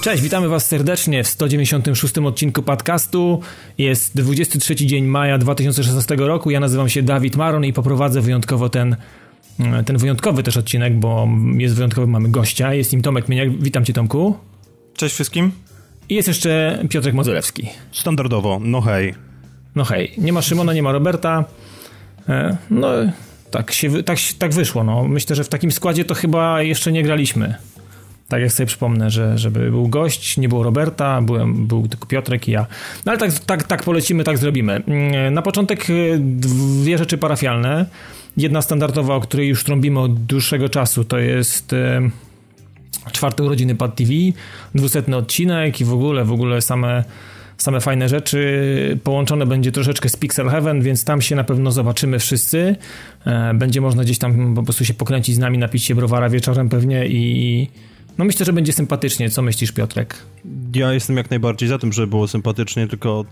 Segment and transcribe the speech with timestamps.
[0.00, 3.40] Cześć, witamy Was serdecznie w 196 odcinku podcastu.
[3.78, 6.50] Jest 23 dzień maja 2016 roku.
[6.50, 8.96] Ja nazywam się Dawid Maron i poprowadzę wyjątkowo ten,
[9.86, 12.74] ten wyjątkowy też odcinek, bo jest wyjątkowy, mamy gościa.
[12.74, 13.62] Jest nim Tomek Mieniak.
[13.62, 14.36] Witam Cię, Tomku.
[14.96, 15.65] Cześć wszystkim.
[16.08, 17.68] I jest jeszcze Piotrek Modzelewski.
[17.92, 19.14] Standardowo, no hej.
[19.74, 21.44] No hej, nie ma Szymona, nie ma Roberta.
[22.28, 22.88] E, no,
[23.50, 24.84] tak, się, tak, tak wyszło.
[24.84, 25.08] No.
[25.08, 27.54] Myślę, że w takim składzie to chyba jeszcze nie graliśmy.
[28.28, 32.48] Tak jak sobie przypomnę, że żeby był gość, nie było Roberta, byłem, był tylko Piotrek
[32.48, 32.66] i ja.
[33.04, 34.82] No ale tak, tak, tak polecimy, tak zrobimy.
[34.86, 37.86] Mm, na początek y, dwie rzeczy parafialne.
[38.36, 41.72] Jedna standardowa, o której już trąbimy od dłuższego czasu, to jest
[43.12, 44.12] czwarte urodziny Pad TV,
[44.74, 47.04] dwusetny odcinek i w ogóle, w ogóle same
[47.58, 48.98] same fajne rzeczy.
[49.04, 52.76] Połączone będzie troszeczkę z Pixel Heaven, więc tam się na pewno zobaczymy wszyscy.
[53.26, 56.68] E, będzie można gdzieś tam po prostu się pokręcić z nami, napić się browara wieczorem
[56.68, 57.68] pewnie i,
[58.18, 59.30] no myślę, że będzie sympatycznie.
[59.30, 60.16] Co myślisz, Piotrek?
[60.74, 63.24] Ja jestem jak najbardziej za tym, żeby było sympatycznie, tylko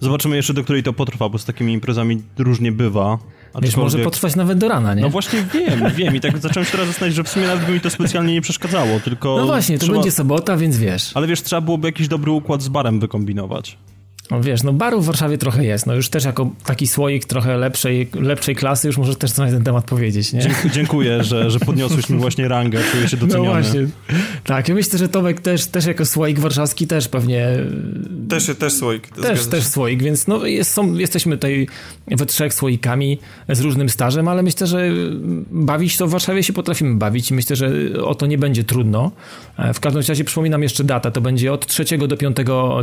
[0.00, 3.18] zobaczymy jeszcze, do której to potrwa, bo z takimi imprezami różnie bywa.
[3.62, 5.02] Wiesz, może potrwać nawet do rana, nie?
[5.02, 7.72] No właśnie wiem, wiem i tak zacząłem się teraz zastanawiać, że w sumie nawet by
[7.72, 9.36] mi to specjalnie nie przeszkadzało, tylko...
[9.36, 9.98] No właśnie, to trzeba...
[9.98, 11.10] będzie sobota, więc wiesz.
[11.14, 13.78] Ale wiesz, trzeba byłoby jakiś dobry układ z barem wykombinować.
[14.30, 17.56] No wiesz, no barów w Warszawie trochę jest, no już też jako taki słoik trochę
[17.56, 20.40] lepszej, lepszej klasy już możesz też coś na ten temat powiedzieć, nie?
[20.72, 23.48] Dziękuję, że, że podniosłeś mi właśnie rangę, czuję się doceniony.
[23.48, 23.86] No właśnie,
[24.44, 27.48] tak, ja myślę, że Tomek też, też jako słoik warszawski też pewnie...
[28.28, 29.08] Też, też słoik.
[29.08, 31.66] Też, też słoik, więc no jest, są, jesteśmy tutaj
[32.06, 34.90] we trzech słoikami z różnym stażem, ale myślę, że
[35.50, 37.70] bawić to w Warszawie się potrafimy bawić i myślę, że
[38.04, 39.10] o to nie będzie trudno.
[39.58, 42.36] E, w każdym razie przypominam jeszcze datę, to będzie od 3 do 5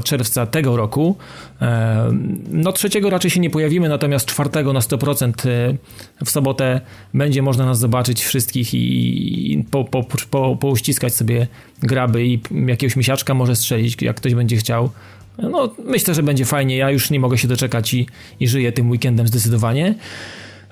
[0.03, 1.17] czerwca tego roku.
[1.61, 2.11] E,
[2.51, 6.81] no trzeciego raczej się nie pojawimy, natomiast czwartego na 100% e, w sobotę
[7.13, 11.47] będzie można nas zobaczyć wszystkich i po, po, po, pouściskać sobie
[11.83, 14.89] graby i jakiegoś misiaczka może strzelić, jak ktoś będzie chciał.
[15.37, 18.07] No myślę, że będzie fajnie, ja już nie mogę się doczekać i,
[18.39, 19.95] i żyję tym weekendem zdecydowanie.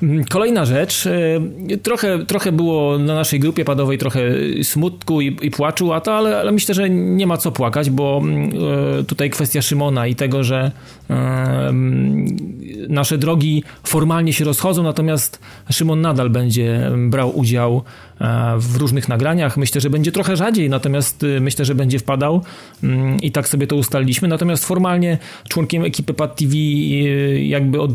[0.04, 4.22] Mm, kolejna rzecz, e, trochę, trochę było na naszej grupie padowej trochę
[4.64, 8.22] smutku i, i płaczu, a to, ale, ale, myślę, że nie ma co płakać, bo
[8.24, 8.50] mm,
[9.00, 10.72] e, tutaj kwestia Szymona i tego, że
[12.90, 15.40] nasze drogi formalnie się rozchodzą, natomiast
[15.72, 17.84] Szymon nadal będzie brał udział
[18.15, 18.15] e,
[18.58, 19.58] w różnych nagraniach.
[19.58, 22.42] Myślę, że będzie trochę rzadziej, natomiast myślę, że będzie wpadał
[22.84, 24.28] mm, i tak sobie to ustaliliśmy.
[24.28, 25.18] Natomiast formalnie
[25.50, 26.56] członkiem ekipy Pad TV
[27.40, 27.92] jakby od,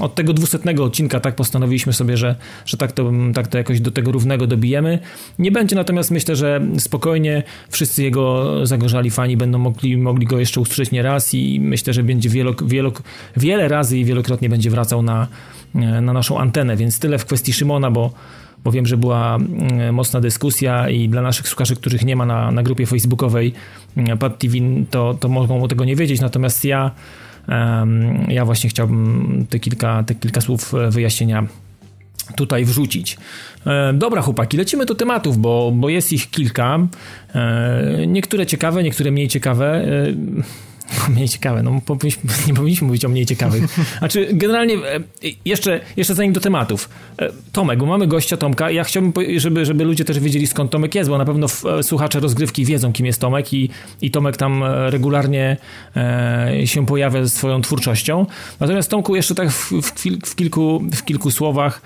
[0.00, 2.36] od tego dwusetnego odcinka tak postanowiliśmy sobie, że,
[2.66, 4.98] że tak, to, tak to jakoś do tego równego dobijemy.
[5.38, 10.60] Nie będzie natomiast myślę, że spokojnie wszyscy jego zagorzali fani będą mogli, mogli go jeszcze
[10.60, 12.92] usłyszeć nie raz i myślę, że będzie wielo, wielo,
[13.36, 15.28] wiele razy i wielokrotnie będzie wracał na,
[15.74, 18.10] na naszą antenę, więc tyle w kwestii Szymona, bo
[18.64, 22.50] bo wiem, że była mm, mocna dyskusja i dla naszych słuchaczy, których nie ma na,
[22.50, 23.52] na grupie facebookowej
[23.96, 24.54] mm, Pad TV,
[24.90, 26.90] to, to mogą tego nie wiedzieć, natomiast ja
[28.28, 31.46] ja właśnie chciałbym te kilka, te kilka słów e, wyjaśnienia
[32.36, 33.18] tutaj wrzucić.
[33.66, 36.78] E, dobra, chłopaki, lecimy do tematów, bo, bo jest ich kilka.
[37.34, 39.86] E, niektóre ciekawe, niektóre mniej ciekawe.
[41.14, 41.70] Mniej ciekawe, no
[42.46, 43.64] nie powinniśmy mówić o mniej ciekawych.
[43.98, 45.00] Znaczy, generalnie, e,
[45.44, 46.88] jeszcze, jeszcze zanim do tematów.
[47.18, 50.94] E, Tomek, bo mamy gościa Tomka ja chciałbym, żeby, żeby ludzie też wiedzieli skąd Tomek
[50.94, 51.46] jest, bo na pewno
[51.78, 53.70] e, słuchacze rozgrywki wiedzą, kim jest Tomek i,
[54.02, 55.56] i Tomek tam regularnie
[56.64, 58.26] się pojawia ze swoją twórczością.
[58.60, 59.92] Natomiast Tomku, jeszcze tak w, w,
[60.26, 61.82] w, kilku, w kilku słowach,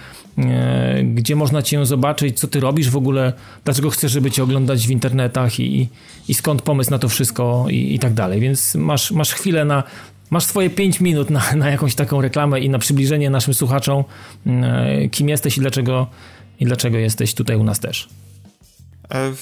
[1.05, 3.33] gdzie można cię zobaczyć, co ty robisz w ogóle,
[3.65, 5.89] dlaczego chcesz, żeby cię oglądać w internetach i,
[6.29, 8.41] i skąd pomysł na to wszystko i, i tak dalej.
[8.41, 9.83] Więc masz, masz chwilę na,
[10.31, 14.05] masz swoje 5 minut na, na jakąś taką reklamę i na przybliżenie naszym słuchaczom,
[14.47, 16.07] mm, kim jesteś i dlaczego,
[16.61, 18.09] i dlaczego jesteś tutaj u nas też.
[19.11, 19.33] E,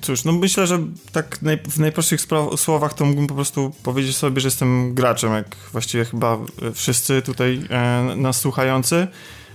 [0.00, 0.78] cóż, no myślę, że
[1.12, 1.38] tak
[1.68, 2.20] w najprostszych
[2.56, 6.38] słowach to mógłbym po prostu powiedzieć sobie, że jestem graczem, jak właściwie chyba
[6.74, 9.06] wszyscy tutaj e, nas słuchający.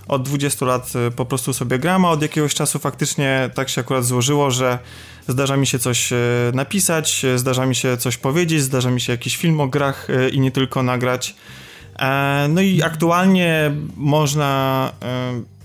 [0.08, 3.80] Od 20 lat e, po prostu sobie gram, a od jakiegoś czasu faktycznie tak się
[3.80, 4.78] akurat złożyło, że
[5.28, 6.16] zdarza mi się coś e,
[6.54, 10.28] napisać, e, zdarza mi się coś powiedzieć, zdarza mi się jakiś film o grach e,
[10.28, 11.34] i nie tylko nagrać.
[12.48, 14.92] No i aktualnie można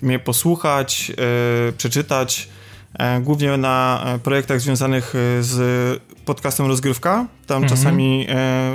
[0.01, 1.11] mnie posłuchać,
[1.77, 2.49] przeczytać,
[3.21, 7.27] głównie na projektach związanych z podcastem Rozgrywka.
[7.47, 7.69] Tam mhm.
[7.69, 8.27] czasami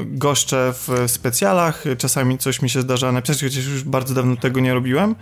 [0.04, 4.74] goszczę w specjalach, czasami coś mi się zdarza napisać, chociaż już bardzo dawno tego nie
[4.74, 5.14] robiłem.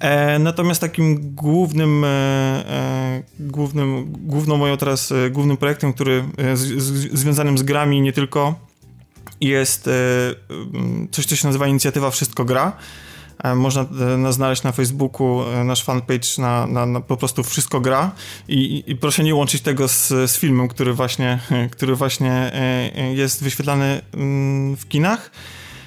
[0.00, 6.24] E, natomiast takim głównym, e, e, głównym, główną moją teraz, głównym projektem, który
[6.54, 8.54] z, z, związanym z grami nie tylko,
[9.40, 9.90] jest
[11.10, 12.72] coś, co się nazywa inicjatywa Wszystko Gra.
[13.54, 13.86] Można
[14.18, 18.12] nas znaleźć na Facebooku, nasz fanpage na, na, na po prostu Wszystko Gra
[18.48, 22.52] I, i, proszę nie łączyć tego z, z filmem, który właśnie, który właśnie
[23.14, 25.30] jest wyświetlany mm, w kinach.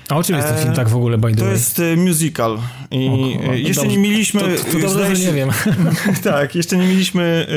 [0.10, 1.54] A o czym jest ten film tak w ogóle, by the To way?
[1.54, 2.58] jest e, musical.
[2.92, 3.10] I
[3.50, 4.42] o, jeszcze dobrze, nie mieliśmy...
[4.42, 5.50] To, to dobrze, że nie wiem.
[6.24, 7.48] tak, jeszcze nie mieliśmy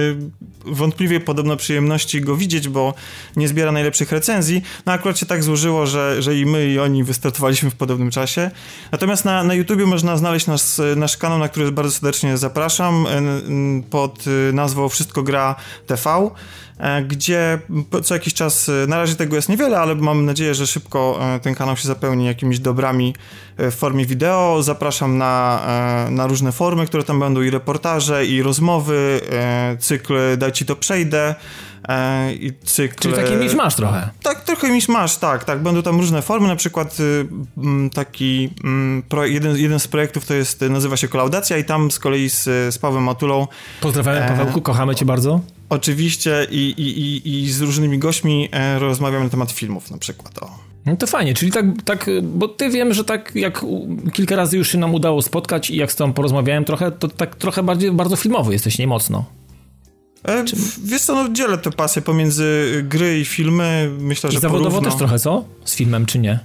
[0.67, 2.95] e, wątpliwie podobno przyjemności go widzieć, bo
[3.37, 4.63] nie zbiera najlepszych recenzji.
[4.87, 8.51] No akurat się tak złożyło, że, że i my i oni wystartowaliśmy w podobnym czasie.
[8.93, 10.63] Natomiast na, na YouTubie można znaleźć nasz,
[10.97, 13.21] nasz kanał, na który bardzo serdecznie zapraszam, e,
[13.91, 15.55] pod nazwą Wszystko Gra
[15.87, 16.31] TV.
[16.81, 17.59] E, gdzie
[18.05, 21.41] co jakiś czas, e, na razie tego jest niewiele, ale mam nadzieję, że szybko e,
[21.41, 23.15] ten kanał się zapełni jakimiś dobrami
[23.59, 24.63] w formie wideo.
[24.63, 25.61] Zapraszam na,
[26.11, 29.21] na różne formy, które tam będą i reportaże, i rozmowy,
[29.79, 31.35] cykl Daj Ci to przejdę
[32.33, 32.95] i cykl...
[33.01, 34.11] Czyli taki miś masz trochę.
[34.23, 35.63] Tak, trochę miś masz, tak, tak.
[35.63, 36.97] Będą tam różne formy, na przykład
[37.95, 38.51] taki
[39.23, 42.45] jeden, jeden z projektów to jest, nazywa się Kolaudacja i tam z kolei z,
[42.75, 43.47] z Pawłem Matulą...
[43.81, 45.41] Pozdrawiamy Pawełku, kochamy cię bardzo.
[45.71, 50.39] Oczywiście i, i, i, i z różnymi gośćmi e, rozmawiamy na temat filmów na przykład.
[50.43, 50.59] O.
[50.87, 53.65] No to fajnie, czyli tak, tak, bo ty wiem, że tak jak
[54.13, 57.37] kilka razy już się nam udało spotkać i jak z tobą porozmawiałem trochę, to tak
[57.37, 59.25] trochę bardziej, bardzo filmowy jesteś, nie mocno.
[60.29, 60.45] E,
[60.85, 64.91] wiesz co, no dzielę tę pasję pomiędzy gry i filmy, myślę, I że zawodowo porówno.
[64.91, 65.45] też trochę, co?
[65.65, 66.41] Z filmem, czy nie?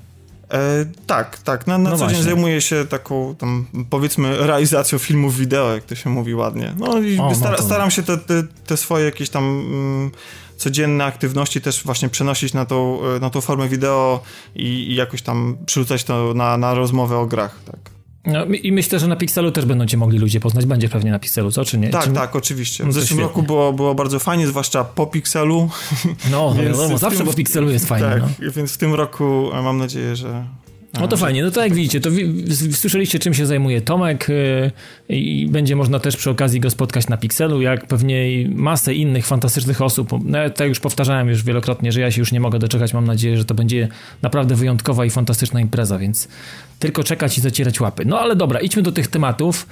[0.53, 1.67] E, tak, tak.
[1.67, 2.15] Na, na no co właśnie.
[2.15, 6.73] dzień zajmuję się taką, tam, powiedzmy, realizacją filmów wideo, jak to się mówi ładnie.
[6.77, 10.11] No i o, no staram się te, te, te, swoje jakieś tam mm,
[10.57, 14.21] codzienne aktywności też właśnie przenosić na tą, na tą formę wideo
[14.55, 17.94] i, i jakoś tam przerzucać to na, na rozmowę o grach, tak.
[18.25, 20.65] No, I myślę, że na Pixelu też będą cię mogli ludzie poznać.
[20.65, 21.65] Będzie pewnie na Pixelu, co?
[21.65, 21.89] Czy nie?
[21.89, 22.11] Tak, czy...
[22.11, 22.83] tak, oczywiście.
[22.83, 25.69] W no zeszłym roku było, było bardzo fajnie, zwłaszcza po Pixelu.
[26.31, 28.07] No, wiadomo, zawsze tym, po Pixelu jest fajnie.
[28.07, 28.51] Tak, no.
[28.51, 30.45] więc w tym roku mam nadzieję, że
[30.99, 32.09] no to fajnie, no to jak widzicie, to
[32.71, 34.71] słyszeliście czym się zajmuje Tomek y,
[35.09, 39.81] i będzie można też przy okazji go spotkać na Pixelu, jak pewnie masę innych fantastycznych
[39.81, 40.09] osób.
[40.23, 43.37] No, tak już powtarzałem już wielokrotnie, że ja się już nie mogę doczekać, mam nadzieję,
[43.37, 43.87] że to będzie
[44.21, 46.27] naprawdę wyjątkowa i fantastyczna impreza, więc
[46.79, 48.05] tylko czekać i zacierać łapy.
[48.05, 49.67] No ale dobra, idźmy do tych tematów.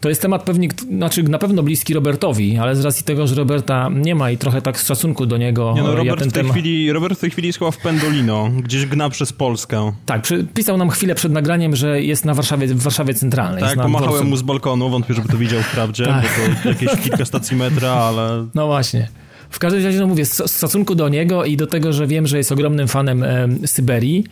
[0.00, 3.90] To jest temat pewnie, znaczy na pewno bliski Robertowi, ale z racji tego, że Roberta
[3.94, 5.72] nie ma i trochę tak z szacunku do niego.
[5.76, 6.56] Nie no, Robert, ja ten w tej temat...
[6.56, 9.92] chwili, Robert w tej chwili jest chyba w Pendolino, gdzieś gna przez Polskę.
[10.06, 13.62] Tak, pisał nam chwilę przed nagraniem, że jest na Warszawie, w Warszawie Centralnej.
[13.62, 16.22] Tak, pomachałem mu z balkonu, wątpię, żeby to widział wprawdzie, tak.
[16.22, 18.46] bo to jakieś kilka stacji metra, ale...
[18.54, 19.08] No właśnie.
[19.50, 22.38] W każdym razie, no mówię, z, szacunku do niego i do tego, że wiem, że
[22.38, 24.24] jest ogromnym fanem e, Syberii.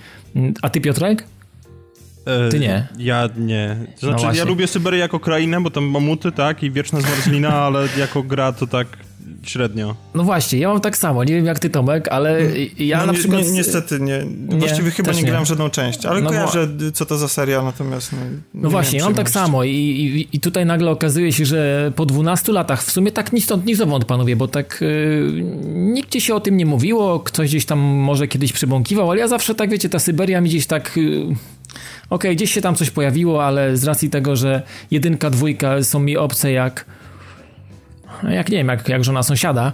[0.62, 1.24] A ty, Piotrek?
[2.24, 2.88] E, Ty nie.
[2.98, 3.76] Ja nie.
[3.98, 7.88] Znaczy, no ja lubię Syberię jako krainę, bo tam mamuty, tak, i wieczna zmarzlina, ale
[7.98, 8.86] jako gra to tak
[9.42, 9.94] średnio.
[10.14, 12.40] No właśnie, ja mam tak samo, nie wiem jak ty Tomek, ale
[12.78, 13.46] ja no, na przykład...
[13.46, 16.92] Ni niestety nie, właściwie nie, chyba nie, nie grałem żadną część, ale no kojarzę bo...
[16.92, 18.12] co to za seria, natomiast...
[18.12, 18.18] No,
[18.54, 22.06] no właśnie, ja mam tak samo I, i, i tutaj nagle okazuje się, że po
[22.06, 25.42] 12 latach, w sumie tak ni stąd, ni zowąd panowie, bo tak yy,
[25.74, 29.54] nigdzie się o tym nie mówiło, ktoś gdzieś tam może kiedyś przybąkiwał, ale ja zawsze
[29.54, 30.96] tak, wiecie, ta Syberia mi gdzieś tak...
[30.96, 31.36] Yy,
[32.12, 36.16] Okay, gdzieś się tam coś pojawiło, ale z racji tego, że jedynka, dwójka są mi
[36.16, 36.84] obce jak
[38.30, 39.72] jak nie wiem, jak, jak żona sąsiada,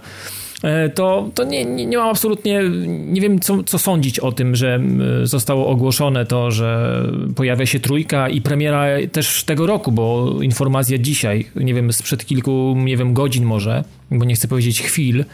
[0.63, 4.55] e, to, to nie, nie, nie mam absolutnie, nie wiem co, co sądzić o tym,
[4.55, 4.79] że
[5.23, 7.01] zostało ogłoszone to, że
[7.35, 12.75] pojawia się trójka i premiera też tego roku, bo informacja dzisiaj, nie wiem, sprzed kilku,
[12.77, 15.25] nie wiem, godzin może, bo nie chcę powiedzieć chwil,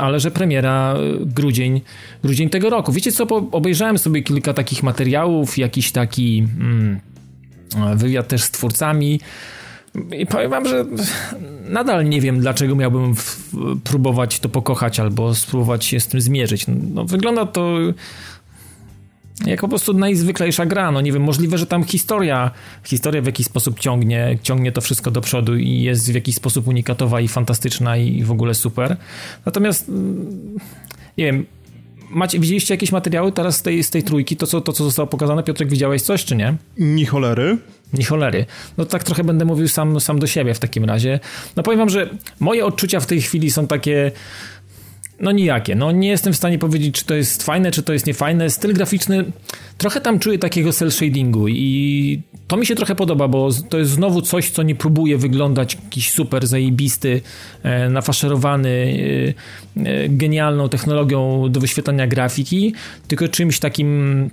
[0.00, 1.80] ale że premiera y, grudzień,
[2.24, 2.92] grudzień tego roku.
[2.92, 7.00] Wiecie co, obejrzałem sobie kilka takich materiałów, jakiś taki mm,
[7.96, 9.20] wywiad też z twórcami
[10.18, 10.84] i powiem wam, że
[11.68, 13.14] nadal nie wiem, dlaczego miałbym
[13.84, 16.66] próbować to pokochać albo spróbować się z tym zmierzyć.
[16.94, 17.78] No, wygląda to
[19.46, 20.92] jak po prostu najzwyklejsza gra.
[20.92, 22.50] No nie wiem, możliwe, że tam historia,
[22.84, 26.68] historia w jakiś sposób ciągnie, ciągnie to wszystko do przodu i jest w jakiś sposób
[26.68, 28.96] unikatowa i fantastyczna i w ogóle super.
[29.46, 30.58] Natomiast mm,
[31.18, 31.46] nie wiem,
[32.10, 35.06] macie, widzieliście jakieś materiały teraz z tej, z tej trójki, to co, to co zostało
[35.06, 35.42] pokazane?
[35.42, 36.54] Piotrek, widziałeś coś, czy nie?
[36.78, 37.58] Ni cholery.
[37.92, 38.46] Ni cholery.
[38.78, 41.20] No tak trochę będę mówił sam, sam do siebie w takim razie.
[41.56, 44.12] No powiem wam, że moje odczucia w tej chwili są takie
[45.20, 45.74] no nijakie.
[45.74, 48.50] No nie jestem w stanie powiedzieć, czy to jest fajne, czy to jest niefajne.
[48.50, 49.24] Styl graficzny,
[49.78, 53.90] trochę tam czuję takiego cel shadingu i to mi się trochę podoba, bo to jest
[53.90, 57.20] znowu coś, co nie próbuje wyglądać jakiś super zajebisty,
[57.62, 58.98] e, nafaszerowany
[59.76, 62.74] e, e, genialną technologią do wyświetlania grafiki,
[63.08, 64.30] tylko czymś takim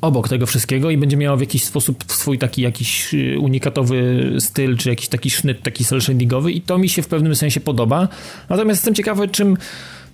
[0.00, 4.88] obok tego wszystkiego i będzie miała w jakiś sposób swój taki jakiś unikatowy styl, czy
[4.88, 8.08] jakiś taki sznyt, taki cel shadingowy i to mi się w pewnym sensie podoba.
[8.48, 9.56] Natomiast jestem ciekawy, czym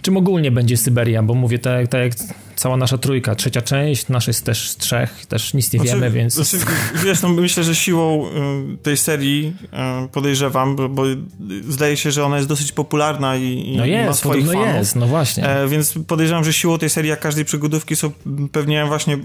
[0.03, 2.13] czym ogólnie będzie Syberia, bo mówię tak, tak jak
[2.61, 6.35] cała nasza trójka, trzecia część, nasza jest też trzech, też nic nie znaczy, wiemy, więc...
[6.35, 6.67] Znaczy,
[7.05, 9.53] wiesz, no myślę, że siłą y, tej serii
[10.05, 11.03] y, podejrzewam, bo, bo,
[11.69, 14.67] zdaje się, że ona jest dosyć popularna i, i no jest, ma swoich fanów.
[14.67, 15.49] jest, no właśnie.
[15.49, 18.13] E, więc podejrzewam, że siłą tej serii, jak każdej przygodówki są
[18.53, 19.19] pewnie właśnie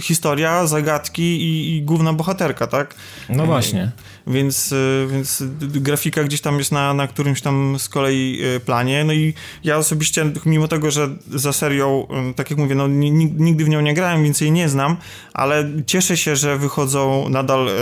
[0.00, 2.94] historia, zagadki i, i główna bohaterka, tak?
[3.28, 3.90] No e, właśnie.
[4.26, 9.12] Więc, y, więc grafika gdzieś tam jest na, na którymś tam z kolei planie, no
[9.12, 13.80] i ja osobiście mimo tego, że za serią, tak jak mówię, no, nigdy w nią
[13.80, 14.96] nie grałem, więc jej nie znam,
[15.34, 17.72] ale cieszę się, że wychodzą nadal e,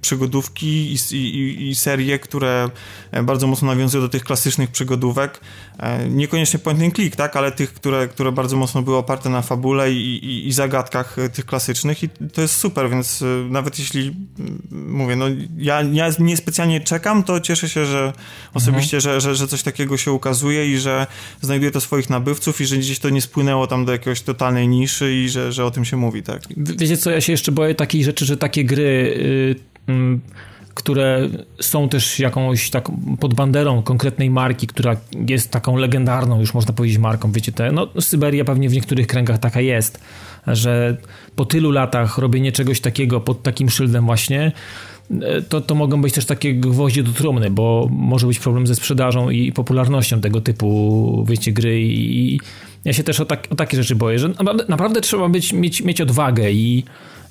[0.00, 2.70] przygodówki i, i, i, serie, które
[3.10, 5.40] e, bardzo mocno nawiązują do tych klasycznych przygodówek.
[5.78, 9.42] E, niekoniecznie point and click, tak, ale tych, które, które bardzo mocno były oparte na
[9.42, 14.16] fabule i, i, i zagadkach tych klasycznych i to jest super, więc nawet jeśli
[14.70, 15.26] mówię, no
[15.58, 18.12] ja, ja niespecjalnie czekam, to cieszę się, że
[18.54, 19.14] osobiście, mhm.
[19.14, 21.06] że, że, że coś takiego się ukazuje i że
[21.40, 25.14] znajduje to swoich nabywców i że gdzieś to nie spłynęło tam do jakiejś totalnej niszy
[25.14, 26.42] i że, że o tym się mówi, tak.
[26.56, 29.16] Wiecie co, ja się jeszcze boję takiej rzeczy, że takie gry...
[29.88, 30.18] Yy, yy
[30.74, 31.28] które
[31.60, 32.88] są też jakąś tak
[33.20, 34.96] pod banderą konkretnej marki, która
[35.28, 39.38] jest taką legendarną, już można powiedzieć marką, wiecie, te, no Syberia pewnie w niektórych kręgach
[39.38, 40.00] taka jest,
[40.46, 40.96] że
[41.36, 44.52] po tylu latach robienie czegoś takiego pod takim szyldem właśnie,
[45.48, 49.30] to, to mogą być też takie gwoździe do trumny, bo może być problem ze sprzedażą
[49.30, 52.40] i popularnością tego typu, wiecie, gry i
[52.84, 54.30] ja się też o, tak, o takie rzeczy boję, że
[54.68, 56.84] naprawdę trzeba być, mieć, mieć odwagę i,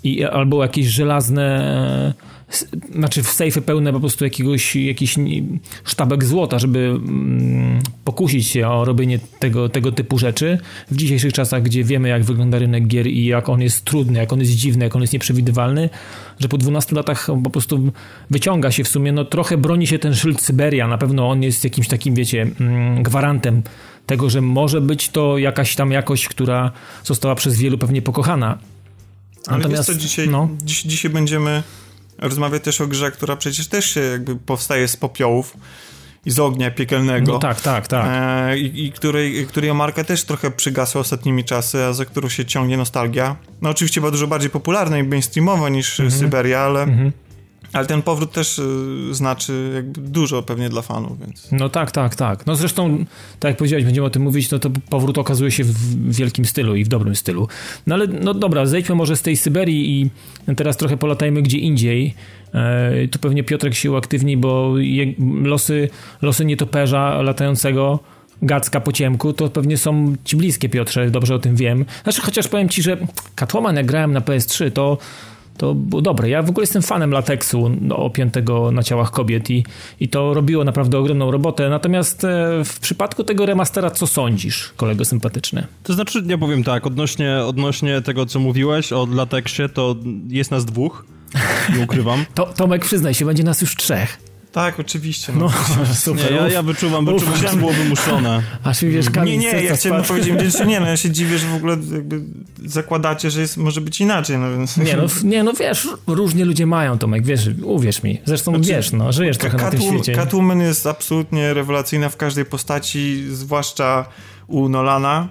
[0.04, 2.14] i albo jakieś żelazne
[2.92, 5.16] znaczy w sejfy pełne po prostu jakiegoś jakiś
[5.84, 10.58] sztabek złota, żeby mm, pokusić się o robienie tego, tego typu rzeczy.
[10.92, 14.34] W dzisiejszych czasach, gdzie wiemy jak wygląda rynek gier i jak on jest trudny, jak
[14.34, 15.90] on jest dziwny, jak on jest nieprzewidywalny,
[16.40, 17.92] że po 12 latach po prostu
[18.30, 21.64] wyciąga się w sumie, no trochę broni się ten szyld Syberia, na pewno on jest
[21.64, 23.62] jakimś takim, wiecie, mm, gwarantem
[24.06, 26.72] tego, że może być to jakaś tam jakość, która
[27.04, 28.58] została przez wielu pewnie pokochana.
[29.48, 30.50] Ale Natomiast, co, dzisiaj, no.
[30.64, 31.64] dziś, dzisiaj będziemy
[32.18, 35.58] rozmawiać też o grze, która przecież też się jakby powstaje z popiołów
[36.26, 37.34] i z ognia piekielnego.
[37.34, 38.06] No tak, tak, tak.
[38.10, 42.46] E, i, i, której, której marka też trochę przygasła ostatnimi czasy, a za którą się
[42.46, 43.36] ciągnie nostalgia.
[43.62, 46.20] No oczywiście była dużo bardziej popularna i mainstreamowa niż mm -hmm.
[46.20, 46.84] Syberia, ale...
[46.84, 47.12] Mm -hmm.
[47.74, 51.48] Ale ten powrót też y, znaczy jakby dużo pewnie dla fanów, więc...
[51.52, 52.46] No tak, tak, tak.
[52.46, 53.06] No zresztą,
[53.40, 56.76] tak jak powiedziałeś, będziemy o tym mówić, no to powrót okazuje się w wielkim stylu
[56.76, 57.48] i w dobrym stylu.
[57.88, 60.10] No ale, no dobra, zejdźmy może z tej Syberii i
[60.56, 62.14] teraz trochę polatajmy gdzie indziej.
[62.54, 64.74] E, tu pewnie Piotrek się uaktywni, bo
[65.44, 65.90] losy,
[66.22, 68.00] losy nietoperza latającego
[68.42, 71.86] Gacka po ciemku, to pewnie są ci bliskie, Piotrze, dobrze o tym wiem.
[72.04, 72.98] Znaczy, chociaż powiem ci, że
[73.36, 74.98] Catwoman jak grałem na PS3, to
[75.58, 76.30] to było dobre.
[76.30, 79.66] Ja w ogóle jestem fanem lateksu no, opiętego na ciałach kobiet i,
[80.00, 81.70] i to robiło naprawdę ogromną robotę.
[81.70, 82.28] Natomiast e,
[82.66, 85.68] w przypadku tego remastera, co sądzisz, kolego sympatyczny?
[85.84, 89.96] To znaczy, ja powiem tak, odnośnie, odnośnie tego, co mówiłeś o lateksie, to
[90.28, 91.06] jest nas dwóch,
[91.78, 92.26] nie ukrywam.
[92.36, 94.33] to, Tomek, przyznaj się, będzie nas już trzech.
[94.54, 95.34] Tak, oczywiście.
[95.34, 96.32] No, no super.
[96.32, 98.44] Nie, ja, ja wyczuwam, wyczuwam, że było wymuszone.
[98.64, 101.48] Aż mi wiesz, Nie, nie, ja chciałem powiedzieć, że nie, no ja się dziwię, że
[101.48, 102.22] w ogóle jakby
[102.66, 104.78] zakładacie, że jest, może być inaczej, no więc...
[104.78, 108.22] Nie no, nie, no wiesz, różnie ludzie mają, Tomek, wiesz, uwierz mi.
[108.26, 110.14] Zresztą znaczy, wiesz, no, żyjesz trochę na tym świecie.
[110.14, 114.06] Catwoman jest absolutnie rewelacyjna w każdej postaci, zwłaszcza
[114.48, 115.30] u Nolana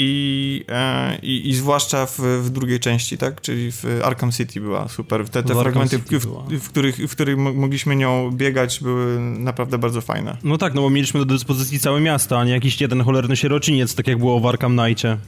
[0.00, 3.40] i, e, i, i zwłaszcza w, w, drugiej części, tak?
[3.40, 5.28] Czyli w Arkham City była super.
[5.28, 6.04] Te, te fragmenty, w,
[6.50, 10.36] w, których, w których mogliśmy nią biegać, były naprawdę bardzo fajne.
[10.44, 13.94] No tak, no bo mieliśmy do dyspozycji całe miasto, a nie jakiś jeden cholerny sierociniec,
[13.94, 15.18] tak jak było w Arkham Knightie.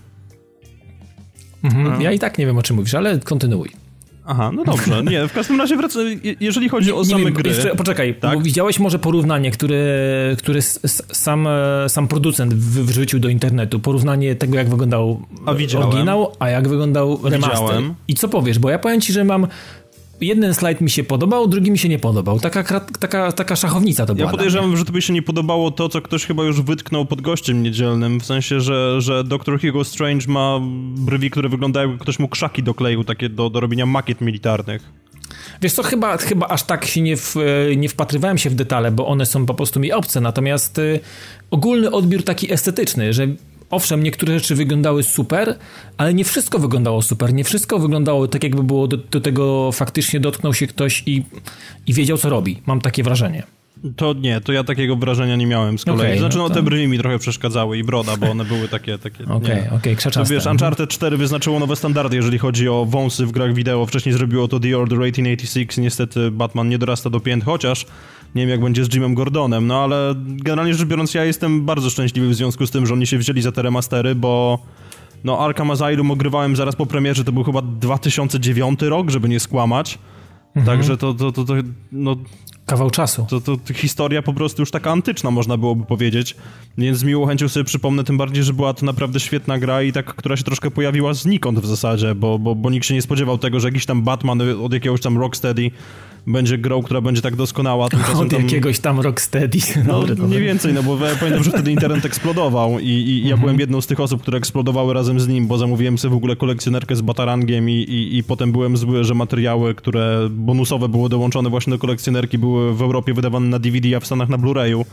[1.62, 2.00] Mhm.
[2.00, 3.89] Ja i tak nie wiem, o czym mówisz, ale kontynuuj.
[4.30, 5.02] Aha, no dobrze.
[5.02, 5.98] Nie, w każdym razie wraca,
[6.40, 7.50] jeżeli chodzi nie, o same nie, gry...
[7.50, 8.34] Jeszcze, poczekaj, tak?
[8.34, 9.76] bo widziałeś może porównanie, które,
[10.38, 10.62] które
[11.12, 16.68] sam, e, sam producent wrzucił do internetu, porównanie tego, jak wyglądał a oryginał, a jak
[16.68, 17.60] wyglądał remaster.
[17.60, 17.94] Widziałem.
[18.08, 19.46] I co powiesz, bo ja powiem ci, że mam
[20.20, 22.40] jeden slajd mi się podobał, drugi mi się nie podobał.
[22.40, 24.26] Taka, taka, taka szachownica to była.
[24.26, 27.20] Ja podejrzewam, że to by się nie podobało to, co ktoś chyba już wytknął pod
[27.20, 29.60] gościem niedzielnym, w sensie, że, że Dr.
[29.60, 30.60] Hugo Strange ma
[30.96, 35.00] brwi, które wyglądają jakby ktoś mu krzaki dokleił, takie do, do robienia makiet militarnych.
[35.62, 37.36] Wiesz co, chyba, chyba aż tak się nie, w,
[37.76, 41.00] nie wpatrywałem się w detale, bo one są po prostu mi obce, natomiast y,
[41.50, 43.26] ogólny odbiór taki estetyczny, że
[43.70, 45.58] owszem, niektóre rzeczy wyglądały super,
[45.96, 47.34] ale nie wszystko wyglądało super.
[47.34, 51.22] Nie wszystko wyglądało tak, jakby było do, do tego faktycznie dotknął się ktoś i,
[51.86, 52.62] i wiedział, co robi.
[52.66, 53.42] Mam takie wrażenie.
[53.96, 56.06] To nie, to ja takiego wrażenia nie miałem z kolei.
[56.06, 58.98] Okay, znaczy, no, no te brwi mi trochę przeszkadzały i broda, bo one były takie...
[58.98, 60.34] takie okej, okej, okay, krzaczaste.
[60.34, 63.86] wiesz, Uncharted 4 wyznaczyło nowe standardy, jeżeli chodzi o wąsy w grach wideo.
[63.86, 65.78] Wcześniej zrobiło to The Order 1886.
[65.78, 67.86] Niestety Batman nie dorasta do pięt, chociaż
[68.34, 71.90] nie wiem, jak będzie z Jimem Gordonem, no ale generalnie rzecz biorąc, ja jestem bardzo
[71.90, 74.58] szczęśliwy w związku z tym, że oni się wzięli za te remastery, bo
[75.24, 79.98] no Arkham Asylum ogrywałem zaraz po premierze, to był chyba 2009 rok, żeby nie skłamać.
[80.56, 80.66] Mhm.
[80.66, 81.54] Także to, to, to, to,
[81.92, 82.16] no...
[82.70, 83.26] Kawał czasu.
[83.30, 86.36] To, to, to historia po prostu już taka antyczna, można byłoby powiedzieć.
[86.78, 89.92] Więc z miłą chęcią sobie przypomnę, tym bardziej, że była to naprawdę świetna gra i
[89.92, 93.38] tak, która się troszkę pojawiła znikąd w zasadzie, bo, bo, bo nikt się nie spodziewał
[93.38, 95.70] tego, że jakiś tam Batman od jakiegoś tam Rocksteady
[96.26, 97.84] będzie grą, która będzie tak doskonała.
[98.14, 98.42] Od tam...
[98.42, 99.58] jakiegoś tam Rocksteady.
[99.86, 103.40] No, mniej więcej, no bo ja pamiętam, że wtedy internet eksplodował i, i ja mhm.
[103.40, 106.36] byłem jedną z tych osób, które eksplodowały razem z nim, bo zamówiłem sobie w ogóle
[106.36, 111.50] kolekcjonerkę z Batarangiem i, i, i potem byłem zły, że materiały, które bonusowe były dołączone
[111.50, 114.84] właśnie do kolekcjonerki, były w Europie wydawane na DVD, a w Stanach na Blu-rayu.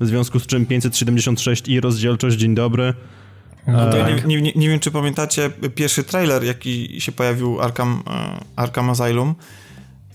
[0.00, 2.94] W związku z czym 576 i rozdzielczość, dzień dobry.
[3.66, 3.90] No
[4.26, 9.34] nie, nie, nie, wiem, czy pamiętacie pierwszy trailer, jaki się pojawił Arkham, e, Arkham Asylum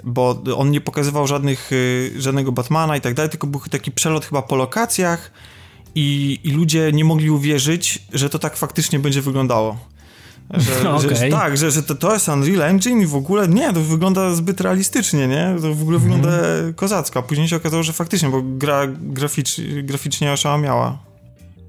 [0.04, 4.26] bo on nie pokazywał żadnych, y, żadnego Batmana i tak dalej, tylko był taki przelot
[4.26, 5.32] chyba po lokacjach
[5.96, 9.78] i, i ludzie nie mogli uwierzyć, że to tak faktycznie będzie wyglądało.
[10.54, 11.16] Że, okay.
[11.16, 14.36] że, tak, że, że to, to jest Unreal Engine i w ogóle nie, to wygląda
[14.36, 15.56] zbyt realistycznie, nie?
[15.62, 16.10] To w ogóle mm.
[16.10, 16.38] wygląda
[16.76, 20.98] kozacko, a później się okazało, że faktycznie, bo gra graficz, graficznie oszałamiała.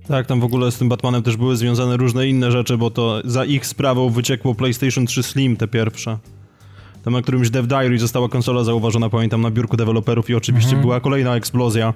[0.08, 3.22] Tak, tam w ogóle z tym Batmanem też były związane różne inne rzeczy, bo to
[3.24, 6.18] za ich sprawą wyciekło PlayStation 3 Slim, te pierwsze.
[7.04, 10.82] Tam na którymś Dev Diary została konsola zauważona, pamiętam, na biurku deweloperów i oczywiście mhm.
[10.82, 11.94] była kolejna eksplozja.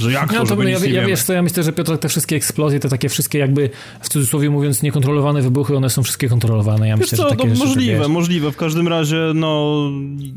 [0.00, 2.36] Że jak to, no, to ja, ja wiesz co, ja myślę, że Piotr, te wszystkie
[2.36, 3.70] eksplozje, te takie wszystkie jakby
[4.00, 6.88] w cudzysłowie mówiąc niekontrolowane wybuchy, one są wszystkie kontrolowane.
[6.88, 8.52] Ja myślę, co, że takie no, możliwe, rzeczy, możliwe.
[8.52, 9.82] W każdym razie, no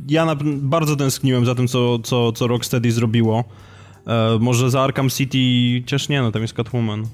[0.09, 3.43] ja na, bardzo tęskniłem za tym, co, co, co Rocksteady zrobiło.
[4.07, 5.37] E, może za Arkham City,
[5.81, 7.07] chociaż nie, no tam jest Catwoman.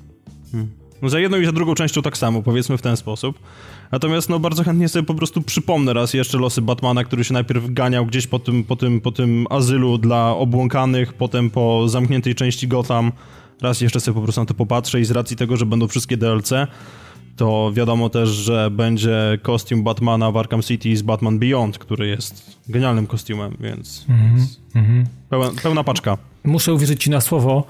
[0.52, 0.70] Hmm.
[1.02, 3.40] No za jedną i za drugą częścią tak samo, powiedzmy w ten sposób.
[3.92, 7.74] Natomiast no bardzo chętnie sobie po prostu przypomnę raz jeszcze losy Batmana, który się najpierw
[7.74, 12.68] ganiał gdzieś po tym, po tym, po tym azylu dla obłąkanych, potem po zamkniętej części
[12.68, 13.12] Gotham.
[13.62, 16.18] Raz jeszcze sobie po prostu na to popatrzę i z racji tego, że będą wszystkie
[16.18, 16.54] DLC,
[17.36, 22.58] to wiadomo też, że będzie kostium Batmana w Arkham City z Batman Beyond, który jest
[22.70, 24.36] genialnym kostiumem, więc, mm -hmm.
[24.36, 25.06] więc -hmm.
[25.30, 26.18] pełna, pełna paczka.
[26.44, 27.64] Muszę uwierzyć ci na słowo,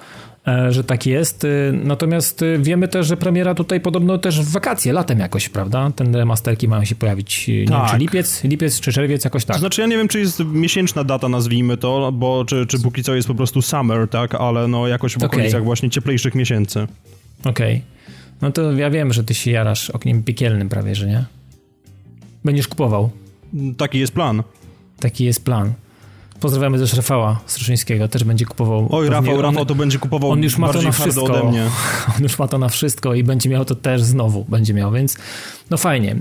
[0.70, 1.44] że tak jest.
[1.44, 5.92] E, natomiast e, wiemy też, że premiera tutaj podobno też w wakacje, latem jakoś, prawda?
[5.96, 7.76] Ten remasterki mają się pojawić, nie tak.
[7.76, 8.02] wiem, czy tak.
[8.02, 9.56] lipiec, lipiec czy czerwiec, jakoś tak.
[9.56, 13.04] To znaczy ja nie wiem, czy jest miesięczna data, nazwijmy to, bo czy, czy póki
[13.04, 14.36] co jest po prostu summer, tak?
[14.36, 15.62] Ale no jakoś w okolicach okay.
[15.62, 16.88] właśnie cieplejszych miesięcy.
[17.40, 17.52] Okej.
[17.76, 17.82] Okay.
[18.42, 21.26] No to ja wiem, że ty się jarasz ogniem piekielnym prawie, że nie?
[22.46, 23.10] Będziesz kupował.
[23.78, 24.44] Taki jest plan.
[25.00, 25.74] Taki jest plan.
[26.42, 28.88] Pozdrawiamy też Rafała Struszyńskiego, też będzie kupował.
[28.92, 31.24] Oj, Rafał, on, Rafał to będzie kupował on już ma to na wszystko.
[31.24, 31.64] ode mnie.
[32.18, 35.18] On już ma to na wszystko i będzie miał to też znowu, będzie miał, więc
[35.70, 36.16] no fajnie.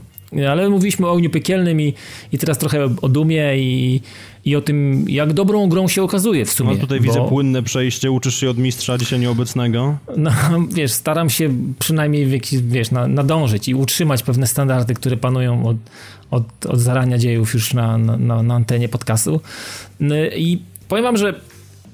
[0.50, 1.94] Ale mówiliśmy o ogniu piekielnym i,
[2.32, 4.00] i teraz trochę o dumie i,
[4.44, 6.74] i o tym, jak dobrą grą się okazuje w sumie.
[6.74, 7.04] No tutaj bo...
[7.04, 9.96] widzę płynne przejście, uczysz się od mistrza dzisiaj nieobecnego.
[10.16, 10.30] No,
[10.76, 15.66] wiesz, staram się przynajmniej w jakiś, wiesz, na, nadążyć i utrzymać pewne standardy, które panują
[15.66, 15.76] od,
[16.30, 19.40] od, od zarania dziejów już na, na, na antenie podcastu.
[20.00, 21.34] No I powiem wam, że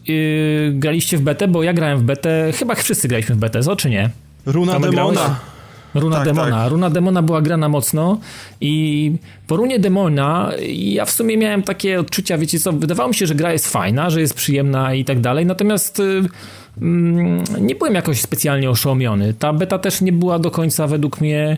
[0.07, 3.77] yy, graliście w betę, bo ja grałem w betę, chyba wszyscy graliśmy w betę, co
[3.77, 4.11] czy nie?
[4.46, 4.92] Runa Demona.
[4.92, 5.18] Grałeś?
[5.94, 6.62] Runa tak, Demona.
[6.62, 6.70] Tak.
[6.70, 8.18] Runa Demona była grana mocno
[8.61, 9.12] i
[9.46, 13.35] po runie Demona ja w sumie miałem takie odczucia, wiecie co, wydawało mi się, że
[13.35, 16.22] gra jest fajna, że jest przyjemna i tak dalej, natomiast y,
[16.83, 19.35] mm, nie byłem jakoś specjalnie oszołomiony.
[19.35, 21.57] Ta beta też nie była do końca według mnie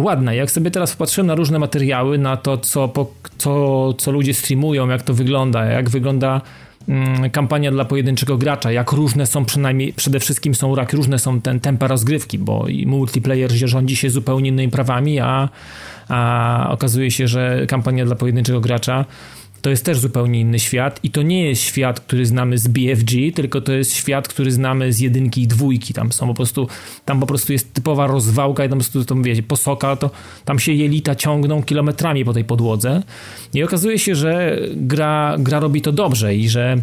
[0.00, 0.34] ładna.
[0.34, 2.92] Jak sobie teraz popatrzyłem na różne materiały, na to, co,
[3.38, 6.40] co, co ludzie streamują, jak to wygląda, jak wygląda
[6.88, 11.40] Mm, kampania dla pojedynczego gracza, jak różne są przynajmniej, przede wszystkim są jak różne są
[11.40, 15.48] ten tempa rozgrywki, bo multiplayer rządzi się zupełnie innymi prawami, a,
[16.08, 19.04] a okazuje się, że kampania dla pojedynczego gracza
[19.66, 23.32] to jest też zupełnie inny świat i to nie jest świat, który znamy z BFG,
[23.34, 25.94] tylko to jest świat, który znamy z jedynki i dwójki.
[25.94, 26.68] Tam są po prostu,
[27.04, 30.10] tam po prostu jest typowa rozwałka i tam po prostu, to wiecie, posoka, to
[30.44, 33.02] tam się jelita ciągną kilometrami po tej podłodze
[33.54, 36.76] i okazuje się, że gra, gra robi to dobrze i że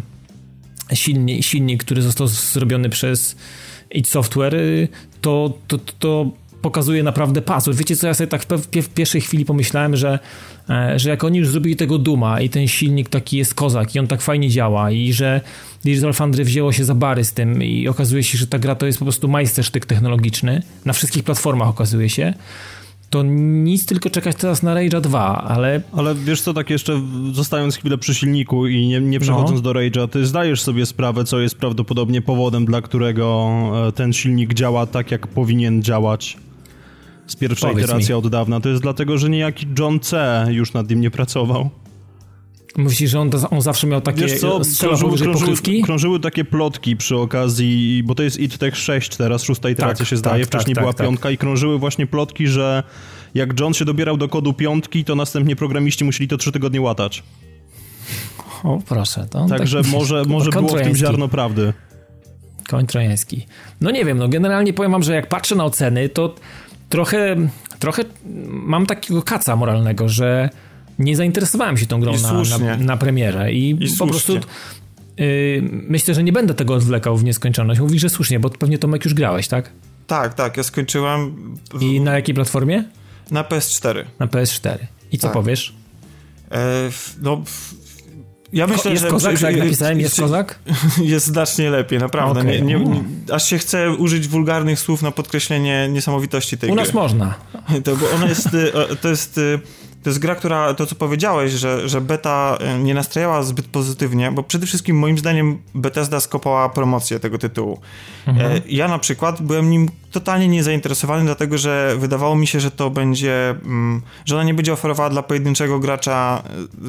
[0.92, 3.36] silnik, silnik który został zrobiony przez
[3.90, 4.56] id Software,
[5.20, 6.30] to, to, to, to
[6.64, 7.76] pokazuje naprawdę pasów.
[7.76, 10.18] Wiecie co, ja sobie tak w, w pierwszej chwili pomyślałem, że,
[10.70, 13.98] e, że jak oni już zrobili tego Duma i ten silnik taki jest kozak i
[13.98, 15.40] on tak fajnie działa i że
[15.84, 18.86] Digital Foundry wzięło się za bary z tym i okazuje się, że ta gra to
[18.86, 22.34] jest po prostu majstersztyk technologiczny na wszystkich platformach okazuje się,
[23.10, 25.80] to nic, tylko czekać teraz na Rage'a 2, ale...
[25.92, 27.00] Ale wiesz co, tak jeszcze
[27.32, 29.60] zostając chwilę przy silniku i nie, nie przechodząc no.
[29.60, 33.50] do Rage'a, ty zdajesz sobie sprawę, co jest prawdopodobnie powodem, dla którego
[33.88, 36.36] e, ten silnik działa tak, jak powinien działać
[37.26, 38.14] z pierwszej Powiedz iteracji mi.
[38.14, 38.60] od dawna.
[38.60, 40.46] To jest dlatego, że niejaki John C.
[40.50, 41.70] już nad nim nie pracował.
[42.76, 47.16] Myślisz, że on, on zawsze miał takie Wiesz co, krążyły, krążyły, krążyły, takie plotki przy
[47.16, 50.74] okazji, bo to jest IT Tech 6 teraz, szósta iteracja tak, się zdaje, tak, wcześniej
[50.74, 52.82] tak, była tak, piątka i krążyły właśnie plotki, że
[53.34, 57.22] jak John się dobierał do kodu piątki, to następnie programiści musieli to trzy tygodnie łatać.
[58.64, 59.26] O, proszę.
[59.30, 61.72] To Także tak, może, może było w tym ziarno prawdy.
[62.68, 63.46] Koń trojański.
[63.80, 66.34] No nie wiem, no generalnie powiem wam, że jak patrzę na oceny, to
[66.88, 67.36] trochę,
[67.78, 68.02] trochę
[68.48, 70.50] mam takiego kaca moralnego, że
[70.98, 74.32] nie zainteresowałem się tą grą na, na, na, premierę i, I po prostu
[75.16, 77.80] yy, myślę, że nie będę tego odwlekał w nieskończoność.
[77.80, 79.70] Mówisz, że słusznie, bo pewnie Tomek już grałeś, tak?
[80.06, 81.34] Tak, tak, ja skończyłem.
[81.74, 81.82] W...
[81.82, 82.84] I na jakiej platformie?
[83.30, 84.04] Na PS4.
[84.18, 84.78] Na PS4.
[85.12, 85.34] I co tak.
[85.34, 85.74] powiesz?
[86.50, 86.90] E,
[87.22, 87.42] no,
[88.54, 89.10] ja myślę, jest że...
[89.10, 90.58] kozak, jak napisałem, jest kozak?
[91.02, 92.40] Jest znacznie lepiej, naprawdę.
[92.40, 92.60] Okay.
[92.60, 96.82] Nie, nie, nie, aż się chce użyć wulgarnych słów na podkreślenie niesamowitości tej U gry.
[96.82, 97.34] U nas można.
[97.84, 99.58] To, bo ona jest, e, to jest e,
[100.04, 104.32] to jest gra, która, to co powiedziałeś, że, że beta e, nie nastrajała zbyt pozytywnie,
[104.32, 107.80] bo przede wszystkim moim zdaniem Bethesda skopała promocję tego tytułu.
[108.26, 108.60] Mhm.
[108.68, 113.50] Ja na przykład byłem nim totalnie niezainteresowany, dlatego że wydawało mi się, że to będzie,
[113.50, 116.42] mm, że ona nie będzie oferowała dla pojedynczego gracza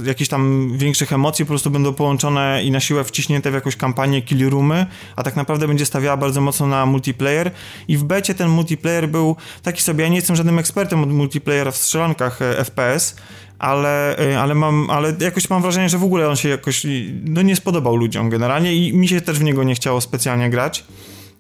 [0.04, 3.76] e, jakichś tam większych emocji, po prostu będą połączone i na siłę wciśnięte w jakąś
[3.76, 4.86] kampanię kill roomy,
[5.16, 7.52] a tak naprawdę będzie stawiała bardzo mocno na multiplayer
[7.88, 11.72] i w becie ten multiplayer był taki sobie, ja nie jestem żadnym ekspertem od multiplayera
[11.72, 13.16] w strzelankach e, FPS,
[13.60, 16.86] ale, e, ale mam, ale jakoś mam wrażenie, że w ogóle on się jakoś
[17.24, 20.84] no nie spodobał ludziom generalnie i mi się też w niego nie chciało specjalnie grać.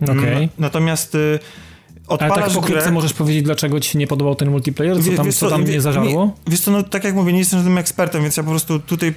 [0.03, 0.17] Okay.
[0.17, 1.39] Mm, natomiast y,
[2.07, 5.03] Odpalasz Ale tak pokrótce możesz powiedzieć, dlaczego ci się nie podobał ten multiplayer?
[5.03, 6.33] Co tam, co, tam nie zażarło?
[6.47, 9.13] Wiesz co, no tak jak mówię, nie jestem żadnym ekspertem, więc ja po prostu tutaj,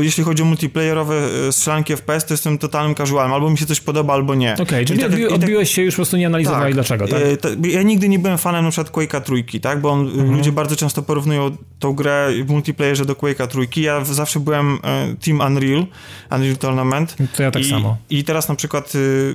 [0.00, 1.14] jeśli chodzi o multiplayerowe
[1.48, 3.32] e, strzelanki FPS, to jestem totalnym casualem.
[3.32, 4.52] Albo mi się coś podoba, albo nie.
[4.52, 7.08] Okej, okay, czyli tak, odbi odbiłeś tak, się już po prostu nie analizowali tak, dlaczego,
[7.08, 7.20] tak?
[7.64, 9.80] E, ja nigdy nie byłem fanem na przykład Quake'a trójki, tak?
[9.80, 10.36] Bo on, mhm.
[10.36, 13.82] ludzie bardzo często porównują tą grę w multiplayerze do Quake'a trójki.
[13.82, 15.86] Ja zawsze byłem e, Team Unreal,
[16.30, 17.16] Unreal Tournament.
[17.36, 17.96] To ja tak I, samo.
[18.10, 19.34] I teraz na przykład y,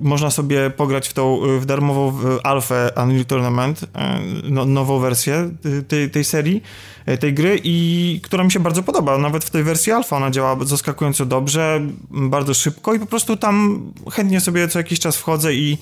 [0.00, 5.50] można sobie pograć w tą w darmową alfę Unreal Tournament, e, no, nową wersję
[5.88, 6.62] tej, tej serii,
[7.06, 9.18] e, tej gry i która mi się bardzo podoba.
[9.18, 13.82] Nawet w tej wersji alfa ona działa zaskakująco dobrze, bardzo szybko i po prostu tam
[14.12, 15.78] chętnie sobie co jakiś czas wchodzę i,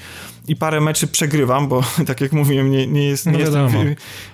[0.48, 3.26] i parę meczy przegrywam, bo tak jak mówiłem, nie, nie jest...
[3.26, 3.68] Nie no jestem,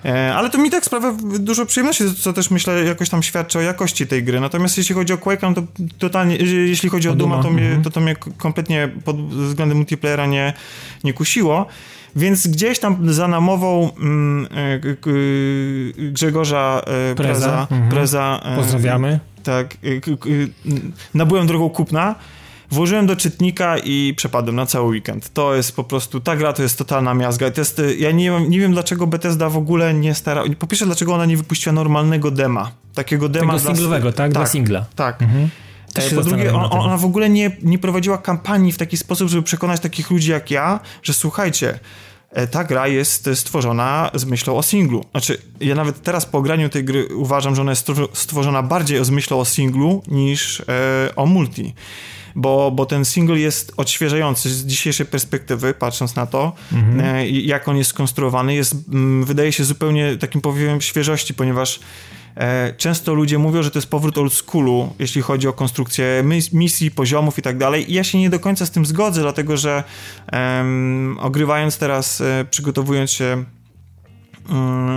[0.05, 3.61] e, ale to mi tak sprawia dużo przyjemności, co też myślę jakoś tam świadczy o
[3.61, 4.39] jakości tej gry.
[4.39, 5.61] Natomiast jeśli chodzi o Quake, no to
[5.97, 7.83] totalnie, jeśli chodzi o, o Duma, to, mnie, mhm.
[7.83, 10.53] to, to mnie kompletnie pod względem multiplayera nie,
[11.03, 11.65] nie kusiło.
[12.15, 14.79] Więc gdzieś tam za namową mm, e,
[16.11, 17.89] Grzegorza e, Preza, Preza, mhm.
[17.89, 19.19] Preza e, pozdrawiamy.
[19.43, 19.77] Tak,
[21.13, 22.15] nabyłem drogą kupna.
[22.71, 25.33] Włożyłem do czytnika i przepadłem na cały weekend.
[25.33, 27.51] To jest po prostu, ta gra to jest totalna miazga.
[27.51, 30.43] To jest, ja nie wiem, nie wiem dlaczego Bethesda w ogóle nie stara...
[30.59, 32.71] Po pierwsze, dlaczego ona nie wypuściła normalnego dema.
[32.93, 34.15] Takiego dema Tego singlowego, tak?
[34.17, 34.31] tak?
[34.31, 34.85] Dla singla.
[34.95, 35.21] Tak.
[35.21, 35.49] Mhm.
[36.15, 39.81] Po drugie, on, ona w ogóle nie, nie prowadziła kampanii w taki sposób, żeby przekonać
[39.81, 41.79] takich ludzi jak ja, że słuchajcie,
[42.31, 45.05] e, ta gra jest stworzona z myślą o singlu.
[45.11, 49.09] Znaczy, ja nawet teraz po graniu tej gry uważam, że ona jest stworzona bardziej z
[49.09, 50.63] myślą o singlu niż e,
[51.15, 51.73] o multi.
[52.35, 56.99] Bo, bo ten single jest odświeżający z dzisiejszej perspektywy, patrząc na to, mhm.
[56.99, 58.55] e, jak on jest skonstruowany.
[58.55, 62.18] Jest, m, mm, wydaje się zupełnie takim powiewem świeżości, ponieważ E,
[62.77, 67.39] często ludzie mówią, że to jest powrót old schoolu, jeśli chodzi o konstrukcję misji, poziomów
[67.39, 67.91] i tak dalej.
[67.91, 69.83] I ja się nie do końca z tym zgodzę, dlatego że
[70.33, 73.43] um, ogrywając teraz, e, przygotowując się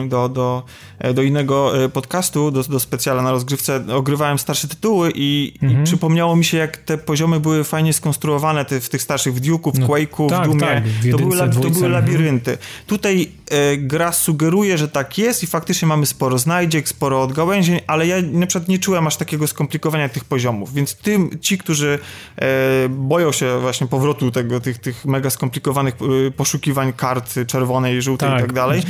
[0.09, 0.63] do, do
[1.03, 5.83] E, do innego e, podcastu, do, do specjala na rozgrywce, ogrywałem starsze tytuły i, mhm.
[5.83, 9.41] i przypomniało mi się, jak te poziomy były fajnie skonstruowane ty, w tych starszych, w
[9.41, 10.61] Duke'u, w no, Quake'u, tak, w.
[10.61, 11.93] Tak, w jedynce, to, były, to były mhm.
[11.93, 12.59] labirynty.
[12.87, 18.07] Tutaj e, gra sugeruje, że tak jest i faktycznie mamy sporo znajdziek, sporo odgałęzień, ale
[18.07, 21.99] ja na przykład nie czułem aż takiego skomplikowania tych poziomów, więc tym, ci, którzy
[22.37, 25.95] e, boją się właśnie powrotu tego, tych, tych mega skomplikowanych
[26.27, 28.83] e, poszukiwań kart czerwonej, żółtej tak, i tak dalej.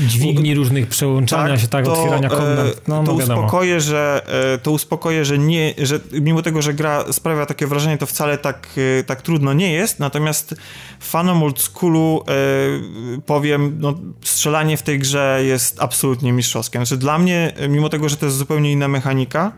[0.55, 2.89] Różnych przełączania tak, się tak to otwierania komnat.
[2.89, 4.23] No, to, no uspokoję, że,
[4.55, 8.39] e, to uspokoję, że nie, że mimo tego, że gra sprawia takie wrażenie, to wcale
[8.39, 8.69] tak,
[9.01, 10.55] e, tak trudno nie jest, natomiast
[11.01, 16.79] fanom old schoolu e, powiem, no, strzelanie w tej grze jest absolutnie mistrzowskie.
[16.79, 19.53] Znaczy dla mnie, mimo tego, że to jest zupełnie inna mechanika,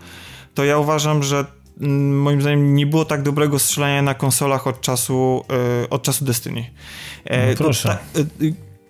[0.55, 1.45] to ja uważam, że
[1.81, 5.45] mm, moim zdaniem nie było tak dobrego strzelania na konsolach od czasu,
[5.91, 6.71] od czasu Destiny.
[7.31, 7.99] No, proszę.
[8.13, 8.27] To, ta,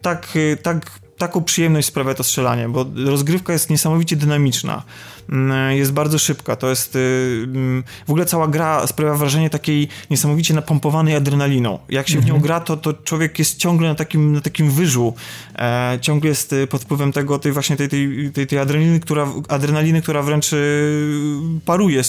[0.02, 4.82] tak, tak taką przyjemność sprawia to strzelanie, bo rozgrywka jest niesamowicie dynamiczna.
[5.28, 6.56] Mm, jest bardzo szybka.
[6.56, 6.96] To jest.
[6.96, 11.78] Y, mm, w ogóle cała gra sprawia wrażenie takiej niesamowicie napompowanej adrenaliną.
[11.88, 12.42] Jak się w nią mhm.
[12.42, 15.14] gra, to, to człowiek jest ciągle na takim, na takim wyżu.
[15.58, 19.28] E, ciągle jest y, pod wpływem tego, tej właśnie tej, tej, tej, tej adrenaliny, która,
[19.48, 22.02] adrenaliny, która wręcz y, paruje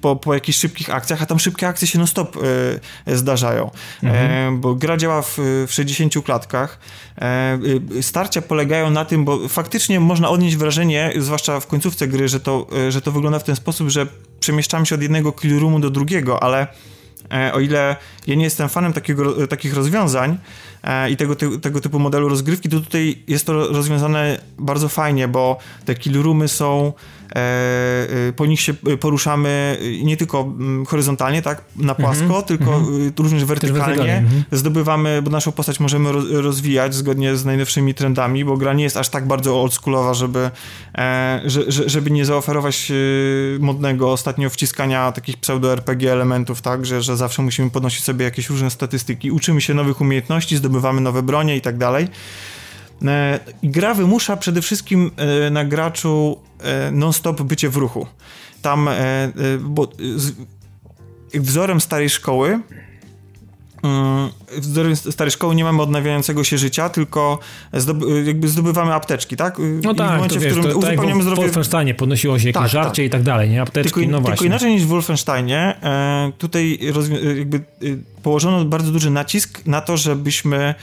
[0.00, 2.36] po, po jakichś szybkich akcjach, a tam szybkie akcje się non-stop
[3.06, 3.70] zdarzają.
[4.02, 4.60] E, mhm.
[4.60, 6.78] bo gra działa w, w 60 klatkach.
[7.20, 7.58] E,
[8.02, 12.66] starcia polegają na tym, bo faktycznie można odnieść wrażenie, zwłaszcza w końcówce gry, że to,
[12.86, 14.06] e, że to wygląda w ten sposób, że
[14.40, 16.66] przemieszczamy się od jednego kill roomu do drugiego, ale
[17.32, 20.38] e, o ile ja nie jestem fanem takiego, takich rozwiązań
[20.82, 25.58] e, i tego, tego typu modelu rozgrywki, to tutaj jest to rozwiązane bardzo fajnie, bo
[25.84, 26.92] te kill roomy są
[27.23, 27.23] E, e,
[28.36, 32.44] po nich się poruszamy nie tylko mm, horyzontalnie, tak, na płasko, mm -hmm.
[32.44, 33.12] tylko mm -hmm.
[33.18, 34.16] również wertykalnie.
[34.16, 34.42] Mm -hmm.
[34.52, 39.08] Zdobywamy, bo naszą postać możemy rozwijać zgodnie z najnowszymi trendami, bo gra nie jest aż
[39.08, 40.50] tak bardzo oldschoolowa, żeby,
[41.86, 42.92] żeby nie zaoferować
[43.60, 48.70] modnego ostatnio wciskania takich pseudo-RPG elementów, tak, że, że zawsze musimy podnosić sobie jakieś różne
[48.70, 49.30] statystyki.
[49.30, 52.08] Uczymy się nowych umiejętności, zdobywamy nowe bronie i tak dalej.
[53.02, 58.06] E, gra wymusza przede wszystkim e, na graczu e, non-stop bycie w ruchu.
[58.62, 58.88] Tam,
[59.60, 59.88] bo
[61.34, 62.60] wzorem starej szkoły
[63.82, 67.38] mm, wzorem starej szkoły nie mamy odnawiającego się życia, tylko
[67.72, 69.58] zdoby, jakby zdobywamy apteczki, tak?
[69.82, 71.42] No I tak, w momencie, to wiesz, w którym to, uzupełniamy zdrowie...
[71.42, 73.06] w Wolfensteinie podnosiło się jakieś tak, żarcie tak.
[73.06, 73.62] i tak dalej, nie?
[73.62, 74.36] Apteczki, tylko, no właśnie.
[74.36, 75.74] Tylko inaczej niż w Wolfensteinie,
[76.38, 76.78] tutaj
[77.36, 77.60] jakby
[78.22, 80.74] położono bardzo duży nacisk na to, żebyśmy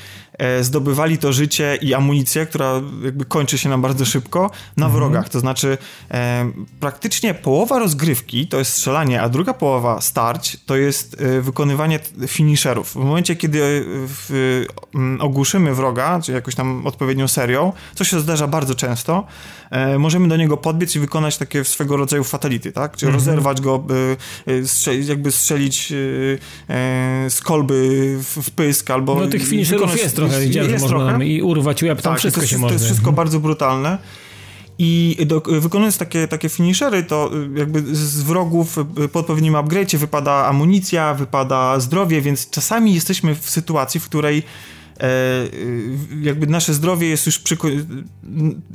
[0.62, 4.92] zdobywali to życie i amunicję, która jakby kończy się nam bardzo szybko, na mhm.
[4.92, 5.30] wrogach.
[5.30, 5.78] To znaczy
[6.12, 12.00] e, praktycznie połowa rozgrywki to jest strzelanie, a druga połowa starć to jest e, wykonywanie
[12.28, 12.92] finisherów.
[12.92, 13.86] W momencie, kiedy
[14.90, 19.28] e, ogłuszymy wroga, czy jakąś tam odpowiednią serią, co się zdarza bardzo często,
[19.72, 22.98] e, możemy do niego podbiec i wykonać takie swego rodzaju fatality, tak?
[22.98, 23.26] Czyli mhm.
[23.26, 23.84] rozerwać go,
[24.48, 25.94] e, jakby strzelić
[27.30, 29.16] z kolby w, w pysk, albo...
[29.16, 31.26] No tych finisherów jest trochę jest można trochę.
[31.26, 32.70] i urwać łeb, tam tak, wszystko to się może.
[32.70, 33.98] To jest wszystko bardzo brutalne.
[34.84, 38.78] I do, wykonując takie, takie finishery, to jakby z wrogów
[39.12, 44.44] po odpowiednim upgrade'cie wypada amunicja, wypada zdrowie, więc czasami jesteśmy w sytuacji, w której e,
[46.22, 47.42] jakby nasze zdrowie jest już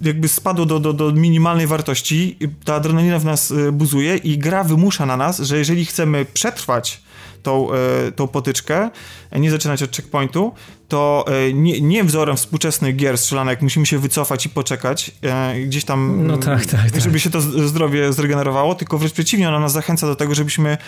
[0.03, 4.65] jakby spadło do, do, do minimalnej wartości, ta adrenalina w nas e, buzuje i gra
[4.65, 7.03] wymusza na nas, że jeżeli chcemy przetrwać
[7.46, 8.90] tą, e, tą potyczkę,
[9.32, 10.52] nie zaczynać od checkpointu,
[10.88, 15.85] to e, nie, nie wzorem współczesnych gier strzelanek musimy się wycofać i poczekać e, gdzieś
[15.85, 17.00] tam, no tak, tak, tak.
[17.00, 20.78] żeby się to zdrowie zregenerowało, tylko wręcz przeciwnie, ona nas zachęca do tego, żebyśmy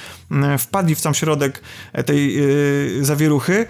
[0.59, 1.63] wpadli w sam środek
[2.07, 2.39] tej
[3.01, 3.67] zawieruchy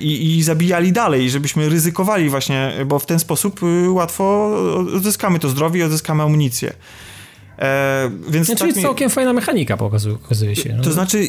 [0.00, 4.50] i, i zabijali dalej, żebyśmy ryzykowali właśnie, bo w ten sposób łatwo
[4.94, 6.72] odzyskamy to zdrowie i odzyskamy amunicję.
[7.58, 8.82] E, więc znaczy tak mi...
[8.82, 10.74] całkiem fajna mechanika pokazuje, pokazuje się.
[10.76, 10.82] No.
[10.82, 11.28] To znaczy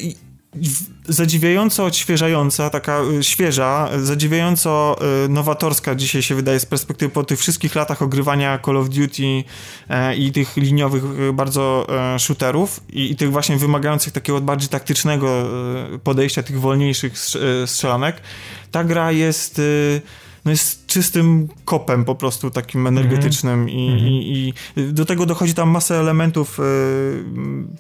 [1.08, 7.40] zadziwiająco odświeżająca, taka y, świeża, zadziwiająco y, nowatorska dzisiaj się wydaje z perspektywy po tych
[7.40, 9.44] wszystkich latach ogrywania Call of Duty
[9.90, 14.70] e, i tych liniowych y, bardzo e, shooterów i, i tych właśnie wymagających takiego bardziej
[14.70, 15.50] taktycznego
[16.04, 17.14] podejścia, tych wolniejszych
[17.66, 18.22] strzelanek.
[18.72, 19.62] Ta gra jest
[20.50, 23.72] no jest czystym kopem po prostu takim energetycznym mm -hmm.
[23.72, 24.08] i, mm -hmm.
[24.08, 26.64] i, i, do tego dochodzi tam masę elementów y,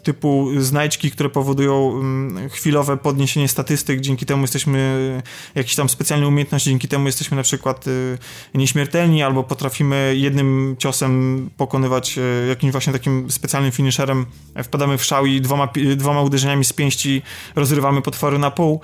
[0.03, 2.01] typu znajdźki, które powodują
[2.45, 5.21] y, chwilowe podniesienie statystyk, dzięki temu jesteśmy
[5.55, 8.17] jakieś tam specjalne umiejętności, dzięki temu jesteśmy na przykład y,
[8.53, 14.25] nieśmiertelni albo potrafimy jednym ciosem pokonywać jakimś właśnie takim specjalnym finisherem,
[14.63, 17.21] wpadamy w szał i dwoma, dwoma uderzeniami z pięści
[17.55, 18.81] rozrywamy potwory na pół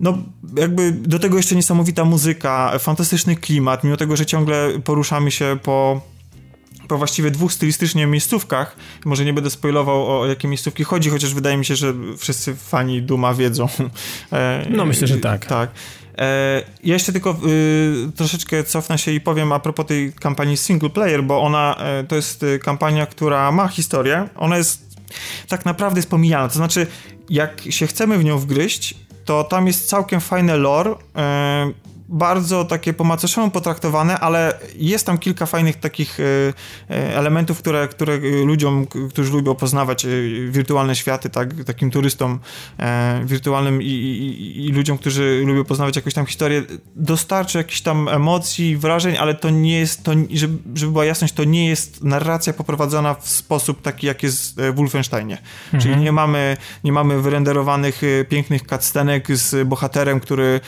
[0.00, 0.18] no
[0.56, 6.00] jakby do tego jeszcze niesamowita muzyka, fantastyczny klimat, mimo tego, że ciągle poruszamy się po
[6.88, 8.76] po właściwie dwóch stylistycznie miejscówkach.
[9.04, 13.02] Może nie będę spoilował o jakie miejscówki chodzi, chociaż wydaje mi się, że wszyscy fani
[13.02, 13.68] Duma wiedzą.
[14.32, 15.46] E, no myślę, że tak.
[15.46, 15.70] Tak.
[16.18, 20.90] E, ja jeszcze tylko y, troszeczkę cofnę się i powiem a propos tej kampanii single
[20.90, 24.28] player, bo ona e, to jest kampania, która ma historię.
[24.36, 24.88] Ona jest
[25.48, 26.48] tak naprawdę jest pomijana.
[26.48, 26.86] To znaczy,
[27.30, 28.94] jak się chcemy w nią wgryźć,
[29.28, 30.94] to tam jest całkiem fajne lore.
[32.08, 36.24] E, bardzo takie po macoszemu potraktowane, ale jest tam kilka fajnych takich e,
[36.90, 40.06] e, elementów, które, które ludziom, którzy lubią poznawać
[40.48, 42.38] wirtualne światy, tak, takim turystom
[43.24, 46.62] wirtualnym i, i, i ludziom, którzy lubią poznawać jakąś tam historię,
[46.96, 51.44] dostarczy jakichś tam emocji, wrażeń, ale to nie jest, to, żeby, żeby była jasność, to
[51.44, 55.38] nie jest narracja poprowadzona w sposób taki, jak jest w Wolfensteinie.
[55.64, 55.82] Mhm.
[55.82, 60.60] Czyli nie mamy, nie mamy wyrenderowanych pięknych cutscenek z bohaterem, który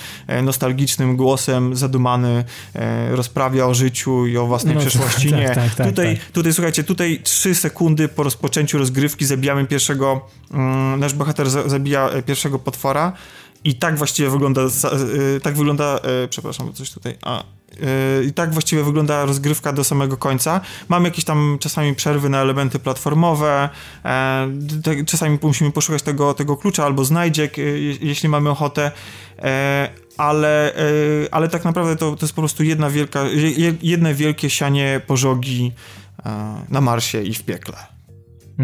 [0.42, 5.30] nostalgicznym głosem głosem zadumany e, rozprawia o życiu i o własnej no, przeszłości.
[5.30, 5.54] Tak, Nie.
[5.54, 6.30] Tak, tak, tutaj, tak.
[6.32, 12.58] tutaj, słuchajcie, tutaj trzy sekundy po rozpoczęciu rozgrywki zabijamy pierwszego, mm, nasz bohater zabija pierwszego
[12.58, 13.12] potwora
[13.64, 14.60] i tak właściwie wygląda,
[15.42, 17.44] tak wygląda, przepraszam, coś tutaj, a,
[18.26, 20.60] i tak właściwie wygląda rozgrywka do samego końca.
[20.88, 23.68] Mamy jakieś tam czasami przerwy na elementy platformowe,
[25.06, 27.56] czasami musimy poszukać tego, tego klucza albo znajdziek,
[28.00, 28.92] jeśli mamy ochotę,
[30.20, 30.72] ale,
[31.30, 33.24] ale tak naprawdę to, to jest po prostu jedna wielka,
[33.82, 35.72] jedne wielkie sianie pożogi
[36.68, 37.76] na Marsie i w piekle.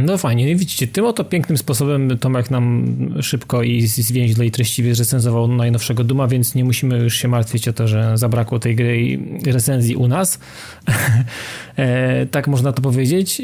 [0.04, 2.86] No fajnie, widzicie, tym oto pięknym sposobem Tomek nam
[3.22, 7.72] szybko i zwięźle i treściwie zrecenzował najnowszego Duma, więc nie musimy już się martwić o
[7.72, 9.18] to, że zabrakło tej gry i
[9.52, 10.38] recenzji u nas.
[11.76, 13.42] e, tak można to powiedzieć.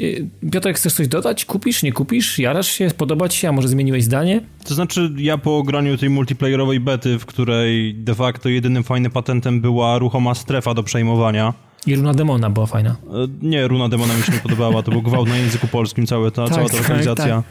[0.52, 1.44] Piotrek, chcesz coś dodać?
[1.44, 2.38] Kupisz, nie kupisz?
[2.38, 2.90] Jarasz się?
[2.96, 3.48] Podoba ci się?
[3.48, 4.40] A może zmieniłeś zdanie?
[4.64, 9.60] To znaczy, ja po ograniu tej multiplayerowej bety, w której de facto jedynym fajnym patentem
[9.60, 11.54] była ruchoma strefa do przejmowania,
[11.86, 12.90] i Runa Demona była fajna.
[12.90, 12.96] E,
[13.42, 16.44] nie, Runa Demona mi się nie podobała, to był gwałt na języku polskim, całe ta,
[16.44, 17.42] tak, cała ta lokalizacja.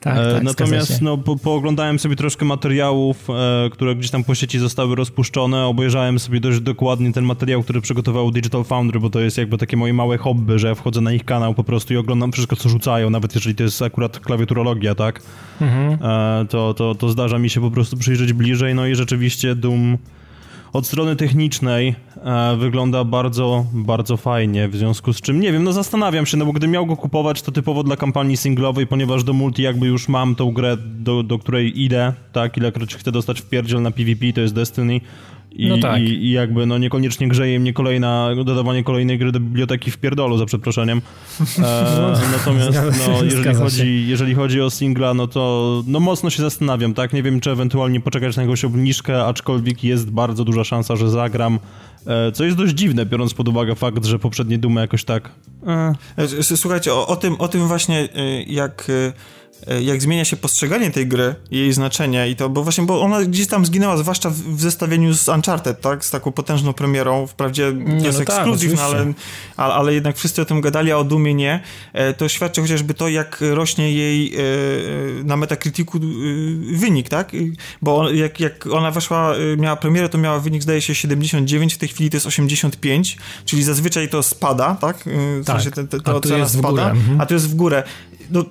[0.00, 4.24] Tak, tak, tak, tak Natomiast no, po, pooglądałem sobie troszkę materiałów, e, które gdzieś tam
[4.24, 5.66] po sieci zostały rozpuszczone.
[5.66, 9.76] Obejrzałem sobie dość dokładnie ten materiał, który przygotował Digital Foundry, bo to jest jakby takie
[9.76, 12.68] moje małe hobby, że ja wchodzę na ich kanał po prostu i oglądam wszystko, co
[12.68, 15.22] rzucają, nawet jeżeli to jest akurat klawiaturologia, tak?
[15.60, 15.98] Mhm.
[16.42, 19.98] E, to, to, to zdarza mi się po prostu przyjrzeć bliżej, no i rzeczywiście Doom
[20.72, 25.72] od strony technicznej e, wygląda bardzo, bardzo fajnie, w związku z czym, nie wiem, no
[25.72, 29.32] zastanawiam się, no bo gdybym miał go kupować, to typowo dla kampanii singlowej, ponieważ do
[29.32, 33.48] multi jakby już mam tą grę, do, do której idę, tak, ilekroć chcę dostać w
[33.48, 35.00] pierdziel na PvP, to jest Destiny,
[35.50, 36.00] i, no tak.
[36.00, 40.38] i, I, jakby no niekoniecznie grzeje mnie kolejna, dodawanie kolejnej gry do biblioteki w pierdolu,
[40.38, 41.02] za przeproszeniem.
[41.58, 42.78] E, natomiast
[43.08, 47.12] no, jeżeli, chodzi, jeżeli chodzi o singla, no to no mocno się zastanawiam, tak?
[47.12, 51.58] Nie wiem, czy ewentualnie poczekać na jakąś obniżkę, aczkolwiek jest bardzo duża szansa, że zagram.
[52.06, 55.30] E, co jest dość dziwne, biorąc pod uwagę fakt, że poprzednie Dumy jakoś tak...
[55.66, 55.94] E.
[56.18, 58.08] e słuchajcie, o, o, tym, o tym właśnie
[58.46, 59.12] jak E,
[59.82, 63.46] jak zmienia się postrzeganie tej gry, jej znaczenie i to, bo właśnie, bo ona gdzieś
[63.46, 68.06] tam zginęła, zwłaszcza w, w zestawieniu z Uncharted, tak, z taką potężną premierą, wprawdzie nie,
[68.06, 69.12] jest no tak, ekskluzyw, ale,
[69.56, 71.60] ale, ale, jednak wszyscy o tym gadali, a o Dumie nie,
[71.92, 74.38] e, to świadczy chociażby to, jak rośnie jej e,
[75.24, 76.00] na Metacriticu
[76.72, 77.32] wynik, tak,
[77.82, 81.88] bo jak, jak ona weszła, miała premierę, to miała wynik, zdaje się, 79, w tej
[81.88, 84.96] chwili to jest 85, czyli zazwyczaj to spada, tak,
[85.40, 87.20] w tak, sensie te, te, ta ocena spada, mhm.
[87.20, 87.82] a to jest w górę.
[88.30, 88.44] No,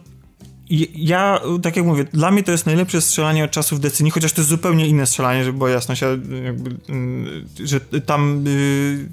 [0.96, 4.42] ja, tak jak mówię, dla mnie to jest najlepsze strzelanie od czasów Destiny, chociaż to
[4.42, 6.02] jest zupełnie inne strzelanie, żeby była jasność,
[6.46, 9.08] jakby, mm, że tam y,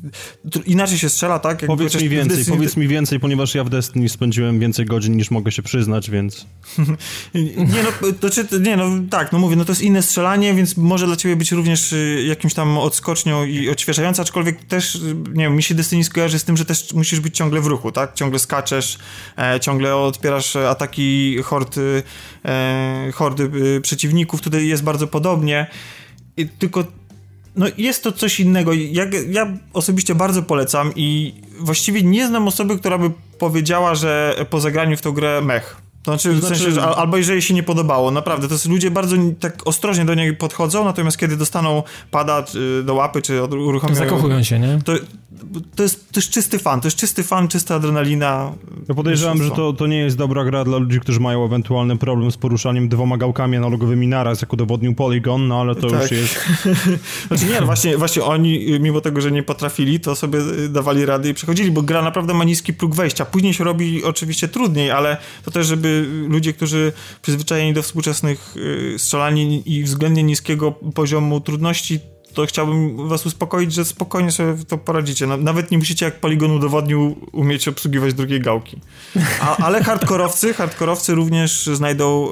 [0.67, 1.63] inaczej się strzela, tak?
[1.63, 2.57] Jakby powiedz mi więcej, Destiny...
[2.57, 6.47] powiedz mi więcej, ponieważ ja w Destiny spędziłem więcej godzin niż mogę się przyznać, więc...
[7.35, 10.77] nie no, to czy, nie no, tak, no mówię, no to jest inne strzelanie, więc
[10.77, 15.45] może dla ciebie być również y, jakimś tam odskocznią i odświeżające, aczkolwiek też, y, nie
[15.45, 18.15] wiem, mi się Destiny skojarzy z tym, że też musisz być ciągle w ruchu, tak?
[18.15, 18.99] Ciągle skaczesz,
[19.39, 22.03] e, ciągle odpierasz ataki hordy,
[22.45, 23.13] e,
[23.77, 24.41] e, przeciwników.
[24.41, 25.67] Tutaj jest bardzo podobnie.
[26.59, 26.85] Tylko
[27.57, 28.73] no jest to coś innego.
[28.73, 34.61] Ja, ja osobiście bardzo polecam i właściwie nie znam osoby, która by powiedziała, że po
[34.61, 35.88] zagraniu w tą grę mech.
[36.09, 39.17] To znaczy, w sensie, że, albo jeżeli się nie podobało, naprawdę, to jest ludzie bardzo
[39.41, 42.45] tak ostrożnie do niej podchodzą, natomiast kiedy dostaną pada
[42.85, 43.95] do łapy, czy uruchomią...
[43.95, 44.79] Zakochują się, nie?
[44.85, 44.93] To,
[45.77, 48.53] to, jest, to jest czysty fan, to jest czysty fan, czysta adrenalina.
[48.89, 52.33] Ja podejrzewam, że to, to nie jest dobra gra dla ludzi, którzy mają ewentualny problem
[52.33, 56.03] z poruszaniem dwoma gałkami analogowymi naraz, jak udowodnił Polygon, no ale to tak.
[56.03, 56.49] już jest...
[57.29, 61.35] znaczy nie, właśnie, właśnie oni, mimo tego, że nie potrafili, to sobie dawali rady i
[61.35, 63.25] przechodzili, bo gra naprawdę ma niski próg wejścia.
[63.25, 65.98] Później się robi oczywiście trudniej, ale to też, żeby
[66.29, 72.01] ludzie, którzy przyzwyczajeni do współczesnych y, strzelanin i względnie niskiego poziomu trudności,
[72.35, 75.27] to chciałbym was uspokoić, że spokojnie sobie to poradzicie.
[75.27, 78.81] Nawet nie musicie, jak Polygon udowodnił, umieć obsługiwać drugiej gałki.
[79.41, 82.29] A, ale hardkorowcy, hardkorowcy również znajdą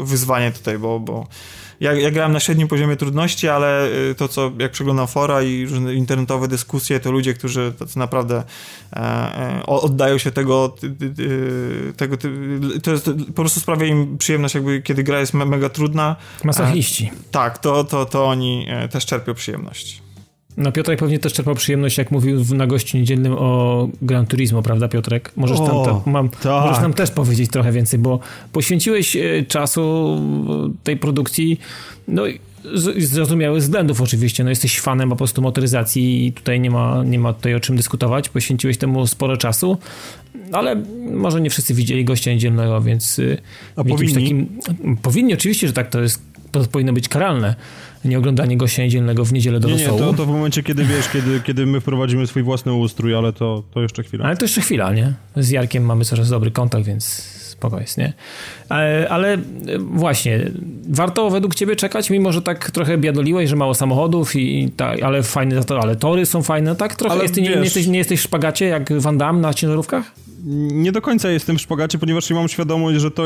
[0.00, 1.26] y, wyzwanie tutaj, bo, bo
[1.80, 5.66] ja, ja grałem na średnim poziomie trudności, ale y, to, co jak przeglądam fora i
[5.66, 8.42] różne internetowe dyskusje, to ludzie, którzy tacy naprawdę
[8.92, 10.74] e, e, oddają się tego,
[11.96, 12.16] tego
[12.82, 16.16] to jest, po prostu sprawia im przyjemność, jakby kiedy gra jest me, mega trudna.
[16.44, 17.10] Masochiści.
[17.30, 20.05] Tak, to, to, to oni e, też czerpią przyjemność.
[20.56, 24.88] No Piotrek pewnie też czerpał przyjemność, jak mówił na gościu niedzielnym o Gran Turismo, prawda
[24.88, 25.32] Piotrek?
[25.36, 26.64] Możesz, o, tam, mam, tak.
[26.64, 28.20] możesz nam też powiedzieć trochę więcej, bo
[28.52, 30.16] poświęciłeś e, czasu
[30.84, 31.60] tej produkcji,
[32.08, 32.22] no
[32.74, 37.18] z zrozumiałych względów oczywiście, no jesteś fanem po prostu motoryzacji i tutaj nie ma, nie
[37.18, 39.78] ma tutaj o czym dyskutować, poświęciłeś temu sporo czasu,
[40.52, 43.20] ale może nie wszyscy widzieli gościa niedzielnego, więc
[43.76, 44.14] A powinni?
[44.14, 44.58] Takim,
[45.02, 46.22] powinni oczywiście, że tak to jest
[46.52, 47.54] to powinno być karalne,
[48.06, 49.98] nie oglądanie gościa niedzielnego w niedzielę do Nie, rosołu.
[50.00, 53.32] nie, to, to w momencie, kiedy wiesz, kiedy, kiedy my wprowadzimy swój własny ustrój, ale
[53.32, 54.24] to, to jeszcze chwilę.
[54.24, 55.12] Ale to jeszcze chwila, nie?
[55.36, 57.04] Z Jarkiem mamy coraz dobry kontakt, więc
[57.56, 58.12] spoko jest, nie?
[58.68, 59.38] Ale, ale e,
[59.78, 60.50] właśnie,
[60.88, 65.02] warto według ciebie czekać, mimo że tak trochę biadoliłeś, że mało samochodów i, i tak,
[65.02, 66.96] ale fajne, to, ale tory są fajne, tak?
[66.96, 70.12] Trochę Ale nie, wiesz- nie, jesteś, nie jesteś w szpagacie jak Van Damme na ciężarówkach?
[70.72, 73.22] Nie do końca jestem w szpagacie, ponieważ nie mam świadomość, że to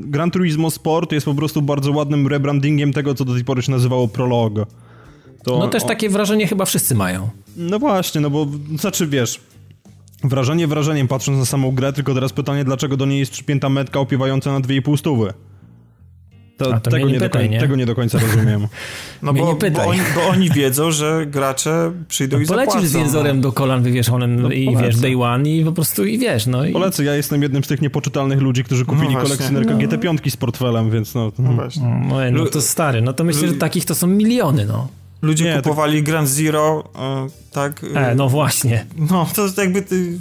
[0.00, 3.70] Gran Turismo Sport jest po prostu bardzo ładnym rebrandingiem tego, co do tej pory się
[3.72, 4.54] nazywało Prolog.
[5.44, 7.28] To, No też o- takie wrażenie chyba wszyscy mają.
[7.56, 8.46] No właśnie, no bo
[8.78, 9.40] znaczy wiesz,
[10.24, 14.00] wrażenie wrażeniem patrząc na samą grę, tylko teraz pytanie, dlaczego do niej jest przypięta metka
[14.00, 15.32] opiewająca na 2,5 stówy.
[16.56, 17.60] To, to tego, nie pytaj, nie?
[17.60, 18.66] tego nie do końca rozumiem.
[19.22, 22.70] No bo, nie bo, oni, bo oni wiedzą, że gracze przyjdą i zapłacą.
[22.70, 24.86] Polecisz z jęzorem do kolan wywieszonym No, i polecę.
[24.86, 26.72] wiesz, day one i po prostu i wiesz, no i...
[26.72, 29.22] Polecę, ja jestem jednym z tych niepoczytalnych ludzi, którzy kupili właśnie.
[29.36, 31.32] kolekcjonerkę GT5 z portfelem, więc no...
[31.38, 32.02] No właśnie.
[32.08, 34.88] No, no to stary, no to myślę, że takich to są miliony, no.
[35.22, 37.84] Ludzie Nie, to- kupowali Grand Zero, e, tak?
[37.94, 38.86] e, E, no właśnie.
[39.10, 40.18] No, to jest jakby ty,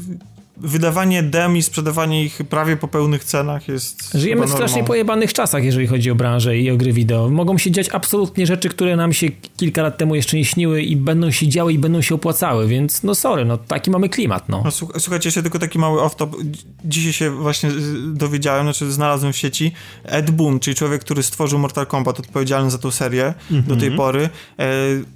[0.58, 5.64] wydawanie dem i sprzedawanie ich prawie po pełnych cenach jest Żyjemy w strasznie pojebanych czasach,
[5.64, 7.30] jeżeli chodzi o branżę i o gry wideo.
[7.30, 9.28] Mogą się dziać absolutnie rzeczy, które nam się
[9.58, 13.04] kilka lat temu jeszcze nie śniły i będą się działy i będą się opłacały, więc
[13.04, 14.62] no sorry, no taki mamy klimat, no.
[14.66, 16.30] No, słuch- słuchajcie, jeszcze tylko taki mały off-top.
[16.44, 17.70] Dzi- Dzisiaj się właśnie
[18.08, 19.72] dowiedziałem, znaczy znalazłem w sieci
[20.04, 24.30] Ed Boon, czyli człowiek, który stworzył Mortal Kombat, odpowiedzialny za tą serię do tej pory,
[24.60, 24.66] e,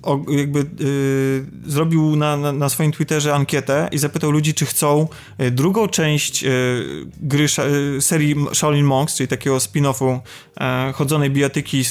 [0.04, 5.08] o, jakby y, zrobił na, na, na swoim Twitterze ankietę i zapytał ludzi, czy chcą
[5.37, 6.50] e, drugą część e,
[7.22, 10.20] gry e, serii Shaolin Monks, czyli takiego spin-offu
[10.60, 11.84] e, chodzonej bijatyki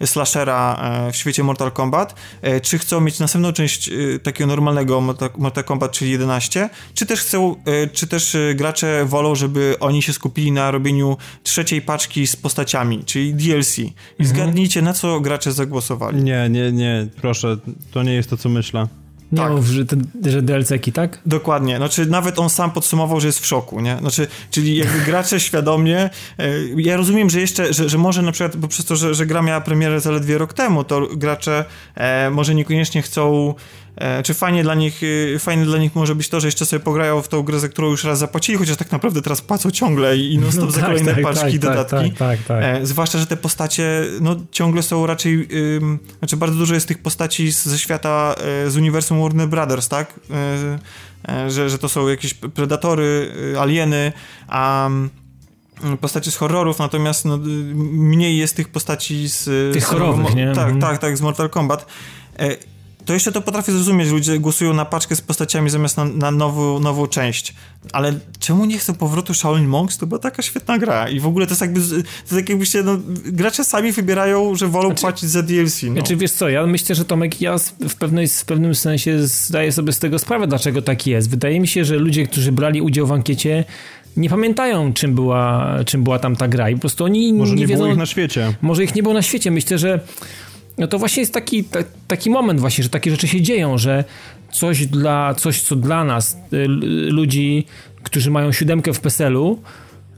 [0.00, 0.76] e, slashera
[1.08, 5.00] e, w świecie Mortal Kombat, e, czy chcą mieć następną część e, takiego normalnego
[5.38, 10.02] Mortal, Kombat, czyli 11, czy też chcą, e, czy też e, gracze wolą, żeby oni
[10.02, 13.78] się skupili na robieniu trzeciej paczki z postaciami, czyli DLC.
[13.78, 13.92] I
[14.24, 16.22] zgadnijcie, na co gracze zagłosowali.
[16.22, 17.56] Nie, nie, nie, proszę,
[17.90, 18.88] to nie jest to, co myślę.
[19.32, 19.62] Nie tak.
[19.62, 19.96] że, te,
[20.30, 21.18] że DLC-ki, tak?
[21.26, 23.96] Dokładnie, znaczy nawet on sam podsumował, że jest w szoku, nie?
[23.96, 28.56] Znaczy, czyli jakby gracze świadomie, e, ja rozumiem, że jeszcze, że, że może na przykład,
[28.56, 31.64] bo przez to, że, że gra miała premierę zaledwie rok temu, to gracze
[31.94, 33.54] e, może niekoniecznie chcą,
[34.24, 35.00] czy fajnie dla nich,
[35.34, 37.68] e, fajne dla nich może być to, że jeszcze sobie pograją w tą grę, za
[37.68, 40.80] którą już raz zapłacili, chociaż tak naprawdę teraz płacą ciągle i, non stop No za
[40.80, 42.10] tak, kolejne tak, paczki i tak, dodatki.
[42.10, 42.64] tak, tak, tak.
[42.82, 45.48] E, zwłaszcza, że te postacie no, ciągle są raczej.
[45.76, 48.34] Ym, znaczy, bardzo dużo jest tych postaci z, ze świata
[48.66, 50.20] e, z uniwersum Warner Brothers, tak?
[51.28, 54.12] E, e, że, że to są jakieś predatory, e, alieny,
[54.48, 54.86] a.
[54.86, 55.10] mm,
[56.00, 57.38] Postacie z horrorów, natomiast no, y,
[57.92, 59.44] mniej jest tych postaci z.
[59.74, 60.46] Tych z horrorowych, nie?
[60.46, 60.80] Tak, Mhm.
[60.80, 61.86] tak, tak, z Mortal Kombat.
[63.04, 66.80] To jeszcze to potrafię zrozumieć, ludzie głosują na paczkę z postaciami zamiast na, na nową,
[66.80, 67.54] nową część.
[67.92, 69.98] Ale czemu nie chcą powrotu Shaolin Monks?
[69.98, 71.80] To była taka świetna gra i w ogóle to jest jakby,
[72.28, 75.82] to tak jakbyście, no, gracze sami wybierają, że wolą płacić za DLC.
[75.82, 75.92] No.
[75.92, 79.92] Znaczy, wiesz co, ja myślę, że Tomek, ja w, pewnej, w pewnym sensie zdaję sobie
[79.92, 81.30] z tego sprawę, dlaczego tak jest.
[81.30, 83.64] Wydaje mi się, że ludzie, którzy brali udział w ankiecie,
[84.16, 87.60] nie pamiętają, czym była, czym była tam ta gra i po prostu oni Może nie,
[87.60, 87.82] nie, wiedzą...
[87.82, 88.54] było ich na świecie.
[88.62, 89.50] Może ich nie było na świecie.
[89.50, 90.00] Myślę, że
[90.78, 94.04] no to właśnie jest taki, ta, taki moment właśnie, że takie rzeczy się dzieją, że
[94.52, 96.66] coś, dla, coś co dla nas, y,
[97.10, 97.66] ludzi,
[98.02, 99.58] którzy mają siódemkę w PESEL-u,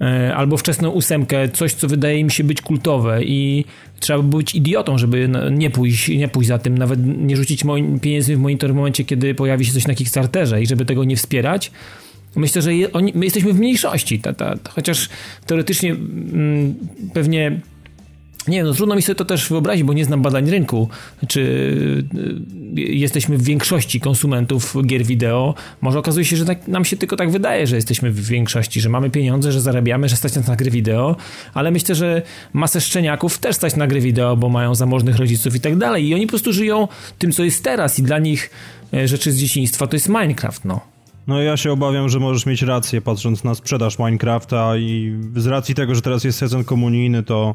[0.00, 3.64] y, albo wczesną ósemkę, coś, co wydaje im się być kultowe i
[4.00, 7.64] trzeba by być idiotą, żeby no, nie pójść, nie pójść za tym, nawet nie rzucić
[8.00, 11.16] pieniędzy w monitor w momencie, kiedy pojawi się coś na Kickstarterze i żeby tego nie
[11.16, 11.70] wspierać.
[12.36, 12.70] Myślę, że
[13.14, 15.08] my jesteśmy w mniejszości, ta, ta, chociaż
[15.46, 16.74] teoretycznie mm,
[17.12, 17.60] pewnie
[18.48, 20.88] nie wiem, no trudno mi sobie to też wyobrazić, bo nie znam badań rynku,
[21.28, 21.40] czy
[22.78, 25.54] y, jesteśmy w większości konsumentów gier wideo.
[25.80, 28.88] Może okazuje się, że tak, nam się tylko tak wydaje, że jesteśmy w większości, że
[28.88, 31.16] mamy pieniądze, że zarabiamy, że stać nas na gry wideo,
[31.54, 32.22] ale myślę, że
[32.52, 36.14] masę szczeniaków też stać na gry wideo, bo mają zamożnych rodziców i tak dalej i
[36.14, 36.88] oni po prostu żyją
[37.18, 38.50] tym, co jest teraz i dla nich
[38.94, 40.93] e, rzeczy z dzieciństwa to jest Minecraft, no.
[41.26, 45.74] No ja się obawiam, że możesz mieć rację, patrząc na sprzedaż Minecrafta i z racji
[45.74, 47.54] tego, że teraz jest sezon komunijny, to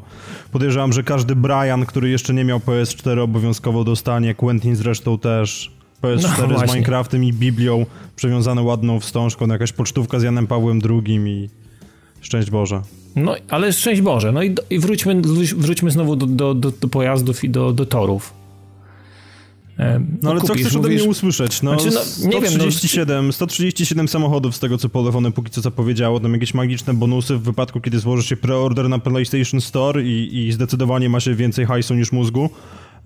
[0.52, 5.70] podejrzewam, że każdy Brian, który jeszcze nie miał PS4 obowiązkowo dostanie, Quentin zresztą też
[6.02, 6.62] PS4 No z.
[6.62, 11.48] Minecraftem i Biblią przewiązane ładną wstążką, no jakaś pocztówka z Janem Pawłem II i
[12.20, 12.82] szczęść Boże.
[13.16, 14.32] No, ale szczęść Boże.
[14.32, 15.22] No i, do, i wróćmy,
[15.56, 18.39] wróćmy znowu do, do, do, do pojazdów i do, do torów.
[19.80, 21.62] E, No ale co kupisz, chcesz ode mówisz- mnie usłyszeć?
[21.62, 25.60] No, Znaczy, no, nie wiem, no- 137, 137 samochodów z tego, co Polefony póki co
[25.60, 26.20] zapowiedziało.
[26.20, 30.52] Tam jakieś magiczne bonusy w wypadku, kiedy złoży się preorder na PlayStation Store i, i
[30.52, 32.50] zdecydowanie ma się więcej hajsu niż mózgu.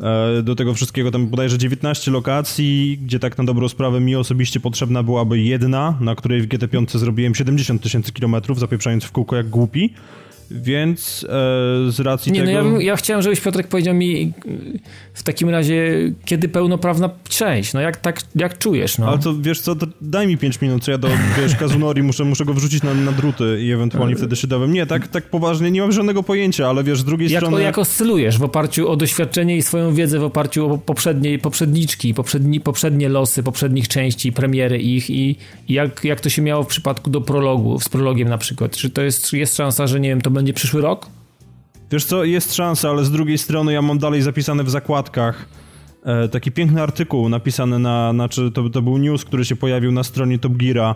[0.01, 4.61] E, Do tego wszystkiego tam bodajże 19 lokacji, gdzie tak na dobrą sprawę mi osobiście
[4.61, 9.49] potrzebna byłaby jedna, na której w GT5 zrobiłem 70 tysięcy kilometrów, zapieprzając w kółko jak
[9.49, 9.95] głupi.
[10.51, 11.29] Więc e,
[11.93, 12.65] z racji nie, tego...
[12.65, 14.33] No ja, ja chciałem, żebyś Piotrek powiedział mi
[15.15, 19.09] w takim razie, kiedy pełnoprawna część, no jak tak, jak czujesz, no.
[19.09, 22.25] Ale to wiesz co, to daj mi 5 minut, co ja do, wiesz, Kazunori muszę,
[22.25, 24.73] muszę go wrzucić na, na druty i ewentualnie wtedy się dowiem.
[24.73, 27.63] Nie, tak, tak poważnie, nie mam żadnego pojęcia, ale wiesz, z drugiej jak, strony...
[27.63, 32.61] Jak oscylujesz w oparciu o doświadczenie i swoją wiedzę, w oparciu o poprzednie, poprzedniczki, poprzedni,
[32.61, 35.37] poprzednie losy, poprzednich części, premiery ich i,
[35.69, 38.77] i jak, jak to się miało w przypadku do prologu, z prologiem na przykład.
[38.77, 41.11] Czy to jest, czy jest szansa, że nie wiem, to będzie przyszły rok?
[41.91, 45.49] Wiesz co, jest szansa, ale z drugiej strony ja mam dalej zapisane w zakładkach
[46.05, 50.03] e, taki piękny artykuł napisany na, znaczy to, to był news, który się pojawił na
[50.03, 50.95] stronie Top Geara,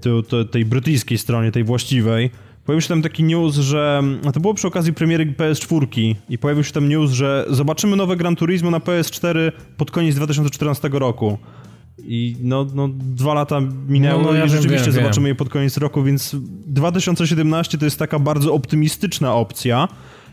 [0.00, 2.30] to, to, tej brytyjskiej stronie, tej właściwej.
[2.64, 4.02] Pojawił się tam taki news, że,
[4.34, 8.36] to było przy okazji premiery PS4 i pojawił się tam news, że zobaczymy nowe Gran
[8.36, 11.38] Turismo na PS4 pod koniec 2014 roku.
[11.98, 15.34] I no, no dwa lata minęło no, no, ja i rzeczywiście wiem, zobaczymy wiem.
[15.34, 16.36] je pod koniec roku, więc
[16.66, 19.88] 2017 to jest taka bardzo optymistyczna opcja.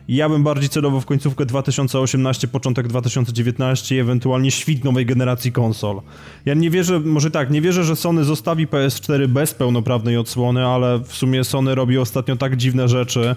[0.07, 6.01] Ja bym bardziej celował w końcówkę 2018, początek 2019 ewentualnie świt nowej generacji konsol.
[6.45, 10.99] Ja nie wierzę, może tak, nie wierzę, że Sony zostawi PS4 bez pełnoprawnej odsłony, ale
[10.99, 13.35] w sumie Sony robi ostatnio tak dziwne rzeczy,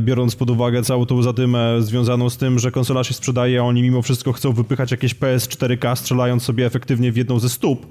[0.00, 3.82] biorąc pod uwagę całą tą zadymę związaną z tym, że konsola się sprzedaje, a oni
[3.82, 7.86] mimo wszystko chcą wypychać jakieś PS4K, strzelając sobie efektywnie w jedną ze stóp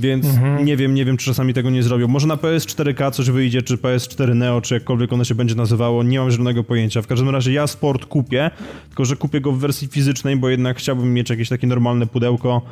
[0.00, 0.64] więc mhm.
[0.64, 2.08] nie wiem, nie wiem, czy czasami tego nie zrobią.
[2.08, 6.18] Może na PS4K coś wyjdzie, czy PS4 Neo, czy jakkolwiek ono się będzie nazywało, nie
[6.18, 7.02] mam żadnego pojęcia.
[7.02, 8.50] W każdym razie ja sport kupię,
[8.88, 12.62] tylko że kupię go w wersji fizycznej, bo jednak chciałbym mieć jakieś takie normalne pudełko.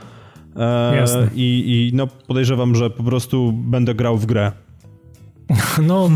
[0.57, 1.29] E, Jasne.
[1.35, 4.53] I, I no podejrzewam, że po prostu będę grał w grę.
[5.83, 6.11] No,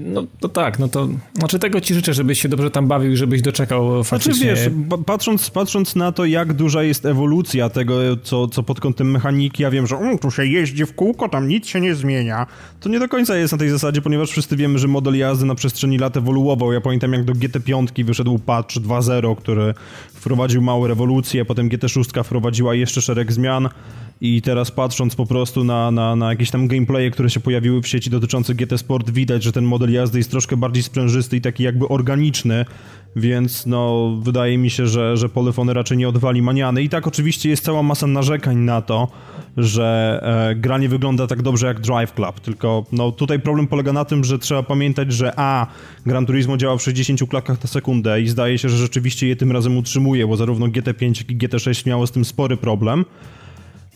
[0.00, 3.16] no to tak, no to znaczy tego ci życzę, żebyś się dobrze tam bawił i
[3.16, 4.56] żebyś doczekał faktycznie.
[4.56, 9.10] Znaczy wiesz, patrząc, patrząc na to, jak duża jest ewolucja tego, co, co pod kątem
[9.10, 12.46] mechaniki, ja wiem, że um, tu się jeździ w kółko, tam nic się nie zmienia.
[12.80, 15.54] To nie do końca jest na tej zasadzie, ponieważ wszyscy wiemy, że model jazdy na
[15.54, 16.72] przestrzeni lat ewoluował.
[16.72, 19.74] Ja pamiętam, jak do GT5 wyszedł patch 2.0, który
[20.14, 23.68] wprowadził małe rewolucje, potem GT6 wprowadziła jeszcze szereg zmian.
[24.20, 27.88] I teraz patrząc po prostu na, na, na jakieś tam gameplaye, które się pojawiły w
[27.88, 31.62] sieci dotyczące GT Sport, widać, że ten model jazdy jest troszkę bardziej sprężysty i taki
[31.62, 32.64] jakby organiczny,
[33.16, 36.82] więc no wydaje mi się, że, że Polyfony raczej nie odwali maniany.
[36.82, 39.08] I tak oczywiście jest cała masa narzekań na to,
[39.56, 43.92] że e, gra nie wygląda tak dobrze jak Drive Club, tylko no tutaj problem polega
[43.92, 45.66] na tym, że trzeba pamiętać, że a,
[46.06, 49.52] Gran Turismo działa w 60 klatkach na sekundę i zdaje się, że rzeczywiście je tym
[49.52, 53.04] razem utrzymuje, bo zarówno GT5 jak i GT6 miało z tym spory problem.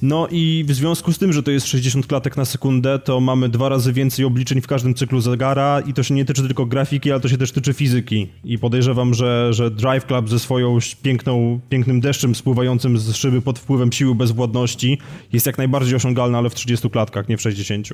[0.02, 3.48] No i w związku z tym, że to jest 60 klatek na sekundę, to mamy
[3.48, 7.10] dwa razy więcej obliczeń w każdym cyklu zegara i to się nie tyczy tylko grafiki,
[7.10, 8.28] ale to się też tyczy fizyki.
[8.44, 13.58] I podejrzewam, że, że Drive Club ze swoją piękną, pięknym deszczem spływającym z szyby pod
[13.58, 14.98] wpływem siły bezwładności
[15.32, 17.88] jest jak najbardziej osiągalny, ale w 30 klatkach, nie w 60.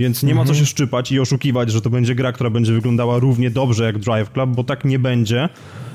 [0.00, 3.18] Więc nie ma co się szczypać i oszukiwać, że to będzie gra, która będzie wyglądała
[3.18, 5.48] równie dobrze jak Drive Club, bo tak nie będzie.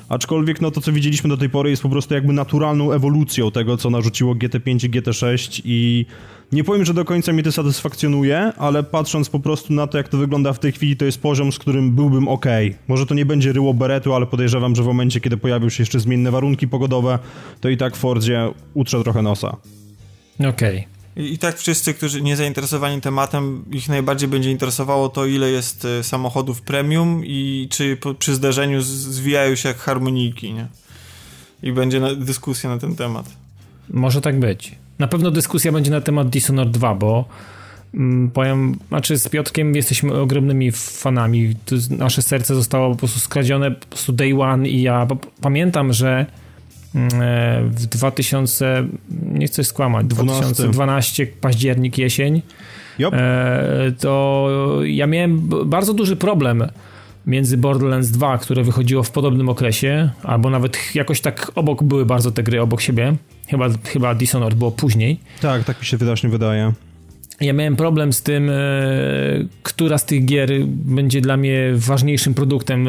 [0.09, 3.77] Aczkolwiek no to, co widzieliśmy do tej pory jest po prostu jakby naturalną ewolucją tego,
[3.77, 6.05] co narzuciło GT5 i GT6 i
[6.51, 10.09] nie powiem, że do końca mnie to satysfakcjonuje, ale patrząc po prostu na to, jak
[10.09, 12.45] to wygląda w tej chwili, to jest poziom, z którym byłbym ok.
[12.87, 15.99] Może to nie będzie ryło beretu, ale podejrzewam, że w momencie, kiedy pojawią się jeszcze
[15.99, 17.19] zmienne warunki pogodowe,
[17.61, 19.57] to i tak Fordzie utrze trochę nosa.
[20.39, 20.49] Okej.
[20.49, 20.94] Okay.
[21.16, 26.03] I, tak wszyscy, którzy nie zainteresowani tematem, ich najbardziej będzie interesowało to, ile jest y,
[26.03, 30.68] samochodów premium i czy przy zderzeniu zwijają się jak harmonijki, nie?
[31.63, 33.26] I będzie na, dyskusja na ten temat.
[33.89, 34.76] Może tak być.
[34.99, 37.26] Na pewno dyskusja będzie na temat Dishonored 2, bo
[37.93, 41.55] mm, powiem, znaczy z Piotkiem jesteśmy ogromnymi fanami.
[41.89, 45.07] Nasze serce zostało po prostu skradzione po prostu day one i ja
[45.41, 46.44] pamiętam, że E,
[47.69, 48.87] w 2000,
[49.31, 52.41] nie chcę skłamać, 2012 październik, jesień,
[52.99, 53.13] yep.
[53.13, 54.49] E, to
[54.85, 56.63] ja miałem bardzo duży problem
[57.27, 62.31] między Borderlands 2, które wychodziło w podobnym okresie, albo nawet jakoś tak obok były bardzo
[62.31, 63.15] te gry obok siebie.
[63.47, 65.19] Chyba, chyba Dishonored było później.
[65.41, 66.73] Tak, tak mi się wyraźnie wydaje.
[67.41, 68.53] Ja miałem problem z tym, e,
[69.63, 72.87] która z tych gier będzie dla mnie ważniejszym produktem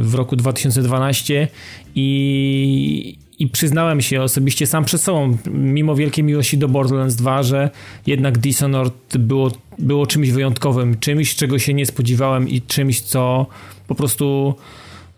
[0.00, 1.48] w roku 2012
[1.94, 7.70] i, i przyznałem się osobiście sam przed sobą, mimo wielkiej miłości do Borderlands 2, że
[8.06, 13.46] jednak Dishonored było, było czymś wyjątkowym, czymś, czego się nie spodziewałem i czymś, co
[13.86, 14.54] po prostu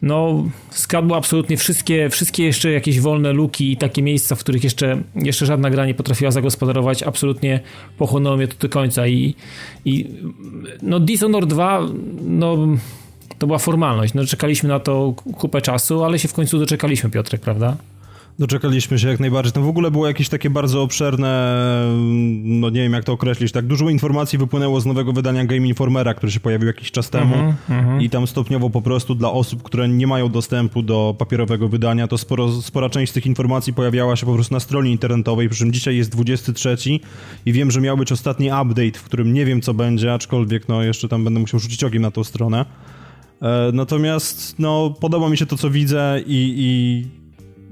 [0.03, 5.03] no, skadło absolutnie wszystkie, wszystkie jeszcze jakieś wolne luki i takie miejsca, w których jeszcze,
[5.15, 7.61] jeszcze żadna gra nie potrafiła zagospodarować, absolutnie
[7.99, 9.35] pochłonęło mnie to do końca i,
[9.85, 10.07] i
[10.83, 11.81] no Dishonored 2,
[12.23, 12.57] no
[13.39, 17.41] to była formalność, no czekaliśmy na to kupę czasu, ale się w końcu doczekaliśmy, Piotrek,
[17.41, 17.77] prawda?
[18.39, 19.53] Doczekaliśmy się jak najbardziej.
[19.53, 21.63] Tam w ogóle było jakieś takie bardzo obszerne,
[22.43, 26.15] no nie wiem jak to określić, tak dużo informacji wypłynęło z nowego wydania Game Informera,
[26.15, 28.03] który się pojawił jakiś czas temu mm -hmm.
[28.03, 32.19] i tam stopniowo po prostu dla osób, które nie mają dostępu do papierowego wydania, to
[32.19, 35.73] sporo, spora część z tych informacji pojawiała się po prostu na stronie internetowej, przy czym
[35.73, 36.77] dzisiaj jest 23
[37.47, 40.83] i wiem, że miał być ostatni update, w którym nie wiem co będzie, aczkolwiek no
[40.83, 42.65] jeszcze tam będę musiał rzucić okiem na tą stronę.
[43.43, 47.26] E, natomiast no podoba mi się to co widzę i, i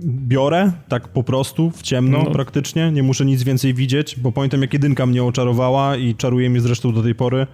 [0.04, 2.30] biorę, tak po prostu, w ciemno no.
[2.30, 6.60] praktycznie, nie muszę nic więcej widzieć, bo pamiętam jak jedynka mnie oczarowała i czaruje mnie
[6.60, 7.46] zresztą do tej pory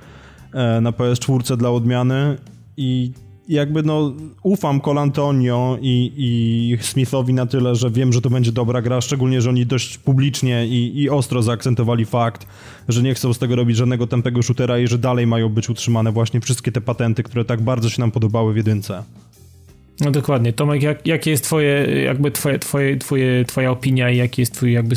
[0.54, 2.36] e, na PS4 dla odmiany
[2.76, 3.12] i
[3.48, 4.12] jakby no
[4.42, 9.40] ufam Colantonio i, i Smithowi na tyle, że wiem, że to będzie dobra gra, szczególnie,
[9.40, 12.46] że oni dość publicznie i, i ostro zaakcentowali fakt,
[12.88, 16.12] że nie chcą z tego robić żadnego tępego shootera i że dalej mają być utrzymane
[16.12, 19.02] właśnie wszystkie te patenty, które tak bardzo się nam podobały w jedynce.
[20.00, 20.52] No dokładnie.
[20.52, 24.72] Tomek, jak, jakie jest twoje, jakby twoje, twoje, twoje, twoja opinia i jaki jest twój
[24.72, 24.96] jakby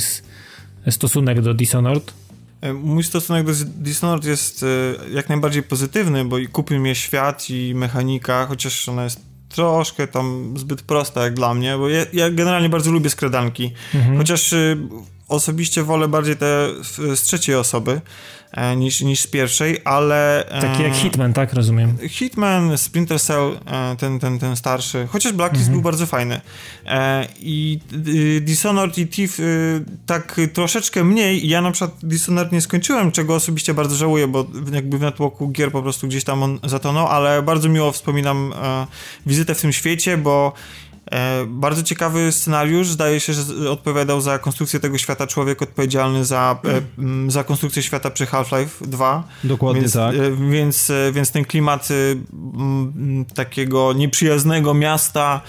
[0.90, 2.14] stosunek do Dishonored?
[2.62, 4.68] E, mój stosunek do Dishonored jest e,
[5.14, 10.54] jak najbardziej pozytywny, bo i kupił mnie świat i mechanika, chociaż ona jest troszkę tam
[10.58, 14.18] zbyt prosta jak dla mnie, bo ja, ja generalnie bardzo lubię skradanki, mhm.
[14.18, 14.78] chociaż y,
[15.28, 16.70] osobiście wolę bardziej te
[17.16, 18.02] z trzeciej osoby,
[18.54, 20.50] E, niż, niż z pierwszej, ale...
[20.50, 21.54] E, Taki jak Hitman, tak?
[21.54, 21.98] Rozumiem.
[22.10, 25.74] Hitman, Splinter Cell, e, ten, ten, ten starszy, chociaż Blacklist mhm.
[25.74, 26.42] był bardzo fajny.
[27.40, 27.80] I
[28.42, 29.38] Dishonored i Thief
[30.06, 31.48] tak troszeczkę mniej.
[31.48, 35.72] Ja na przykład Dishonored nie skończyłem, czego osobiście bardzo żałuję, bo jakby w networku gier
[35.72, 38.54] po prostu gdzieś tam on zatonął, ale bardzo miło wspominam
[39.26, 40.54] wizytę w tym świecie, bo
[40.93, 40.93] E,
[41.48, 42.88] bardzo ciekawy scenariusz.
[42.88, 48.10] Zdaje się, że odpowiadał za konstrukcję tego świata człowiek odpowiedzialny za, e, za konstrukcję świata
[48.10, 49.24] przy Half-Life 2.
[49.44, 50.16] Dokładnie więc, tak.
[50.16, 51.90] E, więc, więc ten klimat
[53.36, 55.42] takiego nieprzyjaznego miasta,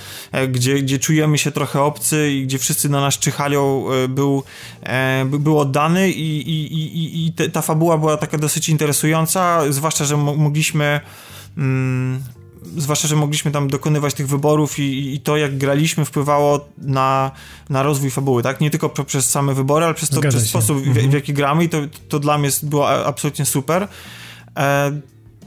[0.48, 4.42] gdzie, gdzie czujemy się trochę obcy i gdzie wszyscy na nas czyhają, był,
[5.38, 11.00] był oddany i, i, i, i ta fabuła była taka dosyć interesująca, zwłaszcza, że mogliśmy
[11.56, 12.22] mm,
[12.76, 17.30] zwłaszcza, że mogliśmy tam dokonywać tych wyborów i, i to, jak graliśmy, wpływało na,
[17.70, 18.60] na rozwój fabuły, tak?
[18.60, 21.10] Nie tylko przez same wybory, ale przez, to, przez sposób, w, mhm.
[21.10, 23.88] w, jaki gramy i to, to dla mnie było absolutnie super.
[24.58, 25.00] E,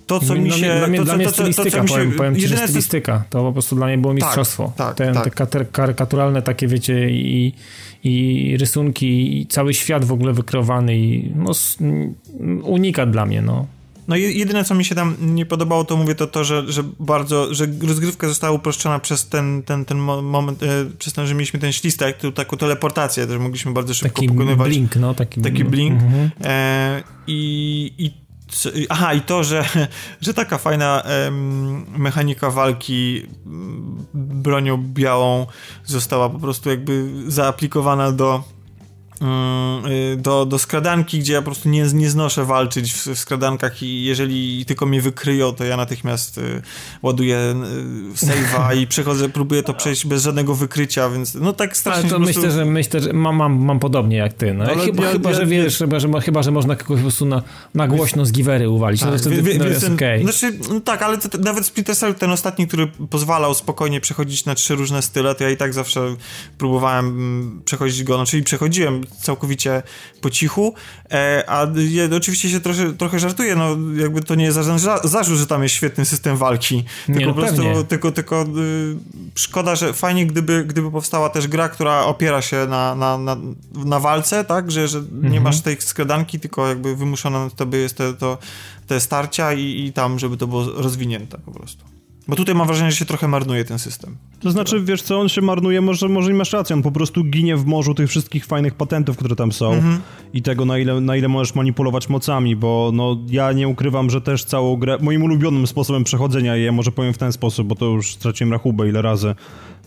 [0.07, 0.77] to, co mi się...
[0.77, 3.23] Dla mnie, to, dla mnie to, stylistyka, to, powiem, powiem ci, że stylistyka.
[3.29, 4.73] To po prostu dla mnie było tak, mistrzostwo.
[4.75, 5.49] Tak, tak, Ten, tak.
[5.49, 7.53] Te karykaturalne takie, wiecie, i,
[8.03, 11.51] i rysunki, i cały świat w ogóle wykreowany i no,
[12.63, 13.65] unikat dla mnie, no.
[14.07, 17.53] No jedyne, co mi się tam nie podobało, to mówię to to, że, że bardzo,
[17.53, 20.67] że rozgrywka została uproszczona przez ten, ten, ten moment, e,
[20.99, 24.67] przez to, że mieliśmy ten ślistek, tu, taką teleportację, też mogliśmy bardzo szybko taki pokonywać.
[24.67, 26.01] blink, no, taki, taki blink.
[26.01, 26.29] Mhm.
[26.43, 28.27] E, I, i
[28.89, 29.65] Aha, i to, że,
[30.21, 33.25] że taka fajna em, mechanika walki
[34.13, 35.45] bronią białą
[35.85, 38.43] została po prostu jakby zaaplikowana do
[40.17, 44.03] do, do skradanki, gdzie ja po prostu nie, nie znoszę walczyć w, w skradankach i
[44.03, 46.61] jeżeli tylko mnie wykryją, to ja natychmiast y,
[47.01, 52.01] ładuję y, save'a i przechodzę, próbuję to przejść bez żadnego wykrycia, więc no tak strasznie
[52.01, 52.39] Ale to prostu...
[52.39, 54.53] myślę, że myślę, że mam, mam, mam podobnie jak ty.
[54.53, 54.63] No.
[54.63, 57.01] Ale chyba, ja, chyba ja, że ja, wiesz, chyba, że, chyba, że można kogoś po
[57.01, 57.41] prostu na,
[57.73, 59.01] na głośno z givery uwalić.
[59.01, 60.21] Tak, no, to, wie, no, jest ten, okay.
[60.21, 64.55] znaczy, no tak, ale to, nawet Splinter Cell, ten ostatni, który pozwalał spokojnie przechodzić na
[64.55, 66.15] trzy różne style, to ja i tak zawsze
[66.57, 69.83] próbowałem mm, przechodzić go, no czyli przechodziłem całkowicie
[70.21, 70.73] po cichu,
[71.11, 75.37] e, a ja oczywiście się trochę, trochę żartuję, no jakby to nie jest żaden zarzut,
[75.37, 78.95] że tam jest świetny system walki, tylko nie, no po prostu, tylko, tylko y,
[79.35, 83.37] szkoda, że fajnie gdyby, gdyby powstała też gra, która opiera się na, na, na,
[83.85, 85.33] na walce, tak, że, że mhm.
[85.33, 88.37] nie masz tej skradanki, tylko jakby wymuszone na tobie jest te, to,
[88.87, 91.96] te starcia i, i tam, żeby to było rozwinięte po prostu.
[92.27, 94.17] Bo tutaj mam wrażenie, że się trochę marnuje ten system.
[94.39, 97.57] To znaczy, wiesz co, on się marnuje, może, może masz rację, on po prostu ginie
[97.57, 99.99] w morzu tych wszystkich fajnych patentów, które tam są mhm.
[100.33, 104.21] i tego, na ile, na ile możesz manipulować mocami, bo no, ja nie ukrywam, że
[104.21, 107.85] też całą grę, moim ulubionym sposobem przechodzenia jej, może powiem w ten sposób, bo to
[107.85, 109.35] już straciłem rachubę ile razy,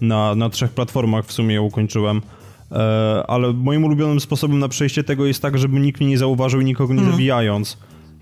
[0.01, 2.23] na, na trzech platformach w sumie ją ukończyłem,
[2.73, 6.61] e, ale moim ulubionym sposobem na przejście tego jest tak, żeby nikt mnie nie zauważył
[6.61, 7.17] i nikogo nie mhm.
[7.17, 7.79] zabijając.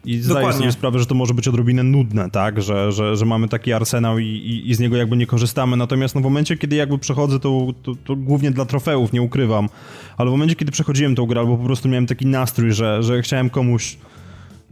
[0.09, 0.59] I zdaję Dokładnie.
[0.59, 2.63] sobie sprawę, że to może być odrobinę nudne, tak?
[2.63, 5.77] Że, że, że mamy taki arsenał i, i, i, z niego jakby nie korzystamy.
[5.77, 9.69] Natomiast no, w momencie, kiedy jakby przechodzę, to, to, to, głównie dla trofeów, nie ukrywam,
[10.17, 13.23] ale w momencie, kiedy przechodziłem tą grę, albo po prostu miałem taki nastrój, że, że
[13.23, 13.97] chciałem komuś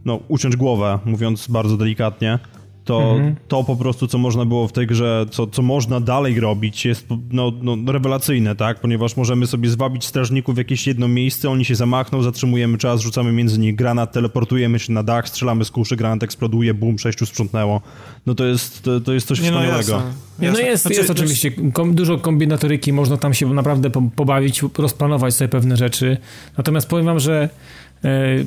[0.05, 2.39] no, uciąć głowę, mówiąc bardzo delikatnie,
[2.87, 3.35] to, mhm.
[3.47, 7.07] to po prostu, co można było w tej grze, co, co można dalej robić, jest
[7.31, 8.79] no, no, rewelacyjne, tak?
[8.79, 13.31] Ponieważ możemy sobie zwabić strażników w jakieś jedno miejsce, oni się zamachną, zatrzymujemy czas, rzucamy
[13.31, 17.81] między nich granat, teleportujemy się na dach, strzelamy z kuszy, granat eksploduje, bum, sześciu sprzątnęło.
[18.25, 19.91] No to jest, to, to jest coś Nie, no wspaniałego.
[19.91, 24.61] No, Nie, no jest, znaczy, jest oczywiście kom, dużo kombinatoryki, można tam się naprawdę pobawić,
[24.77, 26.17] rozplanować sobie pewne rzeczy.
[26.57, 27.49] Natomiast powiem wam, że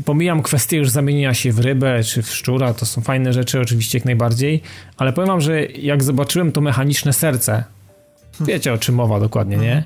[0.04, 3.98] pomijam kwestię już zamienienia się w rybę czy w szczura, to są fajne rzeczy oczywiście
[3.98, 4.62] jak najbardziej,
[4.96, 7.64] ale powiem wam, że jak zobaczyłem to mechaniczne serce,
[8.40, 9.84] wiecie o czym mowa dokładnie, nie?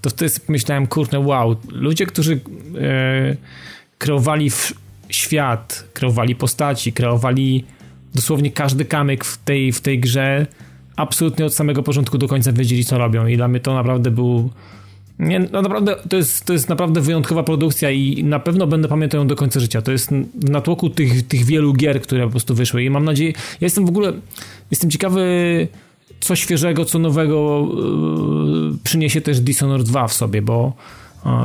[0.00, 2.40] To wtedy myślałem, kurczę, wow, ludzie, którzy
[2.80, 3.36] e,
[3.98, 4.50] kreowali
[5.08, 7.64] świat, kreowali postaci, kreowali
[8.14, 10.46] dosłownie każdy kamyk w tej, w tej grze,
[10.96, 14.50] absolutnie od samego początku do końca wiedzieli, co robią i dla mnie to naprawdę był
[15.20, 19.20] nie, no naprawdę, to jest, to jest naprawdę wyjątkowa produkcja i na pewno będę pamiętał
[19.20, 19.82] ją do końca życia.
[19.82, 23.32] To jest w natłoku tych, tych wielu gier, które po prostu wyszły i mam nadzieję,
[23.32, 24.12] ja jestem w ogóle,
[24.70, 25.68] jestem ciekawy
[26.20, 27.68] co świeżego, co nowego
[28.72, 30.72] yy, przyniesie też Dishonored 2 w sobie, bo...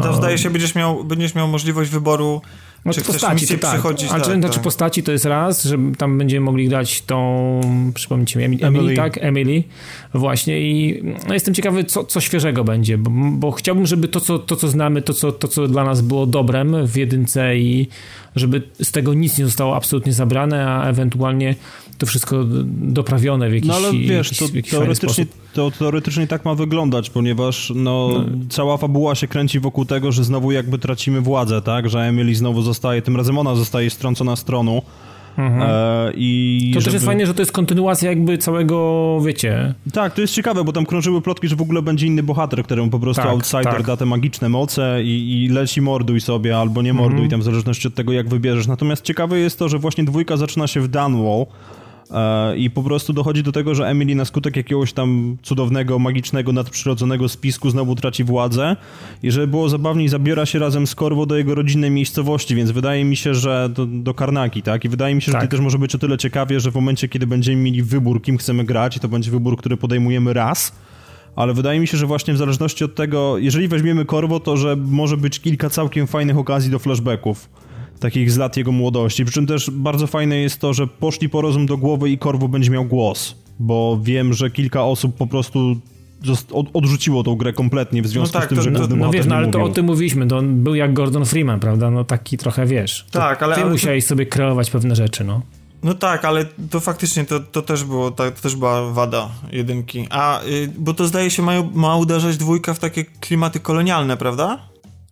[0.03, 2.41] To zdaje się, będziesz miał, będziesz miał możliwość wyboru
[2.85, 3.71] no, czy postaci, to tak.
[3.73, 4.11] przychodzić?
[4.11, 4.63] Ale tak, znaczy tak.
[4.63, 7.61] postaci to jest raz, że tam będziemy mogli grać tą,
[7.93, 9.17] przypomnijcie mi, Emily, Emily, tak?
[9.17, 9.63] Emily,
[10.13, 14.39] właśnie i no, jestem ciekawy, co, co świeżego będzie, bo, bo, chciałbym, żeby to co,
[14.39, 17.87] to, co znamy, to co, to, co dla nas było dobrem w jedynce i
[18.35, 21.55] żeby z tego nic nie zostało absolutnie zabrane, a ewentualnie
[21.97, 26.45] to wszystko doprawione w jakiś No ale wiesz, jakiś, to, jakiś teoretycznie, to teoretycznie tak
[26.45, 31.21] ma wyglądać, ponieważ no, no, cała fabuła się kręci wokół tego, że znowu jakby tracimy
[31.21, 31.89] władzę, tak?
[31.89, 34.81] Że Emily znowu zostaje, tym razem ona zostaje strącona z tronu.
[35.37, 35.61] Mhm.
[35.61, 36.85] E, i to żeby...
[36.85, 39.73] też jest fajne, że to jest kontynuacja jakby całego, wiecie...
[39.93, 42.89] Tak, to jest ciekawe, bo tam krążyły plotki, że w ogóle będzie inny bohater, któremu
[42.89, 43.85] po prostu tak, outsider tak.
[43.85, 47.29] da te magiczne moce i, i leci morduj sobie, albo nie morduj, mhm.
[47.29, 48.67] tam w zależności od tego, jak wybierzesz.
[48.67, 51.45] Natomiast ciekawe jest to, że właśnie dwójka zaczyna się w Dunwall,
[52.57, 57.29] I po prostu dochodzi do tego, że Emily na skutek jakiegoś tam cudownego, magicznego, nadprzyrodzonego
[57.29, 58.75] spisku znowu traci władzę
[59.23, 63.05] i żeby było zabawniej, zabiera się razem z Korwo do jego rodzinnej miejscowości, więc wydaje
[63.05, 64.85] mi się, że do, do Karnaki, tak?
[64.85, 65.41] I wydaje mi się, że tak.
[65.41, 68.37] to też może być o tyle ciekawie, że w momencie, kiedy będziemy mieli wybór, kim
[68.37, 70.71] chcemy grać, i to będzie wybór, który podejmujemy raz,
[71.35, 74.75] ale wydaje mi się, że właśnie w zależności od tego, jeżeli weźmiemy Korwo, to że
[74.75, 77.49] może być kilka całkiem fajnych okazji do flashbacków
[77.99, 79.25] takich z lat jego młodości.
[79.25, 82.47] Przy czym też bardzo fajne jest to, że poszli po rozum do głowy i Korwo
[82.47, 85.75] będzie miał głos, bo wiem, że kilka osób po prostu
[86.73, 89.25] odrzuciło tą grę kompletnie w związku no tak, z tym, to, że każdy No wiesz,
[89.25, 91.91] no ale to o tym mówiliśmy, to on był jak Gordon Freeman, prawda?
[91.91, 93.05] No taki trochę, wiesz.
[93.11, 93.55] Tak, ale...
[93.55, 95.41] Ty ale musiałeś sobie kreować pewne rzeczy, no.
[95.83, 100.07] No tak, ale to faktycznie to, to też było, to, to też była wada jedynki.
[100.09, 104.59] A, y, bo to zdaje się ma, ma uderzać dwójka w takie klimaty kolonialne, prawda?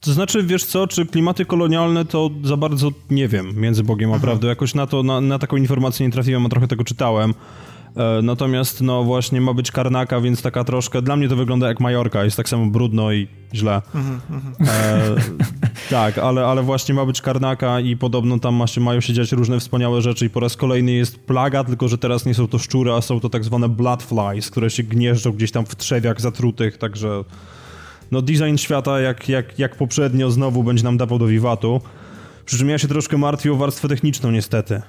[0.04, 4.20] To znaczy, wiesz co, czy klimaty kolonialne to za bardzo nie wiem, między Bogiem a
[4.20, 4.48] prawdą.
[4.48, 7.34] Jakoś na to, na, na taką informację nie trafiłem, a trochę tego czytałem.
[7.98, 11.02] E, natomiast, no właśnie, ma być Karnaka, więc taka troszkę.
[11.02, 13.82] Dla mnie to wygląda jak Majorka, jest tak samo brudno i źle.
[13.96, 14.54] Mhm, mhm.
[14.62, 15.16] e,
[15.90, 19.32] tak, ale, ale właśnie ma być Karnaka i podobno tam ma się, mają się dziać
[19.32, 20.26] różne wspaniałe rzeczy.
[20.26, 23.20] I po raz kolejny jest plaga, tylko że teraz nie są to szczury, a są
[23.20, 27.24] to tak zwane bloodflies, które się gnieżdżą gdzieś tam w trzewiach zatrutych, także
[28.14, 31.82] no design świata jak, jak, jak poprzednio znowu będzie nam dawał do wiwatu.
[32.46, 34.82] Przy czym ja się troszkę martwię o warstwę techniczną niestety.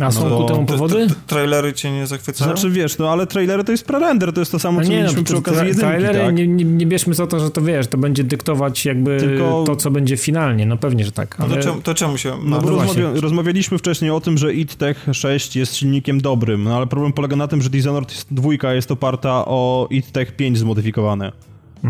[0.00, 1.06] A są no, ku temu powody?
[1.26, 2.50] trailery cię nie zachwycają?
[2.50, 5.18] Znaczy wiesz, no ale trailery to jest prerender, to jest to samo, co nie, mieliśmy
[5.18, 6.34] no, przy okazji jedynki, Trailery tak?
[6.34, 9.64] nie, nie, nie bierzmy za to, że to wiesz, to będzie dyktować jakby Tylko...
[9.66, 11.40] to, co będzie finalnie, no pewnie, że tak.
[11.40, 11.48] Ale...
[11.48, 12.32] No to, czemu, to czemu się...
[12.44, 16.76] No, bo rozmawia, rozmawialiśmy wcześniej o tym, że id Tech 6 jest silnikiem dobrym, no
[16.76, 21.32] ale problem polega na tym, że Dishonored 2 jest oparta o id Tech 5 zmodyfikowane.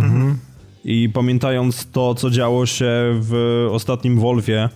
[0.02, 0.38] Mhm.
[0.84, 2.90] I pamiętając to, co działo się
[3.20, 4.68] w ostatnim Wolfie,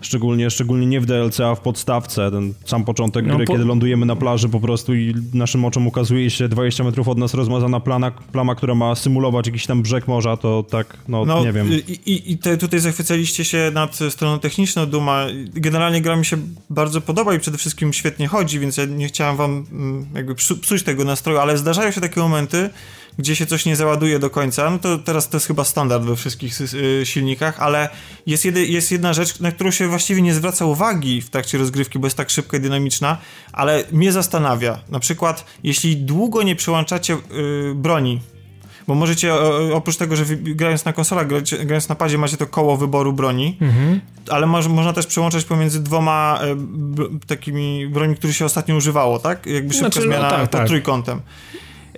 [0.00, 2.30] Szczególnie, szczególnie nie w DLC, a w podstawce.
[2.30, 3.52] Ten sam początek no, gry, po...
[3.52, 7.34] kiedy lądujemy na plaży po prostu i naszym oczom ukazuje się 20 metrów od nas
[7.34, 11.52] rozmazana plana, plama, która ma symulować jakiś tam brzeg morza, to tak, no, no nie
[11.52, 11.72] wiem.
[11.72, 11.74] I,
[12.06, 15.26] i, i te, tutaj zachwycaliście się nad stroną techniczną Duma.
[15.54, 16.36] Generalnie gra mi się
[16.70, 20.82] bardzo podoba i przede wszystkim świetnie chodzi, więc ja nie chciałem wam mm, jakby psuć
[20.82, 22.70] tego nastroju, ale zdarzają się takie momenty,
[23.18, 26.16] gdzie się coś nie załaduje do końca, no to teraz to jest chyba standard we
[26.16, 27.88] wszystkich y, silnikach, ale
[28.26, 31.98] jest, jedy, jest jedna rzecz, na którą się właściwie nie zwraca uwagi w trakcie rozgrywki,
[31.98, 33.18] bo jest tak szybka i dynamiczna,
[33.52, 34.80] ale mnie zastanawia.
[34.88, 38.20] Na przykład, jeśli długo nie przełączacie yy, broni,
[38.88, 39.34] bo możecie,
[39.74, 41.26] oprócz tego, że grając na konsolach,
[41.64, 44.00] grając na padzie, macie to koło wyboru broni, mhm.
[44.28, 46.56] ale można też przełączać pomiędzy dwoma e,
[47.26, 49.46] takimi broni, które się ostatnio używało, tak?
[49.46, 50.66] Jakby szybka znaczy, zmiana no, tak, pod tak.
[50.66, 51.20] trójkątem.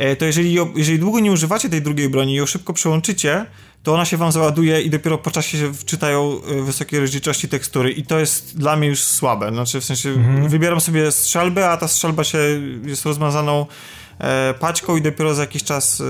[0.01, 3.47] E, to jeżeli, jeżeli długo nie używacie tej drugiej broni i ją szybko przełączycie,
[3.83, 7.93] to ona się wam załaduje i dopiero po czasie się wczytają e, wysokiej rozdzielczości tekstury
[7.93, 9.51] i to jest dla mnie już słabe.
[9.51, 10.49] Znaczy w sensie mhm.
[10.49, 12.39] wybieram sobie strzelbę, a ta strzelba się
[12.85, 13.67] jest rozmazaną
[14.19, 16.05] e, paćką i dopiero za jakiś czas e,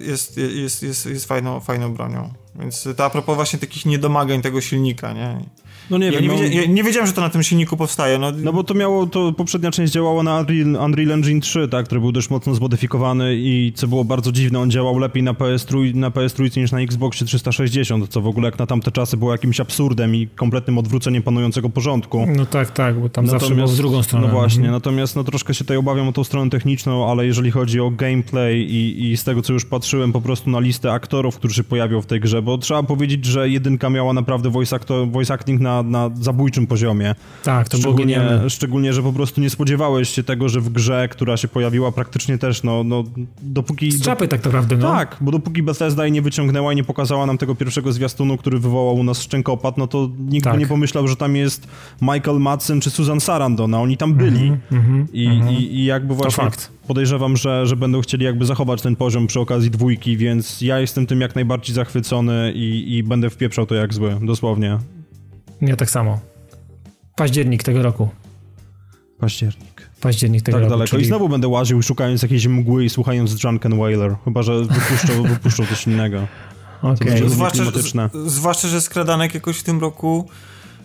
[0.00, 2.32] jest, jest, jest, jest fajną, fajną bronią.
[2.54, 5.44] Więc to a propos właśnie takich niedomagań tego silnika, nie?
[5.92, 6.22] No nie ja wiem.
[6.22, 6.38] Nie, no...
[6.38, 8.18] wiedzia, ja nie wiedziałem, że to na tym silniku powstaje.
[8.18, 11.86] No, no bo to miało, to poprzednia część działała na Unreal, Unreal Engine 3, tak,
[11.86, 15.94] który był dość mocno zmodyfikowany i co było bardzo dziwne, on działał lepiej na PS3,
[15.94, 19.60] na PS3 niż na Xboxie 360, co w ogóle jak na tamte czasy było jakimś
[19.60, 22.26] absurdem i kompletnym odwróceniem panującego porządku.
[22.36, 24.26] No tak, tak, bo tam natomiast, zawsze było w drugą stronę.
[24.26, 24.72] No właśnie, mhm.
[24.72, 28.60] natomiast no troszkę się tutaj obawiam o tą stronę techniczną, ale jeżeli chodzi o gameplay
[28.60, 32.02] i, i z tego, co już patrzyłem po prostu na listę aktorów, którzy się pojawią
[32.02, 35.81] w tej grze, bo trzeba powiedzieć, że jedynka miała naprawdę voice, actor, voice acting na,
[35.82, 37.14] na zabójczym poziomie.
[37.44, 38.50] Tak, to szczególnie, było genialne.
[38.50, 42.38] Szczególnie, że po prostu nie spodziewałeś się tego, że w grze, która się pojawiła praktycznie
[42.38, 43.04] też, no, no
[43.42, 43.92] dopóki...
[43.92, 44.92] Z czapy tak naprawdę, no.
[44.92, 48.58] Tak, bo dopóki Bethesda jej nie wyciągnęła i nie pokazała nam tego pierwszego zwiastunu, który
[48.58, 50.52] wywołał u nas szczękopad, no to nikt tak.
[50.52, 51.68] by nie pomyślał, że tam jest
[52.02, 54.46] Michael Madsen czy Susan Sarandon, a oni tam byli.
[54.46, 55.52] Mm -hmm, I, mm -hmm.
[55.52, 56.44] i, I jakby właśnie
[56.86, 61.06] podejrzewam, że, że będą chcieli jakby zachować ten poziom przy okazji dwójki, więc ja jestem
[61.06, 64.78] tym jak najbardziej zachwycony i, i będę wpieprzał to jak zły, dosłownie.
[65.62, 66.20] Ja tak samo.
[67.16, 68.08] Październik tego roku.
[69.18, 69.90] Październik.
[70.00, 70.70] Październik tego tak roku.
[70.70, 70.90] daleko.
[70.90, 71.02] Czyli...
[71.02, 74.16] I znowu będę łaził szukając jakiejś mgły i słuchając Drunken Whaler.
[74.24, 76.26] Chyba, że wypuszczą, wypuszczą coś innego.
[76.82, 77.28] Okay.
[77.28, 77.62] Zwłaszcza,
[78.26, 80.28] zwłaszcza, że skradanek jakoś w tym roku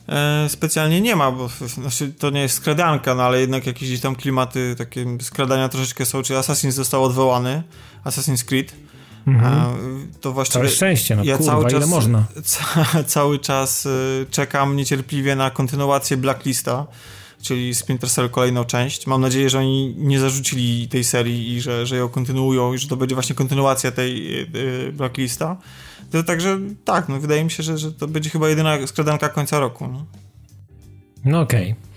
[0.09, 4.15] e, specjalnie nie ma, bo znaczy, to nie jest skradanka, no ale jednak jakieś tam
[4.15, 7.63] klimaty takie skradania troszeczkę są, czy Assassin został odwołany,
[8.05, 8.75] Assassin's Creed.
[9.27, 10.07] Mhm.
[10.21, 10.59] To właściwie.
[10.59, 12.25] Całe szczęście, no ja kurwa, cały czas, ile można.
[12.43, 16.87] Ca, cały czas y, czekam niecierpliwie na kontynuację Blacklista,
[17.41, 19.07] czyli Splinter Cell kolejną część.
[19.07, 22.87] Mam nadzieję, że oni nie zarzucili tej serii i że, że ją kontynuują i że
[22.87, 25.57] to będzie właśnie kontynuacja tej y, Blacklista.
[26.11, 29.59] To także tak, no wydaje mi się, że, że to będzie chyba jedyna skradanka końca
[29.59, 29.87] roku.
[29.87, 30.05] No,
[31.25, 31.71] no okej.
[31.71, 31.87] Okay.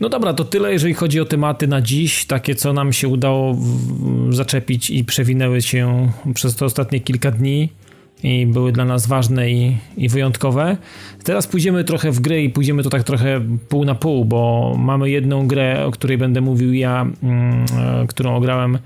[0.00, 3.56] No dobra, to tyle, jeżeli chodzi o tematy na dziś, takie co nam się udało
[4.30, 7.68] zaczepić i przewinęły się przez te ostatnie kilka dni
[8.22, 10.76] i były dla nas ważne i, i wyjątkowe.
[11.24, 15.10] Teraz pójdziemy trochę w grę i pójdziemy to tak trochę pół na pół, bo mamy
[15.10, 18.78] jedną grę, o której będę mówił ja, mm, e, którą ograłem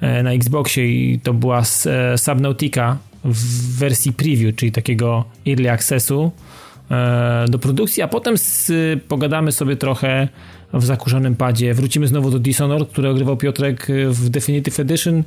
[0.00, 6.32] e, na Xboxie i to była e, Subnautica w wersji preview, czyli takiego early accessu
[7.48, 8.72] do produkcji, a potem z,
[9.08, 10.28] pogadamy sobie trochę
[10.72, 11.74] w zakurzonym padzie.
[11.74, 15.22] Wrócimy znowu do Dishonored, który ogrywał Piotrek w Definitive Edition.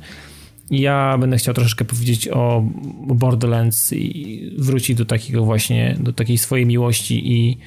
[0.70, 2.62] Ja będę chciał troszeczkę powiedzieć o
[3.06, 7.58] Borderlands i wrócić do takiego właśnie, do takiej swojej miłości i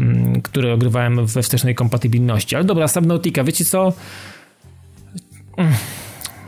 [0.00, 2.56] mm, które ogrywałem we wstecznej kompatybilności.
[2.56, 3.92] Ale dobra, Subnautica, wiecie co?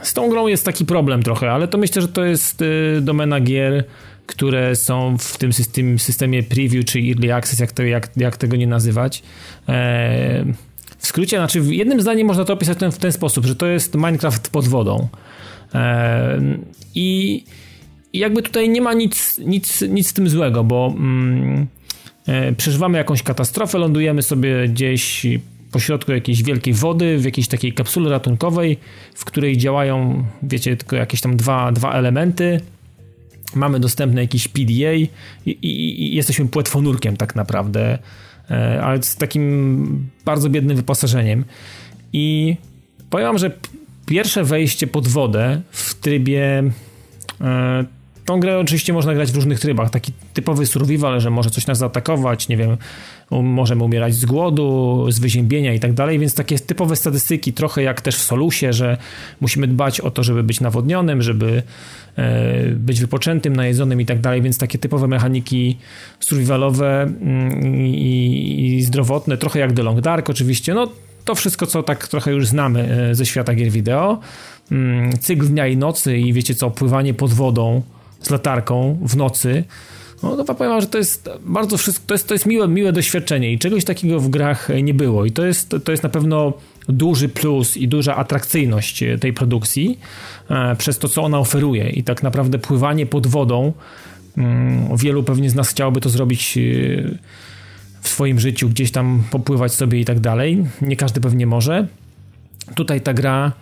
[0.03, 3.41] Z tą grą jest taki problem trochę, ale to myślę, że to jest y, domena
[3.41, 3.85] gier,
[4.29, 8.57] które są w tym systemie, systemie preview czy early access, jak, to, jak, jak tego
[8.57, 9.23] nie nazywać.
[9.69, 10.45] Eee,
[10.99, 13.95] w skrócie, znaczy jednym zdaniem można to opisać ten, w ten sposób, że to jest
[13.95, 15.09] Minecraft pod wodą.
[15.75, 16.41] E,
[16.95, 17.45] I
[18.13, 21.67] jakby tutaj nie ma nic, nic, nic z tym złego, bo mm,
[22.27, 25.27] e, przeżywamy jakąś katastrofę, lądujemy sobie gdzieś
[25.73, 28.79] pośrodku jakiejś wielkiej wody, w jakiejś takiej kapsule ratunkowej,
[29.15, 32.61] w której działają, wiecie, tylko jakieś tam dwa, dwa elementy.
[33.55, 35.09] Mamy dostępny jakiś PDA i,
[35.47, 37.99] i, i jesteśmy płetwonurkiem tak naprawdę
[38.51, 41.45] E, ale z takim bardzo biednym wyposażeniem.
[42.13, 42.57] I
[43.11, 43.51] powiem że
[44.07, 46.63] pierwsze wejście pod wodę w trybie.
[48.29, 49.91] Tą grę oczywiście można grać w różnych trybach.
[49.91, 52.77] Taki typowy survival, że może coś nas zaatakować, nie wiem,
[53.31, 58.01] możemy umierać z głodu, z wyziębienia i tak dalej, więc takie typowe statystyki, trochę jak
[58.01, 58.97] też w Solusie, że
[59.41, 61.63] musimy dbać o to, żeby być nawodnionym, żeby
[62.17, 65.79] e, być wypoczętym, najedzonym i tak dalej, więc takie typowe mechaniki
[66.21, 70.89] survivalowe mm, i, i zdrowotne, trochę jak The Long Dark oczywiście, no
[71.25, 74.21] to wszystko, co tak trochę już znamy e, ze świata gier wideo.
[74.73, 77.83] Mm, cykl dnia i nocy i wiecie co, pływanie pod wodą
[78.21, 79.65] z latarką w nocy,
[80.23, 83.53] no to powiem, że to jest bardzo wszystko, to jest, to jest miłe, miłe doświadczenie
[83.53, 86.53] i czegoś takiego w grach nie było i to jest, to jest na pewno
[86.89, 89.99] duży plus i duża atrakcyjność tej produkcji
[90.51, 93.73] e, przez to, co ona oferuje i tak naprawdę pływanie pod wodą
[94.37, 96.61] mm, wielu pewnie z nas chciałoby to zrobić e,
[98.01, 100.65] w swoim życiu, gdzieś tam popływać sobie i tak dalej.
[100.83, 101.87] Nie każdy pewnie może.
[102.75, 103.53] Tutaj ta gra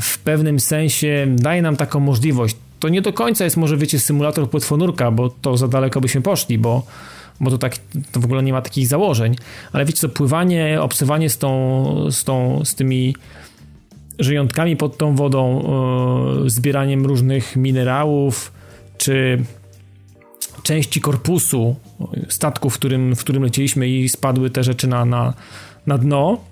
[0.00, 4.50] w pewnym sensie daje nam taką możliwość to nie do końca jest może, wiecie, symulator
[4.50, 6.86] płetwonurka, bo to za daleko byśmy poszli, bo,
[7.40, 7.76] bo to tak,
[8.12, 9.36] to w ogóle nie ma takich założeń,
[9.72, 13.16] ale wiecie co, pływanie, obsywanie z tą, z tą, z tymi
[14.18, 15.64] żyjątkami pod tą wodą,
[16.46, 18.52] e, zbieraniem różnych minerałów,
[18.98, 19.44] czy
[20.62, 21.76] części korpusu
[22.28, 25.34] statku, w którym, w którym lecieliśmy i spadły te rzeczy na, na,
[25.86, 26.49] na dno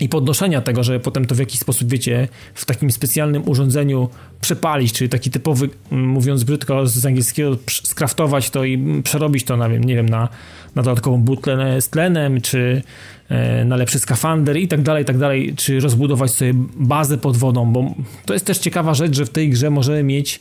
[0.00, 4.08] i podnoszenia tego, żeby potem to w jakiś sposób, wiecie, w takim specjalnym urządzeniu
[4.40, 9.94] przepalić, czyli taki typowy, mówiąc brzydko z angielskiego, skraftować to i przerobić to, na, nie
[9.94, 10.28] wiem, na,
[10.74, 12.82] na dodatkową butlę z tlenem, czy
[13.28, 17.36] e, na lepszy skafander i tak dalej, i tak dalej, czy rozbudować sobie bazę pod
[17.36, 17.94] wodą, bo
[18.24, 20.40] to jest też ciekawa rzecz, że w tej grze możemy mieć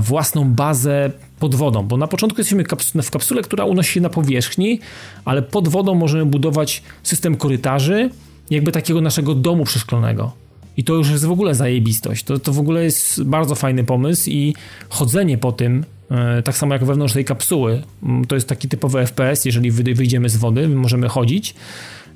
[0.00, 2.64] własną bazę pod wodą, bo na początku jesteśmy
[3.02, 4.80] w kapsule, która unosi się na powierzchni,
[5.24, 8.10] ale pod wodą możemy budować system korytarzy,
[8.50, 10.32] jakby takiego naszego domu przeszklonego.
[10.76, 12.24] I to już jest w ogóle zajebistość.
[12.24, 14.54] To, to w ogóle jest bardzo fajny pomysł i
[14.88, 17.82] chodzenie po tym, e, tak samo jak wewnątrz tej kapsuły,
[18.28, 21.54] to jest taki typowy FPS, jeżeli wyjdziemy z wody, możemy chodzić.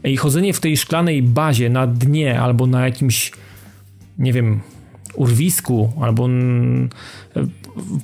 [0.05, 3.33] I chodzenie w tej szklanej bazie na dnie albo na jakimś,
[4.18, 4.61] nie wiem,
[5.14, 6.29] urwisku albo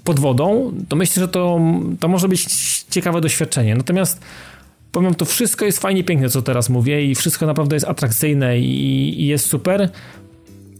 [0.05, 1.61] pod wodą, to myślę, że to,
[2.01, 2.47] to może być
[2.91, 3.75] ciekawe doświadczenie.
[3.75, 4.21] Natomiast
[4.93, 9.23] powiem, to wszystko jest fajnie piękne, co teraz mówię i wszystko naprawdę jest atrakcyjne i,
[9.23, 9.89] i jest super,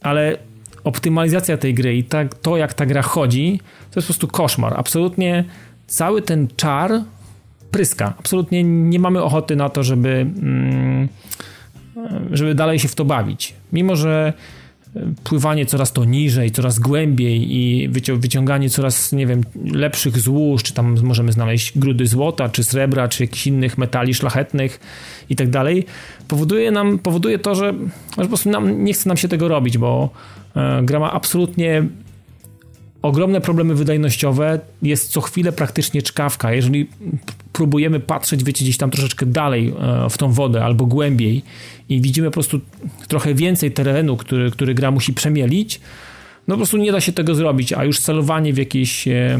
[0.01, 0.37] ale
[0.85, 3.61] optymalizacja tej gry i tak, to, jak ta gra chodzi,
[3.91, 4.75] to jest po prostu koszmar.
[4.77, 5.45] Absolutnie
[5.87, 6.91] cały ten czar
[7.71, 8.15] pryska.
[8.19, 11.09] Absolutnie nie mamy ochoty na to, żeby, mm,
[12.31, 13.55] żeby dalej się w to bawić.
[13.73, 14.33] Mimo, że
[15.25, 20.97] pływanie coraz to niżej, coraz głębiej i wyciąganie coraz, nie wiem, lepszych złóż, czy tam
[21.03, 24.81] możemy znaleźć grudy złota, czy srebra, czy jakichś innych metali szlachetnych
[25.31, 25.87] i tak dalej,
[26.29, 27.75] powoduje nam, powoduje to, że,
[28.17, 30.11] że po prostu nam, nie chce nam się tego robić, bo
[30.57, 31.83] e, gra ma absolutnie
[33.03, 36.53] ogromne problemy wydajnościowe, jest co chwilę praktycznie czkawka.
[36.53, 36.89] Jeżeli
[37.53, 41.43] próbujemy patrzeć, wiecie, gdzieś tam troszeczkę dalej e, w tą wodę albo głębiej
[41.89, 42.61] i widzimy po prostu
[43.09, 45.81] trochę więcej terenu, który, który gra musi przemielić,
[46.49, 49.39] no po prostu nie da się tego zrobić, a już celowanie w jakieś, e,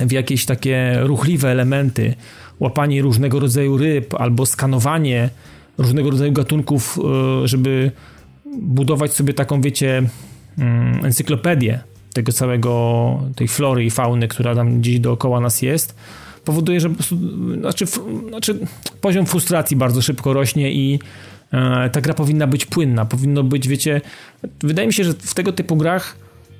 [0.00, 2.14] w jakieś takie ruchliwe elementy,
[2.60, 5.30] łapanie różnego rodzaju ryb albo skanowanie
[5.78, 7.90] różnego rodzaju gatunków, e, żeby
[8.62, 10.02] budować sobie taką, wiecie,
[10.58, 11.80] mm, encyklopedię
[12.12, 15.94] tego całego, tej flory i fauny, która tam gdzieś dookoła nas jest,
[16.44, 17.18] powoduje, że po prostu,
[17.60, 17.86] znaczy,
[18.28, 18.58] znaczy
[19.00, 20.98] poziom frustracji bardzo szybko rośnie i
[21.52, 24.00] e, ta gra powinna być płynna, powinno być, wiecie,
[24.60, 26.16] wydaje mi się, że w tego typu grach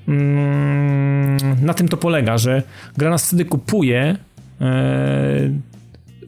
[0.08, 2.62] mm, na tym to polega, że
[2.96, 4.16] gra nas wtedy kupuje,
[4.60, 5.50] e,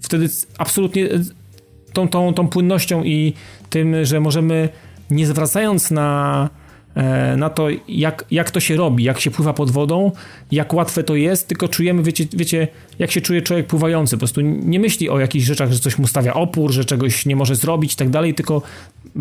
[0.02, 1.08] wtedy absolutnie
[1.92, 3.34] tą, tą, tą płynnością i
[3.70, 4.68] tym, że możemy
[5.10, 6.48] nie zwracając na
[7.36, 10.12] na to, jak, jak to się robi, jak się pływa pod wodą,
[10.52, 12.68] jak łatwe to jest, tylko czujemy, wiecie, wiecie,
[12.98, 14.16] jak się czuje człowiek pływający.
[14.16, 17.36] Po prostu nie myśli o jakichś rzeczach, że coś mu stawia opór, że czegoś nie
[17.36, 18.62] może zrobić i tak dalej, tylko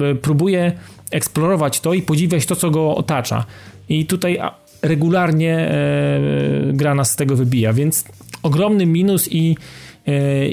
[0.02, 0.72] e, próbuje
[1.12, 3.46] eksplorować to i podziwiać to, co go otacza.
[3.90, 4.40] I tutaj
[4.82, 8.06] regularnie e, gra nas z tego wybija, więc
[8.44, 9.58] ogromny minus i,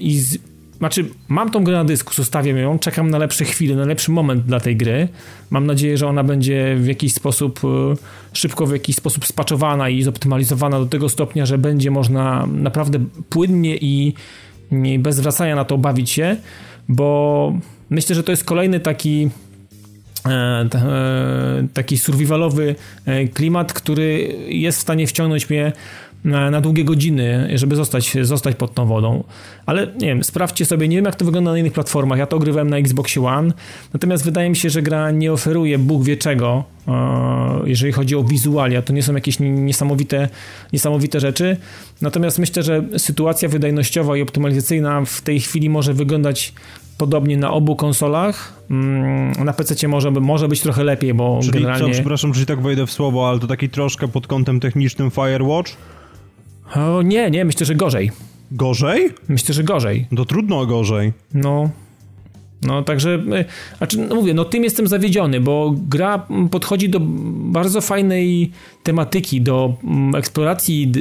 [0.00, 0.38] i z,
[0.78, 4.44] znaczy, mam tą grę na dysku, zostawiam ją, czekam na lepsze chwile, na lepszy moment
[4.44, 5.08] dla tej gry.
[5.50, 7.96] Mam nadzieję, że ona będzie w jakiś sposób e,
[8.32, 12.98] szybko, w jakiś sposób spaczowana i zoptymalizowana do tego stopnia, że będzie można naprawdę
[13.28, 14.14] płynnie i,
[14.98, 16.36] bez zwracania na to bawić się,
[16.88, 17.52] bo
[17.90, 19.30] myślę, że to jest kolejny taki
[20.26, 22.74] e, e, taki survivalowy
[23.34, 25.72] klimat, który jest w stanie wciągnąć mnie
[26.24, 29.24] na, na, długie godziny, żeby zostać, zostać pod tą wodą.
[29.66, 32.18] Ale nie wiem, sprawdźcie sobie, nie wiem jak to wygląda na innych platformach.
[32.18, 33.52] Ja to ogrywałem na Xbox One,
[33.92, 36.92] natomiast wydaje mi się, że gra nie oferuje Bóg wie czego, e,
[37.64, 38.82] jeżeli chodzi o wizualia.
[38.82, 40.28] To nie są jakieś niesamowite,
[40.72, 41.56] niesamowite rzeczy.
[42.00, 46.52] Natomiast myślę, że sytuacja wydajnościowa i optymalizacyjna w tej chwili może wyglądać
[46.98, 48.52] podobnie na obu konsolach.
[48.70, 51.86] Mm, na PC może, może być trochę lepiej, bo czyli generalnie...
[51.86, 55.72] Co, przepraszam, że tak wejdę w słowo, ale to taki troszkę pod kątem technicznym Firewatch?
[56.74, 58.10] O nie, nie, myślę, że gorzej.
[58.50, 59.10] Gorzej?
[59.28, 60.06] Myślę, że gorzej.
[60.16, 61.12] To trudno gorzej.
[61.34, 61.70] No.
[62.62, 63.22] No, także,
[63.78, 68.50] znaczy, no mówię, no tym jestem zawiedziony, bo gra podchodzi do bardzo fajnej
[68.82, 70.92] tematyki, do mm, eksploracji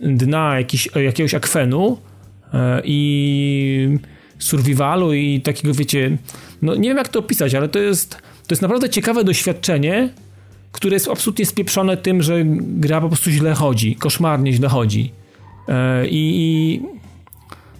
[0.00, 1.98] dna jakiś, jakiegoś akwenu
[2.54, 3.98] e, i
[4.38, 6.18] survivalu i takiego, wiecie,
[6.62, 8.10] no nie wiem jak to opisać, ale to jest,
[8.46, 10.08] to jest naprawdę ciekawe doświadczenie,
[10.72, 15.12] które jest absolutnie spieprzone tym, że gra po prostu źle chodzi, koszmarnie źle chodzi.
[15.68, 16.80] E, I, i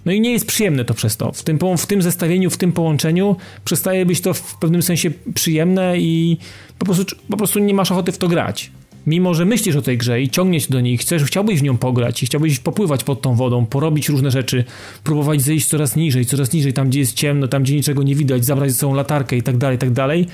[0.04, 1.32] no i nie jest przyjemne to przez to.
[1.32, 5.98] W tym, w tym zestawieniu, w tym połączeniu przestaje być to w pewnym sensie przyjemne
[5.98, 6.36] i
[6.78, 8.70] po prostu, po prostu nie masz ochoty w to grać.
[9.06, 12.22] Mimo, że myślisz o tej grze i ciągniesz do niej, chcesz, chciałbyś w nią pograć
[12.22, 14.64] i chciałbyś popływać pod tą wodą, porobić różne rzeczy,
[15.04, 18.44] próbować zejść coraz niżej, coraz niżej, tam gdzie jest ciemno, tam gdzie niczego nie widać,
[18.44, 20.26] zabrać ze sobą latarkę i tak dalej, tak dalej,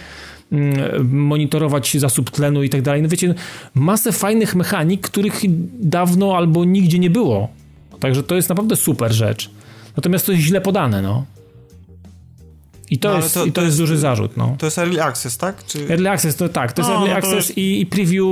[1.05, 3.03] monitorować zasób tlenu i tak dalej.
[3.03, 3.35] No wiecie,
[3.75, 5.41] masę fajnych mechanik, których
[5.81, 7.49] dawno albo nigdzie nie było.
[8.01, 9.51] Także to jest naprawdę super rzecz.
[9.97, 11.25] Natomiast to jest źle podane, no.
[12.91, 14.37] I to, no, jest, to, i to, to jest, jest, duży zarzut.
[14.37, 14.57] No.
[14.59, 15.65] To jest Early Access, tak?
[15.67, 15.91] Czy...
[15.91, 16.73] Early Access, to tak.
[16.73, 17.59] To jest no, Early no Access jest...
[17.59, 18.27] I, i, preview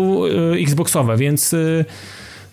[0.55, 1.85] y, Xboxowe, więc y,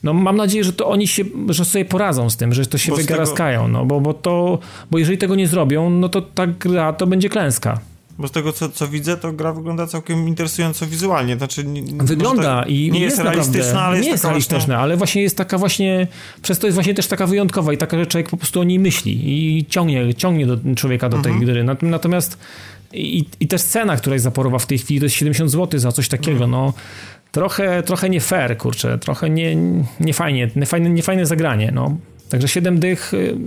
[0.03, 2.91] no, mam nadzieję, że to oni się, że sobie poradzą z tym, że to się
[2.91, 3.77] bo wygaraskają, tego...
[3.77, 4.59] no, bo, bo, to,
[4.91, 7.79] bo jeżeli tego nie zrobią, no to ta gra to będzie klęska.
[8.21, 11.37] Bo z tego, co, co widzę, to gra wygląda całkiem interesująco wizualnie.
[11.37, 11.65] Znaczy,
[11.97, 14.77] wygląda i nie jest, jest realistyczna, ale nie jest, jest realistyczna, właśnie...
[14.77, 16.07] ale właśnie jest taka właśnie,
[16.41, 18.79] przez to jest właśnie też taka wyjątkowa i taka, że człowiek po prostu o niej
[18.79, 21.45] myśli i ciągnie, ciągnie do, człowieka do tej mhm.
[21.45, 21.87] gry.
[21.89, 22.37] Natomiast
[22.93, 25.91] i, i też cena, która jest zaporowa w tej chwili, to jest 70 zł za
[25.91, 26.51] coś takiego, mhm.
[26.51, 26.73] no
[27.31, 29.55] trochę, trochę nie fair, kurczę, trochę nie,
[29.99, 31.97] nie fajnie, nie fajne, nie fajne zagranie, no.
[32.31, 33.37] Także 7 dych y,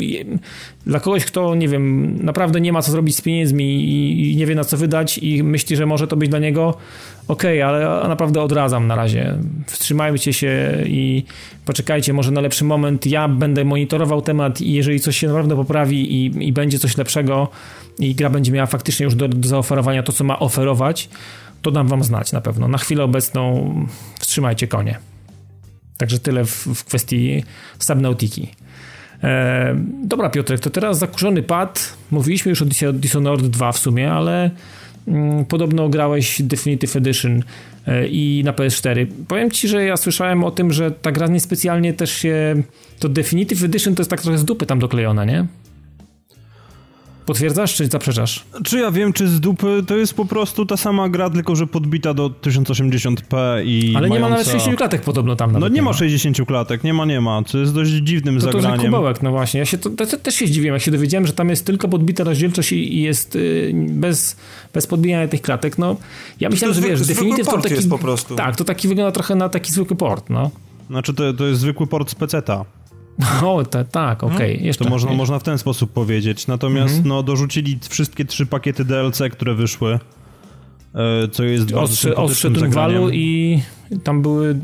[0.86, 3.84] dla kogoś, kto, nie wiem, naprawdę nie ma co zrobić z pieniędzmi
[4.30, 6.74] i nie wie na co wydać i myśli, że może to być dla niego,
[7.28, 9.38] okej, okay, ale naprawdę odradzam na razie.
[9.66, 11.24] Wstrzymajcie się i
[11.64, 13.06] poczekajcie może na lepszy moment.
[13.06, 17.48] Ja będę monitorował temat i jeżeli coś się naprawdę poprawi i, i będzie coś lepszego
[17.98, 21.08] i gra będzie miała faktycznie już do, do zaoferowania to, co ma oferować,
[21.62, 22.68] to dam wam znać na pewno.
[22.68, 23.74] Na chwilę obecną
[24.20, 24.98] wstrzymajcie konie.
[25.96, 27.44] Także tyle w, w kwestii
[27.78, 28.48] Subnautiki.
[29.24, 31.96] E, dobra, Piotrek, to teraz zakurzony pad.
[32.10, 34.50] Mówiliśmy już o Dishonored 2 w sumie, ale
[35.08, 37.42] mm, podobno grałeś Definitive Edition
[37.86, 39.06] e, i na PS4.
[39.28, 42.62] Powiem ci, że ja słyszałem o tym, że ta gra niespecjalnie też się.
[42.98, 45.46] To Definitive Edition to jest tak trochę z dupy tam doklejona, nie?
[47.26, 48.44] Potwierdzasz, czy zaprzeczasz?
[48.64, 51.66] Czy ja wiem, czy z dupy to jest po prostu ta sama gra, tylko że
[51.66, 54.14] podbita do 1080p i Ale mająca...
[54.14, 57.20] nie ma nawet 60 klatek podobno tam No nie, ma 60 klatek, nie ma, nie
[57.20, 58.78] ma, co jest dość dziwnym to zagraniem.
[58.78, 59.60] To kubełek, no właśnie.
[59.60, 62.24] Ja się to, to, też się zdziwiłem, jak się dowiedziałem, że tam jest tylko podbita
[62.24, 64.36] rozdzielczość i, i jest y, bez,
[64.72, 65.78] bez podbijania tych klatek.
[65.78, 65.96] No,
[66.40, 67.74] ja myślałem, że wiesz, Definitive to taki...
[67.74, 68.36] jest po prostu.
[68.36, 70.50] Tak, to taki wygląda trochę na taki zwykły port, no.
[70.90, 72.64] Znaczy to, to jest zwykły port z peceta.
[73.42, 74.58] O, te, tak, okej.
[74.58, 74.74] Okay.
[74.74, 76.46] To można, można w ten sposób powiedzieć.
[76.46, 77.08] Natomiast mhm.
[77.08, 79.98] no, dorzucili wszystkie trzy pakiety DLC, które wyszły,
[80.94, 83.60] e, co jest Ostrze, Ostrze Tunwalu i
[84.04, 84.58] tam były...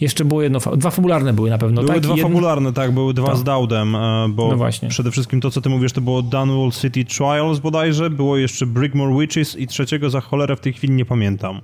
[0.00, 2.02] Jeszcze było jedno, dwa fabularne były na pewno, były tak?
[2.02, 2.28] dwa jedno...
[2.28, 3.36] fabularne, tak, były dwa to.
[3.36, 4.88] z Dowdem, e, bo no właśnie.
[4.88, 9.20] przede wszystkim to, co ty mówisz, to było Dunwall City Trials bodajże, było jeszcze Brigmore
[9.20, 11.60] Witches i trzeciego za cholerę w tej chwili nie pamiętam.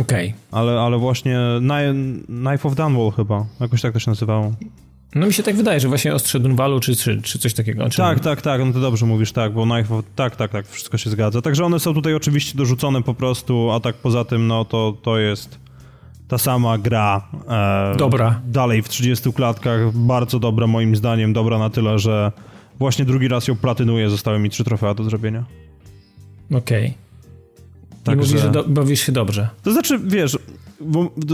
[0.00, 0.28] Okej.
[0.28, 0.40] Okay.
[0.50, 1.38] Ale, ale właśnie
[2.26, 4.52] Knife of Dunwall chyba, jakoś tak to się nazywało.
[5.14, 7.88] No mi się tak wydaje, że właśnie Ostrze Dunwalu czy, czy, czy coś takiego.
[7.88, 7.96] Czy...
[7.96, 10.04] Tak, tak, tak, no to dobrze mówisz, tak, bo Knife of...
[10.16, 11.42] Tak, tak, tak, wszystko się zgadza.
[11.42, 15.18] Także one są tutaj oczywiście dorzucone po prostu, a tak poza tym, no to, to
[15.18, 15.58] jest
[16.28, 17.28] ta sama gra.
[17.48, 18.40] E, dobra.
[18.46, 22.32] Dalej w 30 klatkach, bardzo dobra moim zdaniem, dobra na tyle, że
[22.78, 25.44] właśnie drugi raz ją platynuję, zostały mi trzy trofea do zrobienia.
[26.50, 26.86] Okej.
[26.86, 27.03] Okay.
[28.04, 29.48] Tak, I mówisz, że do, bawisz się dobrze.
[29.62, 30.38] To znaczy, wiesz,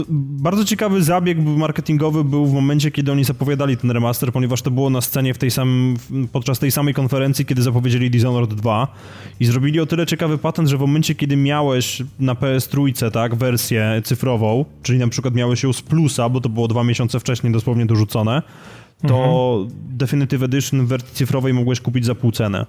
[0.07, 4.89] bardzo ciekawy zabieg marketingowy był w momencie, kiedy oni zapowiadali ten remaster, ponieważ to było
[4.89, 5.97] na scenie w tej samym,
[6.31, 8.87] podczas tej samej konferencji, kiedy zapowiedzieli Dishonored 2
[9.39, 14.01] i zrobili o tyle ciekawy patent, że w momencie, kiedy miałeś na PS3, tak, wersję
[14.03, 17.85] cyfrową, czyli na przykład miałeś ją z plusa, bo to było dwa miesiące wcześniej dosłownie
[17.85, 18.41] dorzucone,
[19.07, 19.97] to mhm.
[19.97, 22.65] Definitive Edition w wersji cyfrowej mogłeś kupić za pół cenę.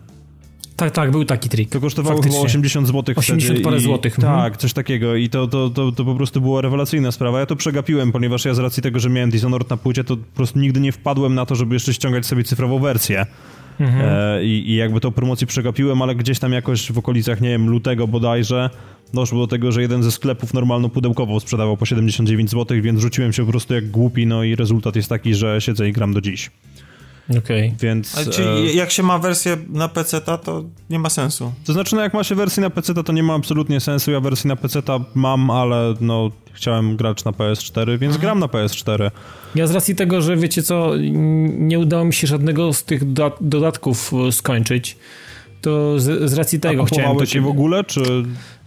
[0.83, 1.70] Tak, tak, był taki trik.
[1.70, 2.39] To kosztowało Faktycznie.
[2.39, 4.18] chyba 80 zł 80 parę złotych.
[4.18, 4.39] Mhm.
[4.39, 7.41] Tak, coś takiego i to, to, to, to po prostu była rewelacyjna sprawa.
[7.41, 10.37] Ja to przegapiłem, ponieważ ja z racji tego, że miałem Dishonored na płycie, to po
[10.37, 13.26] prostu nigdy nie wpadłem na to, żeby jeszcze ściągać sobie cyfrową wersję.
[13.80, 14.09] Mhm.
[14.09, 17.68] E, i, I jakby tą promocję przegapiłem, ale gdzieś tam jakoś w okolicach, nie wiem,
[17.68, 18.70] lutego bodajże
[19.14, 23.33] doszło do tego, że jeden ze sklepów normalno pudełkowo sprzedawał po 79 zł, więc rzuciłem
[23.33, 26.20] się po prostu jak głupi, no i rezultat jest taki, że siedzę i gram do
[26.20, 26.51] dziś.
[27.39, 27.66] Okej.
[27.66, 27.78] Okay.
[27.80, 28.18] Więc...
[28.18, 28.72] Ale czyli e...
[28.72, 31.53] jak się ma wersję na PC, to nie ma sensu.
[31.64, 34.11] To znaczy, no jak ma się wersję na PC, to nie ma absolutnie sensu.
[34.11, 34.83] Ja wersję na PC
[35.14, 38.14] mam, ale no chciałem grać na PS4, więc.
[38.14, 38.20] Mhm.
[38.20, 39.11] gram na PS4.
[39.55, 40.91] Ja z racji tego, że wiecie co,
[41.59, 44.97] nie udało mi się żadnego z tych dodatków e, skończyć,
[45.61, 47.11] to z, z racji tego A chciałem...
[47.11, 48.03] A w ogóle, czy...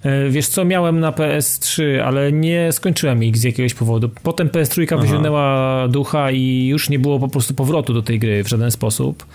[0.05, 4.09] E, wiesz co, miałem na PS3, ale nie skończyłem ich z jakiegoś powodu.
[4.23, 8.47] Potem PS3 wyciągnęła ducha i już nie było po prostu powrotu do tej gry w
[8.47, 9.25] żaden sposób.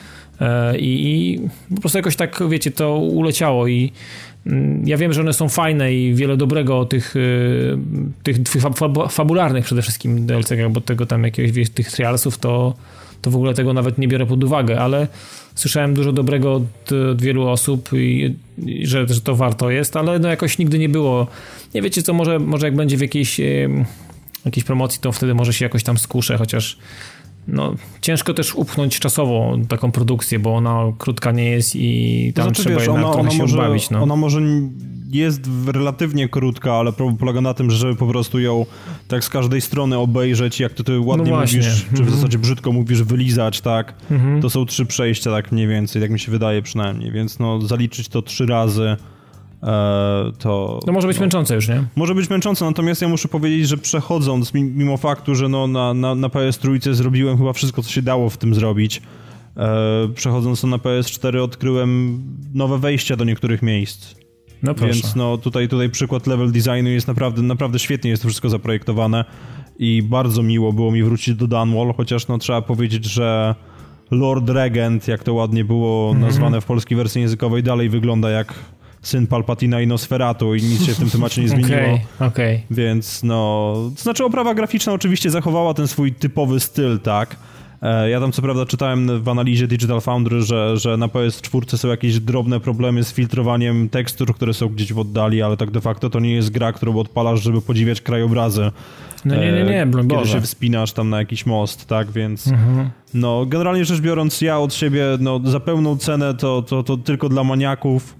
[0.41, 1.41] E, I, I,
[1.75, 3.93] po prostu jakoś tak, wiecie, to uleciało i
[4.47, 7.21] mm, ja wiem, że one są fajne i wiele dobrego tych, e,
[8.23, 8.63] tych, tych
[9.11, 12.75] fabularnych przede wszystkim DLC, bo tego tam jakiegoś, wiesz, tych trialsów to,
[13.23, 15.07] to w ogóle tego nawet nie biorę pod uwagę, ale
[15.61, 18.35] słyszałem dużo dobrego od, od wielu osób i,
[18.67, 21.27] i że, że, to warto jest, ale no jakoś nigdy nie było.
[21.75, 23.41] Nie wiecie co, może, może jak będzie w jakiejś,
[24.45, 26.79] jakiejś promocji, to wtedy może się jakoś tam skuszę, chociaż
[27.53, 32.63] no, ciężko też upchnąć czasowo taką produkcję, bo ona krótka nie jest i tam znaczy,
[32.63, 33.91] trzeba wiesz, jednak ona, ona się może, bawić.
[33.91, 34.03] No.
[34.03, 34.41] Ona może
[35.11, 38.67] jest relatywnie krótka, ale problem polega na tym, że po prostu ją
[39.09, 42.11] tak z każdej strony obejrzeć, jak to ty ładnie no mówisz, czy w mhm.
[42.11, 43.95] zasadzie brzydko mówisz, wylizać, tak?
[44.11, 44.43] Mhm.
[44.43, 48.09] To są trzy przejścia, tak mniej więcej, jak mi się wydaje przynajmniej, więc no zaliczyć
[48.09, 48.97] to trzy razy
[50.39, 50.81] to...
[50.87, 51.85] No może być no, męczące już, nie?
[51.97, 56.15] Może być męczące, natomiast ja muszę powiedzieć, że przechodząc, mimo faktu, że no na, na,
[56.15, 59.03] na PS Trójce zrobiłem chyba wszystko, co się dało w tym zrobić,
[59.57, 62.23] e, przechodząc na PS4 odkryłem
[62.55, 64.15] nowe wejścia do niektórych miejsc.
[64.63, 64.93] No proszę.
[64.93, 69.25] Więc no tutaj, tutaj przykład level designu jest naprawdę, naprawdę świetnie jest to wszystko zaprojektowane
[69.79, 73.55] i bardzo miło było mi wrócić do Dunwall, chociaż no trzeba powiedzieć, że
[74.11, 76.27] Lord Regent, jak to ładnie było mhm.
[76.27, 78.55] nazwane w polskiej wersji językowej, dalej wygląda jak
[79.03, 81.79] syn Palpatina i Nosferatu i nic się w tym temacie nie zmieniło.
[81.79, 82.61] Okay, okay.
[82.71, 87.37] Więc no, to znaczy oprawa graficzna oczywiście zachowała ten swój typowy styl, tak?
[87.83, 91.89] E, ja tam co prawda czytałem w analizie Digital Foundry, że, że na PS4 są
[91.89, 96.11] jakieś drobne problemy z filtrowaniem tekstur, które są gdzieś w oddali, ale tak de facto
[96.11, 98.71] to nie jest gra, którą odpalasz, żeby podziwiać krajobrazy.
[99.25, 102.91] No nie, nie, nie, broń Kiedy się wspinasz tam na jakiś most, tak, więc mhm.
[103.15, 107.29] no generalnie rzecz biorąc ja od siebie no za pełną cenę to, to, to tylko
[107.29, 108.20] dla maniaków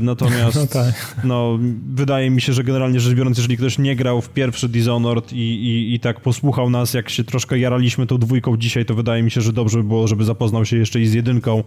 [0.00, 1.16] natomiast no, tak.
[1.24, 1.58] no,
[1.94, 5.36] wydaje mi się, że generalnie rzecz biorąc, jeżeli ktoś nie grał w pierwszy Dishonored i,
[5.36, 9.30] i, i tak posłuchał nas, jak się troszkę jaraliśmy tą dwójką dzisiaj, to wydaje mi
[9.30, 11.64] się, że dobrze by było, żeby zapoznał się jeszcze i z jedynką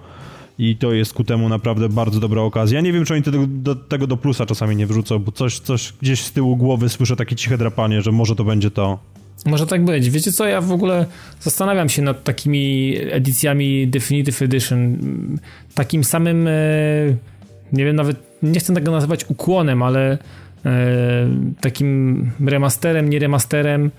[0.59, 2.75] i to jest ku temu naprawdę bardzo dobra okazja.
[2.75, 5.59] Ja nie wiem, czy oni tego do, tego do plusa czasami nie wrzucą, bo coś,
[5.59, 8.99] coś gdzieś z tyłu głowy słyszę takie ciche drapanie, że może to będzie to.
[9.45, 10.09] Może tak być.
[10.09, 11.05] Wiecie co, ja w ogóle
[11.41, 14.97] zastanawiam się nad takimi edycjami Definitive Edition.
[15.75, 16.47] Takim samym...
[16.47, 16.51] E
[17.73, 20.17] nie wiem, nawet nie chcę tego nazywać ukłonem, ale
[20.65, 21.27] e,
[21.61, 23.91] takim remasterem, nie remasterem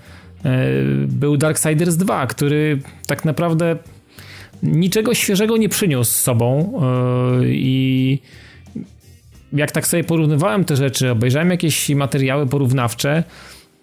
[0.45, 0.67] e,
[1.07, 3.77] był Darksiders 2, który tak naprawdę
[4.63, 6.73] niczego świeżego nie przyniósł z sobą
[7.41, 8.19] e, i
[9.53, 13.23] jak tak sobie porównywałem te rzeczy, obejrzałem jakieś materiały porównawcze,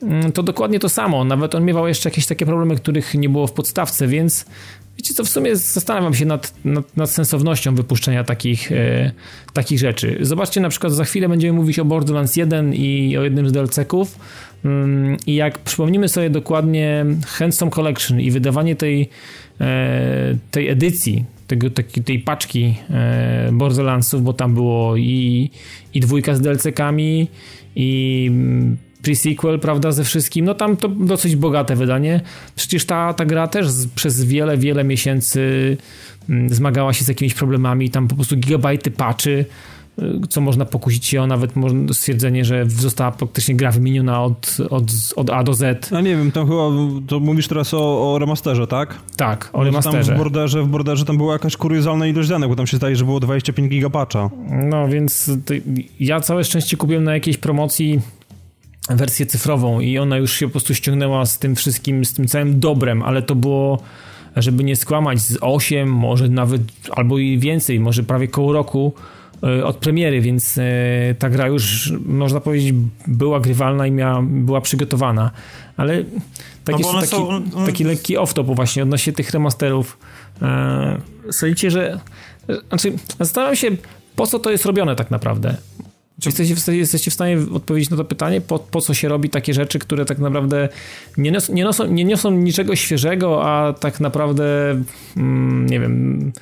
[0.02, 1.24] mm, to dokładnie to samo.
[1.24, 4.46] Nawet on miewał jeszcze jakieś takie problemy, których nie było w podstawce, więc
[4.98, 9.12] Wiecie co, w sumie zastanawiam się nad, nad, nad sensownością wypuszczenia takich, e,
[9.52, 10.18] takich rzeczy.
[10.20, 14.18] Zobaczcie, na przykład za chwilę będziemy mówić o Borderlands 1 i o jednym z DLC-ków
[14.64, 19.08] mm, i jak przypomnimy sobie dokładnie Handsome Collection i wydawanie tej,
[19.60, 25.50] e, tej edycji, tego, tej, tej paczki e, Borderlandsów, bo tam było i,
[25.94, 27.28] i dwójka z DLC-kami
[27.76, 32.20] i mm, pre-sequel, prawda, ze wszystkim, no tam to dosyć bogate wydanie.
[32.56, 35.76] Przecież ta, ta gra też z, przez wiele, wiele miesięcy
[36.28, 39.44] mm, zmagała się z jakimiś problemami, tam po prostu gigabajty patchy,
[39.98, 41.52] y, co można pokusić się o nawet
[41.92, 44.84] stwierdzenie, że została praktycznie gra wymieniona od, od,
[45.16, 45.90] od A do Z.
[45.90, 46.70] No nie wiem, tam chyba,
[47.06, 48.98] to mówisz teraz o, o remasterze, tak?
[49.16, 50.06] Tak, o remasterze.
[50.06, 52.96] Tam w borderze, w borderze tam była jakaś kuriozalna ilość danych, bo tam się zdaje,
[52.96, 54.30] że było 25 gigapacza.
[54.50, 55.30] No więc
[56.00, 58.00] ja całe szczęście kupiłem na jakiejś promocji
[58.96, 62.60] wersję cyfrową i ona już się po prostu ściągnęła z tym wszystkim, z tym całym
[62.60, 63.82] dobrem, ale to było,
[64.36, 68.92] żeby nie skłamać, z 8, może nawet albo i więcej, może prawie koło roku
[69.42, 70.62] e, od premiery, więc e,
[71.18, 72.74] ta gra już, można powiedzieć,
[73.06, 75.30] była grywalna i miała, była przygotowana.
[75.76, 76.04] Ale
[76.64, 77.42] taki, no taki, są...
[77.66, 79.98] taki lekki off-top właśnie odnośnie tych remasterów.
[80.42, 81.00] E,
[81.30, 82.00] sądzicie, że...
[82.68, 83.70] Znaczy, zastanawiam się,
[84.16, 85.56] po co to jest robione tak naprawdę.
[86.20, 89.54] Czy jesteście, jesteście w stanie odpowiedzieć na to pytanie, po, po co się robi takie
[89.54, 90.68] rzeczy, które tak naprawdę
[91.16, 94.44] nie, nios, nie, niosą, nie niosą niczego świeżego, a tak naprawdę,
[95.16, 96.32] mm, nie wiem,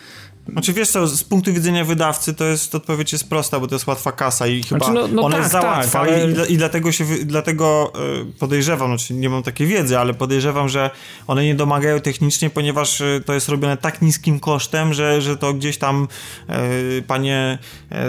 [0.53, 3.87] znaczy wiesz co, z punktu widzenia wydawcy to jest odpowiedź jest prosta, bo to jest
[3.87, 6.31] łatwa kasa i chyba znaczy, no, no ona tak, jest za tak, łatwa ale...
[6.49, 7.99] i, i, dlatego się dlatego e,
[8.39, 10.91] podejrzewam, znaczy nie mam takiej wiedzy, ale podejrzewam, że
[11.27, 15.55] one nie domagają technicznie, ponieważ e, to jest robione tak niskim kosztem, że, że to
[15.55, 16.09] gdzieś tam
[16.49, 16.59] e,
[17.07, 17.59] panie
[17.93, 18.09] e,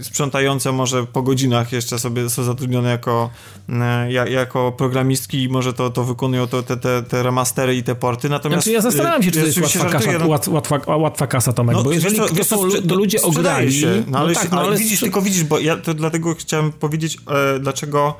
[0.00, 3.30] sprzątające może po godzinach jeszcze sobie są zatrudnione jako,
[3.68, 7.94] e, jako programistki i może to, to wykonują to, te, te, te remastery i te
[7.94, 8.28] porty.
[8.28, 11.76] Natomiast znaczy, ja zastanawiam się, czy to jest łatwa, kasa, no, łatwa, łatwa kasa Tomek,
[11.76, 13.80] no, bo jeżeli to, to, są to ludzie ograli...
[13.80, 14.02] Się.
[14.06, 17.18] No, ale, no tak, no, ale widzisz, tylko widzisz, bo ja to dlatego chciałem powiedzieć,
[17.56, 18.16] e, dlaczego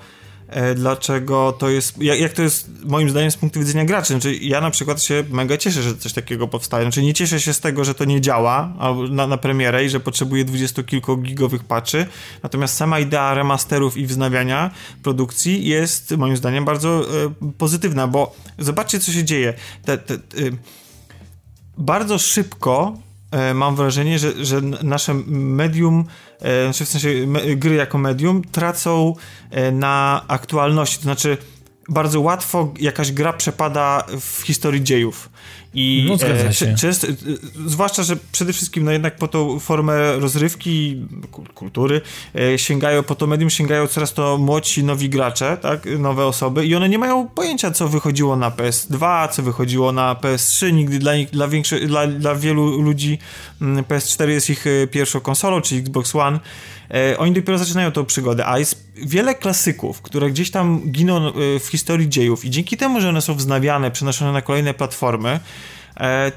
[0.49, 4.07] e, dlaczego to jest, jak, jak, to jest moim zdaniem z punktu widzenia graczy.
[4.07, 6.85] Znaczy, ja na przykład się mega cieszę, że coś takiego powstaje.
[6.85, 8.73] Znaczy, nie cieszę się z tego, że to nie działa
[9.11, 12.07] na, na premierę i że potrzebuje dwudziestokilku gigowych patchy,
[12.43, 14.71] natomiast sama idea remasterów i wznawiania
[15.03, 16.89] produkcji jest moim zdaniem bardzo
[17.25, 19.55] e, pozytywna, bo zobaczcie, co się dzieje.
[19.85, 20.37] Te, te, te,
[21.79, 23.04] bardzo szybko e,
[23.55, 26.05] mam wrażenie, że, że nasze medium,
[26.39, 27.09] znaczy w sensie
[27.57, 29.15] gry jako medium tracą
[29.51, 31.37] e, na aktualności, to znaczy
[31.89, 35.31] bardzo łatwo jakaś gra przepada w historii dziejów.
[35.75, 36.75] I no, e, się.
[36.75, 37.11] Często, e,
[37.67, 41.07] zwłaszcza, że przede wszystkim no jednak po tą formę rozrywki,
[41.55, 42.01] kultury
[42.35, 46.75] e, sięgają, po to medium sięgają coraz to młodsi, nowi gracze, tak, nowe osoby i
[46.75, 51.31] one nie mają pojęcia, co wychodziło na PS2, co wychodziło na PS3, nigdy dla, nich,
[51.31, 53.19] dla, większy, dla, dla wielu ludzi
[53.63, 56.41] mm, PS4 jest ich pierwszą konsolą, czy Xbox One.
[57.19, 62.09] Oni dopiero zaczynają tą przygodę, a jest wiele klasyków, które gdzieś tam giną w historii
[62.09, 65.84] dziejów i dzięki temu, że one są wznawiane, przenoszone na kolejne platformy, E,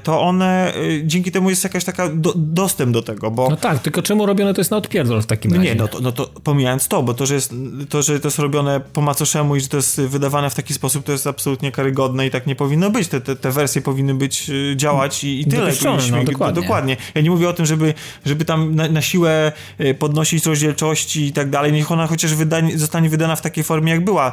[0.02, 3.50] to one, e, dzięki temu jest jakaś taka do, dostęp do tego, bo...
[3.50, 5.64] No tak, tylko czemu robione to jest na odpierdol w takim razie?
[5.64, 7.54] Nie, no to, no to pomijając to, bo to, że jest,
[7.88, 11.04] to, że to jest robione po macoszemu i że to jest wydawane w taki sposób,
[11.04, 13.08] to jest absolutnie karygodne i tak nie powinno być.
[13.08, 15.72] Te, te, te wersje powinny być, e, działać i, i tyle.
[16.10, 16.62] no, dokładnie.
[16.62, 16.96] dokładnie.
[17.14, 17.94] Ja nie mówię o tym, żeby,
[18.26, 19.52] żeby tam na, na siłę
[19.98, 24.04] podnosić rozdzielczości i tak dalej, niech ona chociaż wydanie, zostanie wydana w takiej formie, jak
[24.04, 24.32] była.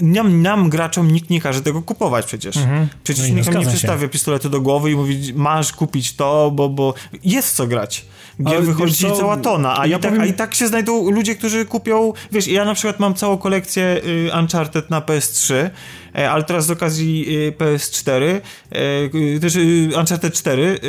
[0.00, 2.56] Nam, nam graczom nikt nie każe tego kupować przecież.
[2.56, 2.88] Mhm.
[3.04, 6.68] Przecież no nikt nie przedstawia pistoletu pistoletu do głowy i mówić, masz kupić to, bo,
[6.68, 6.94] bo
[7.24, 8.04] jest co grać.
[8.42, 10.22] Gier wychodzi co, cała tona, a, ja i tak, powiem...
[10.22, 14.00] a i tak się znajdą ludzie, którzy kupią, wiesz, ja na przykład mam całą kolekcję
[14.04, 15.54] y, Uncharted na PS3,
[16.14, 18.40] e, ale teraz z okazji y, PS4,
[18.70, 20.80] e, też y, Uncharted 4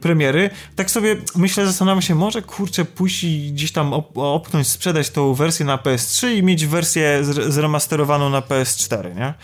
[0.00, 5.10] premiery, tak sobie myślę, zastanawiam się, może kurczę pójść i gdzieś tam op opchnąć, sprzedać
[5.10, 9.34] tą wersję na PS3 i mieć wersję zremasterowaną na PS4, nie?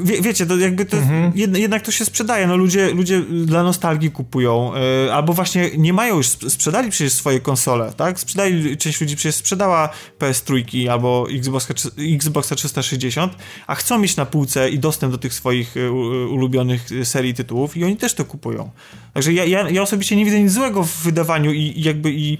[0.00, 1.32] Wie, wiecie, to jakby to mhm.
[1.34, 2.46] jed, jednak to się sprzedaje.
[2.46, 4.72] No ludzie, ludzie dla nostalgii kupują,
[5.04, 8.20] yy, albo właśnie nie mają już, sprzedali przecież swoje konsole, tak?
[8.20, 9.88] Sprzedali, część ludzi przecież sprzedała
[10.18, 13.36] PS3 albo Xboxa, Xboxa 360,
[13.66, 15.90] a chcą mieć na półce i dostęp do tych swoich y,
[16.30, 18.70] ulubionych serii tytułów i oni też to kupują.
[19.14, 22.38] Także ja, ja, ja osobiście nie widzę nic złego w wydawaniu i, i jakby i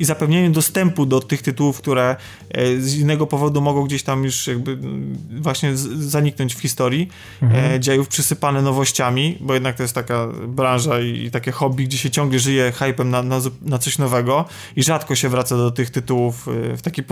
[0.00, 2.16] i zapewnienie dostępu do tych tytułów, które
[2.50, 7.08] e, z innego powodu mogą gdzieś tam już jakby mm, właśnie zaniknąć w historii
[7.42, 7.74] mhm.
[7.74, 12.10] E, dziejów, przysypane nowościami, bo jednak to jest taka branża i takie hobby, gdzie się
[12.10, 14.44] ciągle żyje hypem na, na, na coś nowego
[14.76, 17.02] i rzadko się wraca do tych tytułów e, w taki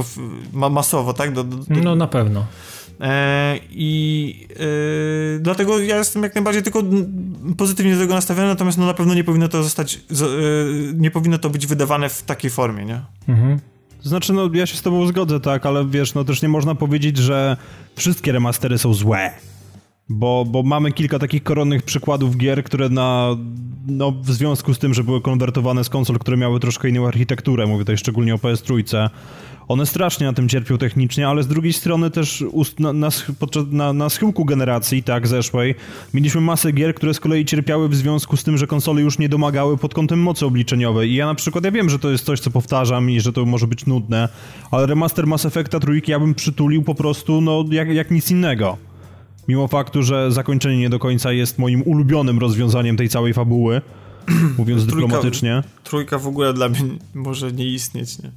[0.52, 1.32] masowo, tak?
[1.32, 1.64] Do, do, do...
[1.82, 2.46] No na pewno.
[3.00, 4.46] E, I
[5.36, 6.82] e, dlatego ja jestem jak najbardziej tylko
[7.56, 9.98] pozytywnie do tego nastawiony, natomiast no na pewno nie powinno to zostać, e,
[10.94, 13.00] nie powinno to być wydawane w takiej formie, nie?
[13.28, 13.58] Mhm.
[14.02, 17.16] Znaczy, no ja się z tobą zgodzę, tak, ale wiesz, no też nie można powiedzieć,
[17.16, 17.56] że
[17.96, 19.32] wszystkie remastery są złe.
[20.08, 23.36] Bo, bo mamy kilka takich koronnych przykładów gier, które na,
[23.86, 27.66] no, w związku z tym, że były konwertowane z konsol, które miały troszkę inną architekturę,
[27.66, 29.08] mówię tutaj szczególnie o PS3,
[29.68, 32.44] one strasznie na tym cierpią technicznie, ale z drugiej strony też
[32.78, 33.08] na, na,
[33.70, 35.74] na, na schyłku generacji, tak, zeszłej,
[36.14, 39.28] mieliśmy masę gier, które z kolei cierpiały w związku z tym, że konsole już nie
[39.28, 41.10] domagały pod kątem mocy obliczeniowej.
[41.10, 43.46] I ja na przykład, ja wiem, że to jest coś, co powtarzam i że to
[43.46, 44.28] może być nudne,
[44.70, 48.76] ale remaster Mass Effecta trójki ja bym przytulił po prostu, no, jak, jak nic innego.
[49.48, 53.80] Mimo faktu, że zakończenie nie do końca jest moim ulubionym rozwiązaniem tej całej fabuły,
[54.58, 55.62] mówiąc trójka, dyplomatycznie.
[55.84, 56.80] Trójka w ogóle dla mnie
[57.14, 58.30] może nie istnieć, nie?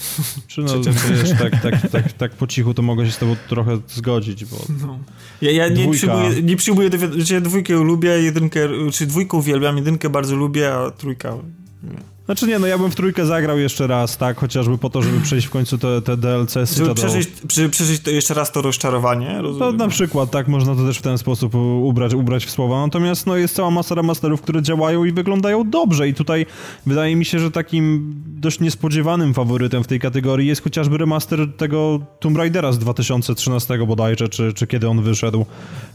[0.48, 3.78] Czy no, wiesz, tak, tak, tak, tak po cichu to mogę się z tobą trochę
[3.88, 4.56] zgodzić, bo...
[4.86, 4.98] No.
[5.42, 6.98] Ja, ja nie, przyjmuję, nie przyjmuję do
[7.30, 8.60] ja dwójkę lubię, jedynkę,
[8.92, 11.34] czy dwójkę uwielbiam, jedynkę bardzo lubię, a trójka...
[11.82, 12.17] Nie.
[12.28, 15.20] Znaczy nie, no ja bym w trójkę zagrał jeszcze raz, tak, chociażby po to, żeby
[15.20, 16.54] przejść w końcu te, te DLC.
[16.76, 19.68] Żeby przeżyć, przy, przeżyć to jeszcze raz to rozczarowanie, rozumiem.
[19.70, 22.80] No na przykład, tak, można to też w ten sposób ubrać, ubrać w słowa.
[22.80, 26.46] Natomiast no jest cała masa remasterów, które działają i wyglądają dobrze i tutaj
[26.86, 32.00] wydaje mi się, że takim dość niespodziewanym faworytem w tej kategorii jest chociażby remaster tego
[32.20, 35.46] Tomb Raidera z 2013 bodajże, czy, czy kiedy on wyszedł.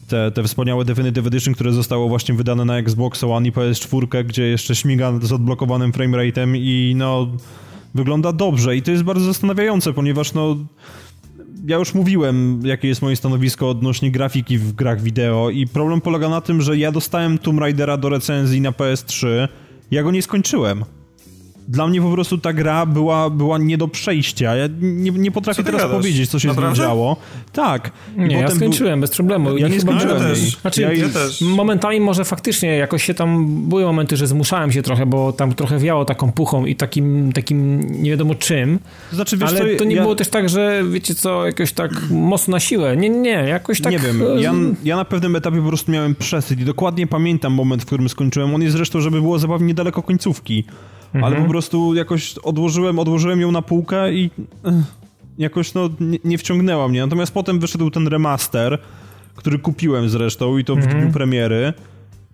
[0.08, 4.44] Te, te wspaniałe Definitive Edition, które zostało właśnie wydane na Xbox One i PS4, gdzie
[4.44, 6.23] jeszcze śmiga z odblokowanym frame
[6.56, 7.28] i no
[7.96, 8.76] wygląda dobrze.
[8.76, 10.58] I to jest bardzo zastanawiające, ponieważ no
[11.68, 16.30] ja już mówiłem, jakie jest moje stanowisko odnośnie grafiki w grach wideo i problem polega
[16.30, 19.48] na tym, że ja dostałem Tomb Raidera do recenzji na PS3,
[19.92, 20.86] ja go nie skończyłem
[21.68, 24.56] dla mnie po prostu ta gra była, była nie do przejścia.
[24.56, 25.98] Ja nie, nie potrafię teraz gadasz?
[25.98, 26.76] powiedzieć, co się Naprawdę?
[26.76, 27.18] z nią działo.
[27.54, 27.92] Tak.
[28.18, 29.02] nie, ja skończyłem był...
[29.02, 29.58] bez problemu.
[29.58, 30.40] Ja nie skończyłem ja też.
[30.40, 31.42] Znaczy, ja, ja też.
[31.42, 35.80] Momentami może faktycznie jakoś się tam, były momenty, że zmuszałem się trochę, bo tam trochę
[35.80, 38.80] wiało taką puchą i takim, takim nie wiadomo czym.
[39.12, 42.52] Znaczy, wiesz, ale co, to nie było też tak, że wiecie co, jakoś tak mocno
[42.52, 42.98] na siłę.
[42.98, 43.92] Nie, nie, jakoś tak...
[43.92, 44.54] Nie wiem, ja,
[44.84, 48.56] ja na pewnym etapie po prostu miałem przesyt i dokładnie pamiętam moment, w którym skończyłem.
[48.56, 50.64] On jest zresztą, żeby było zabawnie niedaleko końcówki
[51.14, 51.24] mhm.
[51.24, 54.30] ale po prostu jakoś odłożyłem, odłożyłem ją na półkę i
[55.38, 57.02] jakoś no nie, nie wciągnęła mnie.
[57.02, 58.80] Natomiast potem wyszedł ten remaster,
[59.36, 61.02] który kupiłem zresztą i to w mhm.
[61.02, 61.74] dniu premiery.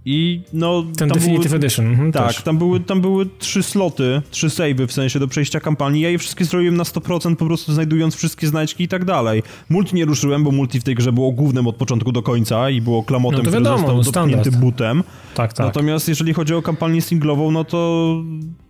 [0.06, 0.86] I no.
[0.98, 1.88] Ten Definitive były, Edition.
[1.88, 6.02] Mhm, tak, tam były, tam były trzy sloty, trzy savey w sensie do przejścia kampanii.
[6.02, 9.44] Ja je wszystkie zrobiłem na 100%, po prostu znajdując wszystkie znajdźki i tak dalej.
[9.70, 12.82] Multi nie ruszyłem, bo multi w tej grze było głównym od początku do końca i
[12.82, 15.04] było klamotem, no wiadomo, który został dotknięty butem.
[15.36, 15.66] Tak, tak.
[15.66, 18.16] Natomiast jeżeli chodzi o kampanię singlową, no to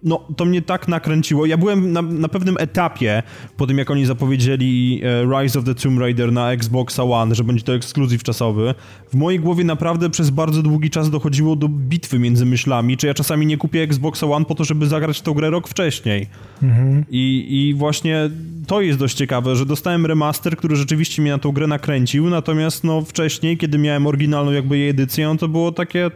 [0.03, 1.45] no, to mnie tak nakręciło.
[1.45, 3.23] Ja byłem na, na pewnym etapie
[3.57, 7.43] po tym, jak oni zapowiedzieli e, Rise of the Tomb Raider na Xbox One, że
[7.43, 8.75] będzie to ekskluzyw czasowy.
[9.11, 13.07] W mojej głowie naprawdę przez bardzo długi czas dochodziło dochodziło do bitwy między myślami, czy
[13.07, 16.27] ja czasami nie kupię Xboxa One po to, żeby zagrać tą grę rok wcześniej.
[16.63, 17.05] Mhm.
[17.09, 18.29] I, I właśnie
[18.67, 22.83] to jest dość ciekawe, że dostałem remaster, który rzeczywiście mnie na tą grę nakręcił, natomiast
[22.83, 26.11] no wcześniej, kiedy miałem oryginalną jakby jej edycję, to było takie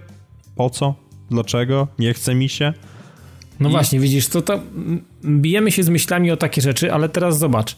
[0.55, 0.95] po co?
[1.31, 1.87] Dlaczego?
[1.99, 2.73] Nie chce mi się?
[3.59, 3.71] No I...
[3.71, 4.59] właśnie, widzisz, to, to
[5.25, 7.75] bijemy się z myślami o takie rzeczy, ale teraz zobacz.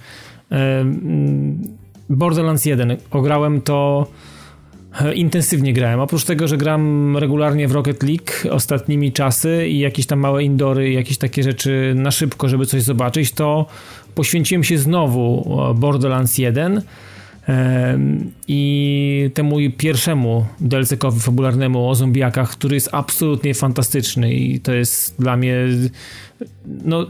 [2.09, 4.07] Borderlands 1, ograłem to
[5.15, 5.99] intensywnie grałem.
[5.99, 10.91] Oprócz tego, że gram regularnie w Rocket League ostatnimi czasy i jakieś tam małe indory,
[10.91, 13.65] jakieś takie rzeczy na szybko, żeby coś zobaczyć, to
[14.15, 16.81] poświęciłem się znowu Borderlands 1
[18.47, 25.37] i temu pierwszemu DLC-kowi fabularnemu o zombiakach, który jest absolutnie fantastyczny i to jest dla
[25.37, 25.55] mnie
[26.85, 27.07] no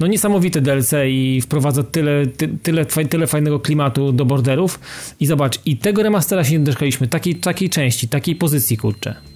[0.00, 4.80] no niesamowite DLC i wprowadza tyle, ty, tyle, tyle fajnego klimatu do borderów
[5.20, 9.35] i zobacz, i tego remastera się nie doczekaliśmy, takiej, takiej części, takiej pozycji, kurczę.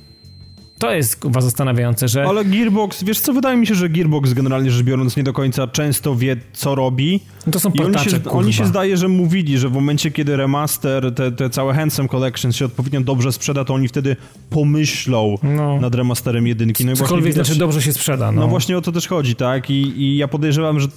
[0.80, 2.24] To jest chyba zastanawiające, że...
[2.24, 5.66] Ale Gearbox, wiesz co, wydaje mi się, że Gearbox generalnie rzecz biorąc nie do końca
[5.66, 7.20] często wie, co robi.
[7.46, 10.36] No to są I oni się, oni się zdaje, że mówili, że w momencie, kiedy
[10.36, 14.16] remaster, te, te całe Handsome Collection się odpowiednio dobrze sprzeda, to oni wtedy
[14.50, 15.80] pomyślą no.
[15.80, 16.84] nad remasterem jedynki.
[16.84, 18.32] No Cokolwiek widać, znaczy dobrze się sprzeda.
[18.32, 18.40] No.
[18.40, 19.70] no właśnie o to też chodzi, tak?
[19.70, 20.88] I, I ja podejrzewam, że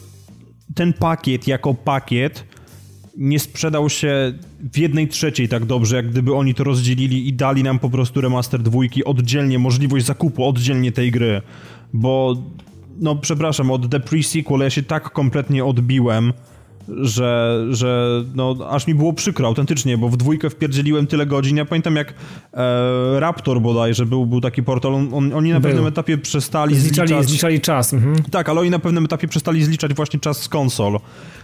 [0.75, 2.45] ten pakiet jako pakiet
[3.17, 4.33] nie sprzedał się
[4.73, 8.21] w jednej trzeciej tak dobrze, jak gdyby oni to rozdzielili i dali nam po prostu
[8.21, 11.41] remaster dwójki oddzielnie, możliwość zakupu oddzielnie tej gry,
[11.93, 12.35] bo
[12.99, 16.33] no przepraszam, od The Pre-Sequel ja się tak kompletnie odbiłem,
[16.87, 21.57] że, że no, aż mi było przykro autentycznie, bo w dwójkę wpierdzieliłem tyle godzin.
[21.57, 22.13] Ja pamiętam jak
[22.53, 25.69] e, Raptor bodajże był, był taki portal, on, on, oni na był.
[25.69, 27.29] pewnym etapie przestali zliczali, zliczać...
[27.29, 27.93] Zliczali czas.
[27.93, 28.15] Mhm.
[28.31, 30.99] Tak, ale oni na pewnym etapie przestali zliczać właśnie czas z konsol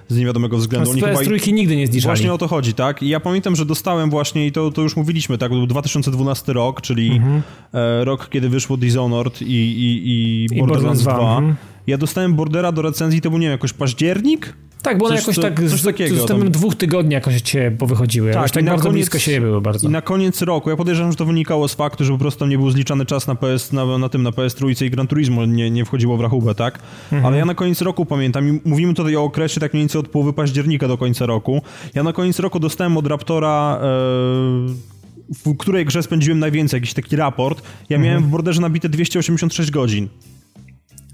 [0.07, 0.91] z niewiadomego względu.
[0.91, 2.02] Oni chyba trójki nigdy nie zliczali.
[2.02, 3.03] Właśnie o to chodzi, tak?
[3.03, 6.82] I ja pamiętam, że dostałem właśnie, i to, to już mówiliśmy, tak, był 2012 rok,
[6.82, 7.41] czyli mhm.
[7.74, 11.14] e, rok, kiedy wyszło Dishonored i, i, i, I Borderlands 2.
[11.14, 11.38] 2.
[11.38, 11.56] Mhm.
[11.88, 14.53] Ja dostałem Bordera do recenzji, to był, nie wiem, jakoś październik?
[14.81, 18.31] Tak, bo one jakoś tak z, takiego, z tym dwóch tygodni jakoś cię powychodziły.
[18.31, 19.88] Tak, tak bardzo koniec, blisko siebie były bardzo.
[19.88, 22.57] I na koniec roku, ja podejrzewam, że to wynikało z faktu, że po prostu nie
[22.57, 25.72] był zliczany czas na PS, na, na tym, na PS Trójce i Gran Turismo nie,
[25.72, 26.80] nie wchodziło w rachubę, tak?
[27.03, 27.26] Mhm.
[27.26, 30.07] Ale ja na koniec roku pamiętam, i mówimy tutaj o okresie tak mniej więcej od
[30.07, 31.61] połowy października do końca roku.
[31.95, 33.80] Ja na koniec roku dostałem od Raptora...
[33.81, 34.99] E,
[35.45, 37.61] w której grze spędziłem najwięcej, jakiś taki raport.
[37.89, 38.01] Ja mhm.
[38.01, 40.07] miałem w borderze nabite 286 godzin.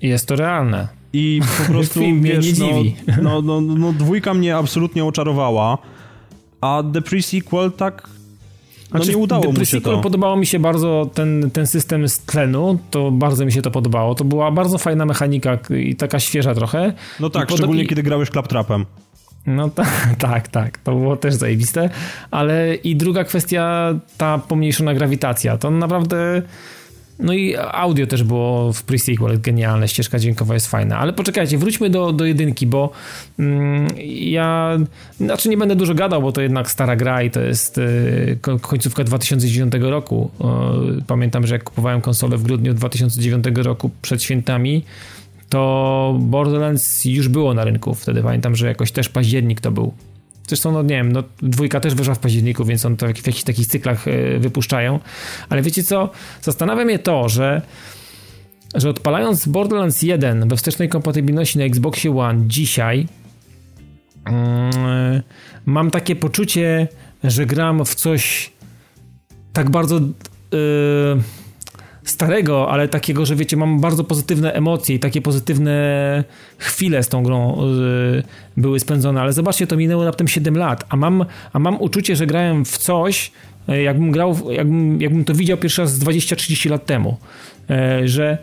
[0.08, 0.88] Jest to realne.
[1.14, 2.96] I po prostu, Film mnie wiesz, nie no, dziwi.
[3.22, 5.78] No, no, no, dwójka mnie absolutnie oczarowała,
[6.62, 8.10] a The Pre-Sequel tak
[8.94, 9.98] no znaczy, nie udało mu się to.
[9.98, 14.16] Podobało mi się bardzo ten, ten system z tlenu, to bardzo mi się to podobało.
[14.16, 16.94] To była bardzo fajna mechanika i taka świeża trochę.
[17.20, 17.88] No tak, szczególnie i...
[17.88, 18.86] kiedy grałeś Claptrapem.
[19.46, 21.90] No tak, tak, tak, to było też zajebiste,
[22.32, 26.42] ale i druga kwestia, ta pomniejszona grawitacja, to naprawdę
[27.20, 30.98] no i audio też było w pre-sequel genialne, ścieżka dźwiękowa jest fajna.
[30.98, 32.92] Ale poczekajcie, wróćmy do, do jedynki, bo
[33.40, 33.88] mm,
[34.20, 34.78] ja
[35.18, 39.04] znaczy nie będę dużo gadał, bo to jednak stara gra i to jest y, końcówka
[39.04, 40.32] 2009 roku.
[41.00, 44.84] Y, pamiętam, że jak kupowałem konsolę w grudniu 2009 roku przed świętami,
[45.50, 47.96] to Borderlands już było na rynku.
[47.96, 49.94] Wtedy pamiętam, że jakoś też październik to był.
[50.48, 53.44] Zresztą, no nie wiem, no, dwójka też wyszła w październiku, więc on to w jakichś
[53.44, 55.00] takich cyklach e, wypuszczają.
[55.50, 56.10] Ale wiecie co?
[56.42, 57.62] Zastanawia mnie to, że
[58.76, 63.08] że odpalając Borderlands 1 we wstecznej kompatybilności na Xboxie One dzisiaj
[64.28, 65.24] yy,
[65.66, 66.88] mam takie poczucie,
[67.24, 68.52] że gram w coś
[69.54, 71.22] tak bardzo yy,
[72.06, 76.24] starego, ale takiego, że wiecie, mam bardzo pozytywne emocje i takie pozytywne
[76.58, 77.58] chwile z tą grą
[78.14, 78.24] yy,
[78.58, 82.28] były spędzone, ale zobaczcie, to minęło raptem 7 lat, a mam, a mam uczucie, że
[82.28, 83.32] grałem w coś,
[83.68, 87.18] yy, jakbym grał, jakbym, jakbym to widział pierwszy raz 20-30 lat temu,
[87.70, 88.38] yy, że,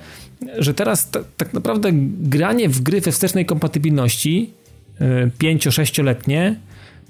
[0.59, 1.91] że teraz tak naprawdę
[2.21, 4.51] granie w gry we wstecznej kompatybilności
[5.41, 6.57] 5-6-letnie yy,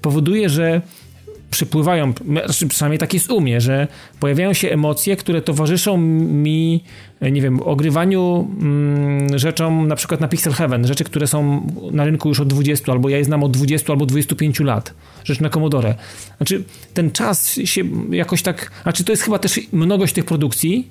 [0.01, 0.81] powoduje, że
[1.53, 2.13] przypływają,
[2.45, 3.87] znaczy przynajmniej tak jest u mnie, że
[4.19, 6.83] pojawiają się emocje, które towarzyszą mi,
[7.21, 12.29] nie wiem, ogrywaniu mm, rzeczom na przykład na Pixel Heaven, rzeczy, które są na rynku
[12.29, 14.93] już od 20, albo ja je znam od 20 albo 25 lat,
[15.23, 15.95] rzecz na Commodore.
[16.37, 16.63] Znaczy
[16.93, 20.87] ten czas się jakoś tak, znaczy to jest chyba też mnogość tych produkcji,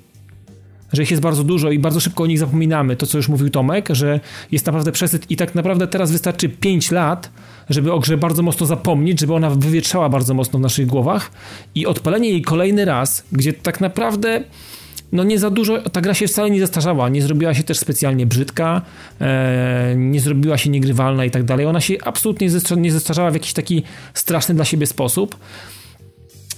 [0.93, 2.95] że ich jest bardzo dużo i bardzo szybko o nich zapominamy.
[2.95, 4.19] To, co już mówił Tomek, że
[4.51, 7.29] jest naprawdę przesyt i tak naprawdę teraz wystarczy 5 lat,
[7.69, 11.31] żeby o grze bardzo mocno zapomnieć, żeby ona wywietrzała bardzo mocno w naszych głowach
[11.75, 14.43] i odpalenie jej kolejny raz, gdzie tak naprawdę
[15.13, 18.25] no nie za dużo, ta gra się wcale nie zestarzała, nie zrobiła się też specjalnie
[18.25, 18.81] brzydka,
[19.21, 21.65] e, nie zrobiła się niegrywalna i tak dalej.
[21.65, 22.47] Ona się absolutnie
[22.77, 23.83] nie zestarzała w jakiś taki
[24.13, 25.37] straszny dla siebie sposób.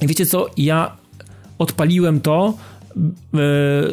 [0.02, 0.98] Wiecie co, ja
[1.58, 2.54] odpaliłem to,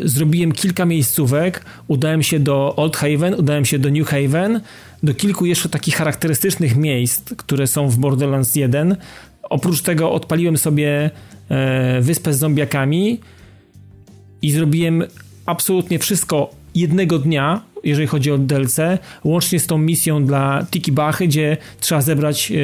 [0.04, 4.60] zrobiłem kilka miejscówek, udałem się do Old Haven, udałem się do New Haven,
[5.02, 8.96] do kilku jeszcze takich charakterystycznych miejsc, które są w Borderlands 1.
[9.42, 11.10] Oprócz tego odpaliłem sobie
[11.48, 13.20] e, wyspę z zombiakami
[14.42, 15.04] i zrobiłem
[15.46, 18.76] absolutnie wszystko jednego dnia, jeżeli chodzi o DLC,
[19.24, 22.54] łącznie z tą misją dla Tiki Bachy, gdzie trzeba zebrać e,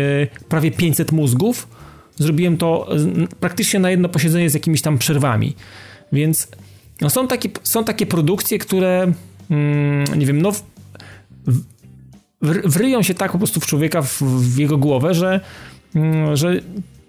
[0.49, 1.69] prawie 500 mózgów.
[2.17, 2.89] Zrobiłem to
[3.41, 5.55] praktycznie na jedno posiedzenie z jakimiś tam przerwami.
[6.13, 6.49] Więc
[7.01, 9.13] no są, takie, są takie produkcje, które
[9.51, 11.63] mm, nie wiem, no w,
[12.65, 15.41] wryją się tak po prostu w człowieka, w, w jego głowę, że,
[15.95, 16.61] mm, że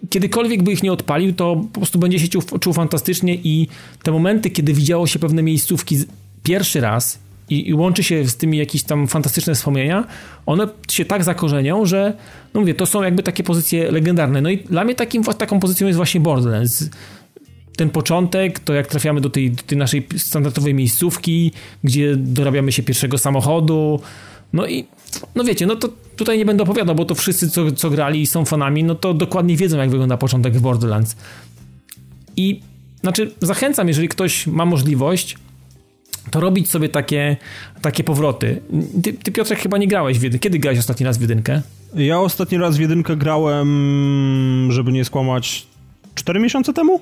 [0.10, 3.68] kiedykolwiek by ich nie odpalił, to po prostu będzie się czuł, czuł fantastycznie i
[4.04, 5.98] te momenty, kiedy widziało się pewne miejscówki
[6.44, 7.20] pierwszy raz
[7.50, 10.08] i, i, łączy się z tymi jakieś tam fantastyczne wspomnienia,
[10.46, 12.14] one się tak zakorzenią, że
[12.54, 14.42] no mówię, to są jakby takie pozycje legendarne.
[14.42, 16.90] No i dla mnie takim, taką pozycją jest właśnie Borderlands
[17.80, 21.52] ten początek, to jak trafiamy do tej, do tej, naszej standardowej miejscówki,
[21.84, 24.00] gdzie dorabiamy się pierwszego samochodu,
[24.54, 24.86] no i
[25.36, 28.28] no wiecie, no to tutaj nie będę opowiadał, bo to wszyscy, co, co grali i
[28.28, 31.16] są fanami, no to dokładnie wiedzą, jak wygląda początek w Borderlands.
[32.38, 32.62] I
[33.02, 35.38] znaczy, zachęcam, jeżeli ktoś ma możliwość,
[36.32, 37.38] to robić sobie takie,
[37.82, 38.62] takie powroty.
[39.04, 40.44] Ty, ty Piotrek chyba nie grałeś w jedynkę.
[40.44, 41.62] Kiedy grałeś ostatni raz w jedynkę?
[41.96, 45.68] Ja ostatni raz w jedynkę grałem, żeby nie skłamać,
[46.16, 47.02] 4 miesiące temu?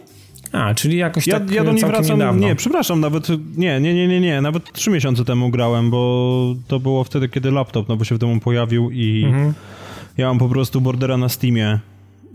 [0.51, 2.47] A, czyli jakoś ja, tak Ja do niej wracam, niedawno.
[2.47, 6.79] nie, przepraszam, nawet, nie, nie, nie, nie, nie, nawet trzy miesiące temu grałem, bo to
[6.79, 9.53] było wtedy, kiedy laptop nowy się w domu pojawił i mhm.
[10.17, 11.79] ja mam po prostu Bordera na Steamie.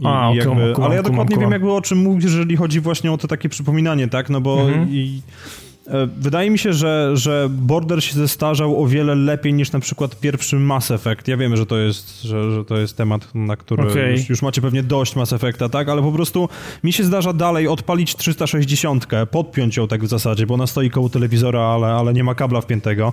[0.00, 3.12] I, A, okay, jakby, ale ja dokładnie wiem jakby o czym mówisz, jeżeli chodzi właśnie
[3.12, 4.88] o to takie przypominanie, tak, no bo mhm.
[4.90, 5.71] i E,
[6.16, 10.56] wydaje mi się, że, że Border się zestarzał o wiele lepiej niż na przykład pierwszy
[10.56, 11.28] Mass Effect.
[11.28, 14.12] Ja wiem, że to jest, że, że to jest temat, na który okay.
[14.12, 15.88] już, już, macie pewnie dość Mass Effecta, tak?
[15.88, 16.48] Ale po prostu
[16.84, 21.08] mi się zdarza dalej odpalić 360, podpiąć ją tak w zasadzie, bo ona stoi koło
[21.08, 23.12] telewizora, ale, ale nie ma kabla wpiętego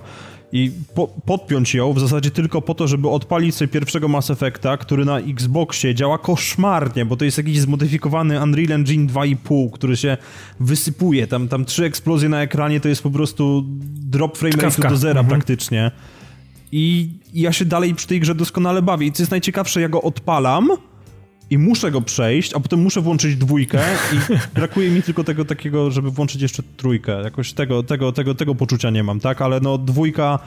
[0.52, 4.76] i po, podpiąć ją w zasadzie tylko po to, żeby odpalić sobie pierwszego Mass Effecta,
[4.76, 10.16] który na Xboxie działa koszmarnie, bo to jest jakiś zmodyfikowany Unreal Engine 2,5, który się
[10.60, 11.26] wysypuje.
[11.26, 13.64] Tam, tam trzy eksplozje na ekranie to jest po prostu
[13.94, 14.56] drop frame
[14.88, 15.26] do zera mhm.
[15.26, 15.90] praktycznie.
[16.72, 19.06] I ja się dalej przy tej grze doskonale bawię.
[19.06, 20.68] I co jest najciekawsze, ja go odpalam
[21.50, 23.80] i muszę go przejść, a potem muszę włączyć dwójkę
[24.12, 24.16] i
[24.54, 27.22] brakuje mi tylko tego takiego, żeby włączyć jeszcze trójkę.
[27.22, 29.42] Jakoś tego, tego, tego, tego poczucia nie mam, tak?
[29.42, 30.38] Ale no dwójka,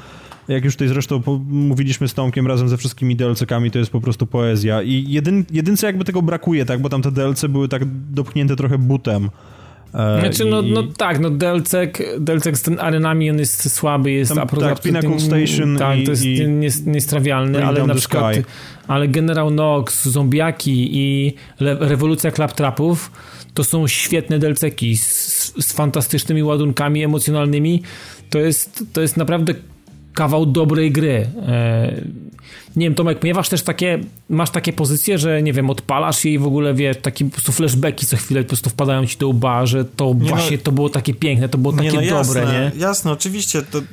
[0.48, 4.28] jak już tutaj zresztą mówiliśmy z Tomkiem razem ze wszystkimi DLC-kami, to jest po prostu
[4.28, 4.82] poezja.
[4.82, 6.82] I jedyn, jedynce jakby tego brakuje, tak?
[6.82, 7.82] Bo tam te DLC były tak
[8.12, 9.30] dopchnięte trochę butem.
[9.94, 14.36] E, znaczy, no, no tak, no Delcek, Delcek z ten arenami on jest słaby, jest
[14.36, 16.48] Tam, tak, Pinnacle Station tak, i, to jest i,
[16.86, 18.44] niestrawialny, ale na przykład sky.
[18.88, 23.12] ale General Nox, Zombiaki i Rewolucja Claptrapów
[23.54, 27.84] to są świetne delceki z, z fantastycznymi ładunkami emocjonalnymi.
[28.30, 29.54] To jest, to jest naprawdę
[30.14, 31.28] kawał dobrej gry.
[32.76, 36.40] Nie wiem, Tomek, miewasz też takie, masz takie pozycje, że nie wiem, odpalasz je i
[36.40, 39.66] w ogóle, wie, takie po prostu flashbacki co chwilę po prostu wpadają ci do łba,
[39.66, 42.72] że to nie właśnie no, to było takie piękne, to było takie no, dobre, jasne,
[42.76, 42.82] nie?
[42.82, 43.78] Jasne, oczywiście, to...
[43.78, 43.84] Y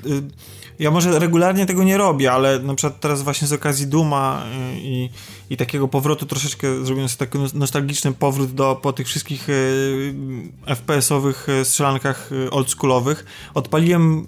[0.81, 4.79] ja może regularnie tego nie robię, ale na przykład teraz właśnie z okazji Duma y,
[4.79, 5.11] i,
[5.51, 10.15] i takiego powrotu troszeczkę zrobiłem sobie taki nostalgiczny powrót do, po tych wszystkich y,
[10.67, 13.25] FPS-owych strzelankach oldschoolowych.
[13.55, 14.27] Odpaliłem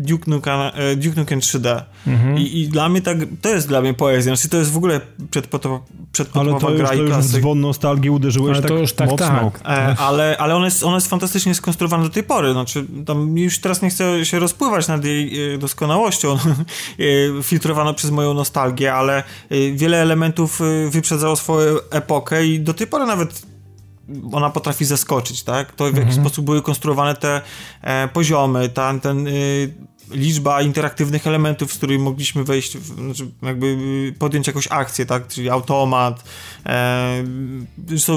[0.00, 1.82] Duke Nukem, e, Duke Nukem 3D.
[2.06, 2.38] Mhm.
[2.38, 4.36] I, I, dla mnie tak, to jest dla mnie poezja.
[4.36, 5.00] Znaczy to jest w ogóle
[5.30, 8.92] przedpotopowa przed Ale to już, gra to już dzwon nostalgii uderzyłeś ale tak to już
[8.92, 9.26] tak, mocno.
[9.26, 9.62] Tak.
[9.64, 12.52] E, ale ale ona, jest, ona jest fantastycznie skonstruowana do tej pory.
[12.52, 16.38] Znaczy, tam już teraz nie chcę się rozpływać nad jej e, doskonałością e,
[17.42, 19.22] filtrowaną przez moją nostalgię, ale
[19.74, 20.60] wiele elementów
[20.90, 23.49] wyprzedzało swoją epokę i do tej pory nawet
[24.32, 25.72] ona potrafi zaskoczyć, tak?
[25.72, 26.20] To w jaki mhm.
[26.20, 27.40] sposób były konstruowane te
[27.82, 29.74] e, poziomy, ta, ten, y,
[30.10, 33.76] liczba interaktywnych elementów, z których mogliśmy wejść, znaczy jakby
[34.18, 36.24] podjąć jakąś akcję, tak, czyli automat,
[36.66, 37.24] e,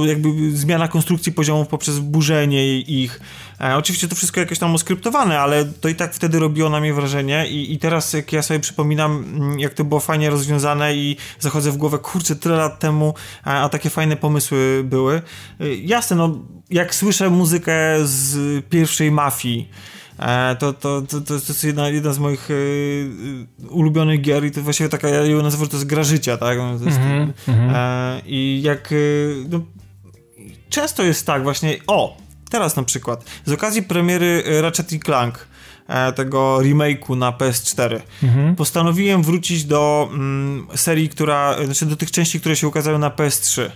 [0.05, 3.19] jakby zmiana konstrukcji poziomów poprzez burzenie ich.
[3.61, 6.93] E, oczywiście to wszystko jakieś tam oskryptowane, ale to i tak wtedy robiło na mnie
[6.93, 11.17] wrażenie i, i teraz jak ja sobie przypominam, mm, jak to było fajnie rozwiązane i
[11.39, 13.13] zachodzę w głowę, kurczę, tyle lat temu,
[13.43, 15.21] a, a takie fajne pomysły były.
[15.59, 16.39] E, jasne, no,
[16.69, 19.69] jak słyszę muzykę z pierwszej mafii,
[20.02, 20.02] E,
[20.59, 23.09] to, to, to, to, jest jedna, jedna z moich y,
[23.69, 26.57] ulubionych gier i to właściwie taka, ja ją nazywam, to jest gra życia, tak?
[26.57, 27.75] No, jest, mm -hmm.
[27.75, 28.93] e, I jak
[29.49, 29.59] no,
[30.69, 32.17] często jest tak właśnie, o,
[32.49, 35.47] teraz na przykład, z okazji premiery Ratchet Clank
[36.15, 37.99] tego remake'u na PS4.
[38.23, 38.55] Mhm.
[38.55, 43.69] Postanowiłem wrócić do mm, serii, która, znaczy do tych części, które się ukazały na PS3.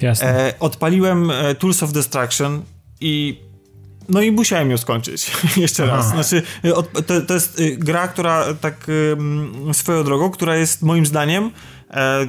[0.00, 0.48] Jasne.
[0.48, 2.62] E, odpaliłem Tools of Destruction
[3.00, 3.40] i
[4.08, 6.08] no i musiałem ją skończyć jeszcze raz.
[6.08, 6.42] Znaczy,
[7.06, 8.86] to, to jest y, gra, która tak
[9.72, 11.50] swoją drogą, która jest moim zdaniem
[11.90, 12.26] e,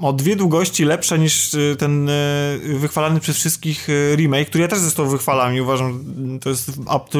[0.00, 4.78] o dwie długości lepsza niż y, ten y, wychwalany przez wszystkich remake, który ja też
[4.78, 6.04] został wychwalany i uważam,
[6.40, 6.72] to jest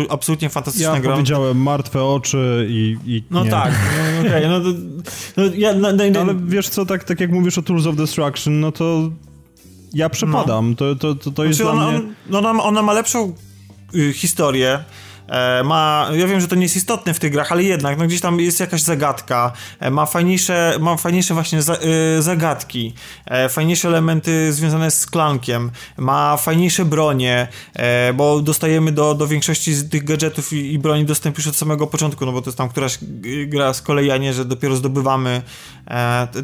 [0.08, 1.10] absolutnie fantastyczna ja gra.
[1.10, 3.50] Ja powiedziałem martwe oczy i, i No nie.
[3.50, 3.74] tak,
[4.22, 4.66] no, okay, no, to,
[5.36, 8.60] no, ja, no, no, Ale wiesz co, tak, tak jak mówisz o Tools of Destruction,
[8.60, 9.10] no to
[9.94, 10.70] ja przepadam.
[10.70, 10.76] No.
[10.76, 12.38] To, to, to, to jest znaczy, dla ona, mnie...
[12.38, 13.51] Ona, ona ma lepszą Y,
[14.14, 14.84] historię.
[15.32, 18.06] E, ma, ja wiem, że to nie jest istotne w tych grach, ale jednak, no
[18.06, 21.76] gdzieś tam jest jakaś zagadka, e, ma fajniejsze, ma fajniejsze właśnie za,
[22.18, 22.94] y, zagadki,
[23.50, 27.48] fajniejsze elementy związane z klankiem, ma fajniejsze bronie,
[28.14, 31.86] bo dostajemy do, do większości z tych gadżetów i, i broni dostęp już od samego
[31.86, 32.98] początku, no bo to jest tam któraś
[33.46, 35.42] gra z kolei, a nie, że dopiero zdobywamy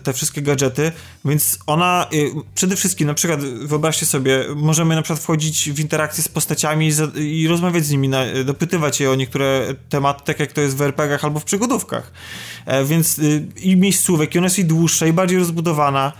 [0.02, 0.92] te, wszystkie gadżety,
[1.24, 2.06] więc ona
[2.54, 7.42] przede wszystkim, na przykład wyobraźcie sobie, możemy na przykład wchodzić w interakcję z postaciami i,
[7.42, 8.10] i rozmawiać z nimi,
[8.44, 12.12] dopytywać dopytywać je o niektóre tematy, tak jak to jest w RPGach albo w przygodówkach.
[12.66, 16.12] E, więc y, i miejscówek, i ona jest i dłuższa, i bardziej rozbudowana.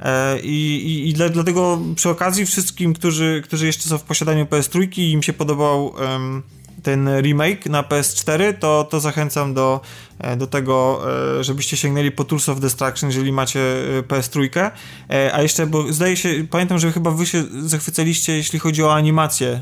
[0.00, 4.98] E, I, i, i dlatego przy okazji wszystkim, którzy, którzy jeszcze są w posiadaniu PS3
[4.98, 6.42] i im się podobał um,
[6.82, 9.80] ten remake na PS4, to, to zachęcam do,
[10.18, 11.00] e, do tego,
[11.38, 13.60] e, żebyście sięgnęli po Tools of Destruction, jeżeli macie
[13.98, 14.70] e, PS3.
[15.32, 19.60] A jeszcze, bo zdaje się, pamiętam, że chyba wy się zachwycaliście, jeśli chodzi o animację.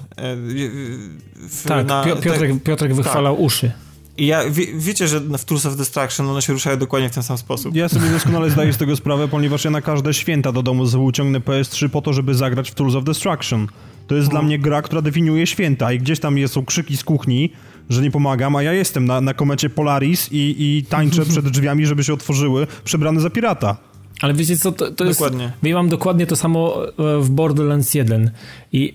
[1.37, 3.45] W, tak, na, Piotrek, te, Piotrek wychwalał tak.
[3.45, 3.73] uszy.
[4.19, 7.23] I ja, wie, wiecie, że w Tools of Destruction one się ruszają dokładnie w ten
[7.23, 7.77] sam sposób.
[7.77, 11.41] Ja sobie doskonale zdaję z tego sprawę, ponieważ ja na każde święta do domu uciągnę
[11.41, 13.69] PS3 po to, żeby zagrać w Tools of Destruction.
[14.07, 17.53] To jest dla mnie gra, która definiuje święta i gdzieś tam są krzyki z kuchni,
[17.91, 21.87] że nie pomagam, a ja jestem na, na komecie Polaris i, i tańczę przed drzwiami,
[21.87, 23.77] żeby się otworzyły, przebrany za pirata.
[24.21, 25.21] Ale wiecie co, to, to jest...
[25.21, 25.53] Dokładnie.
[25.63, 28.31] Ja mam dokładnie to samo e, w Borderlands 1
[28.73, 28.95] i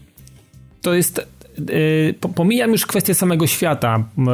[0.82, 1.22] to jest...
[1.58, 4.04] Yy, pomijam już kwestię samego świata.
[4.18, 4.26] Yy,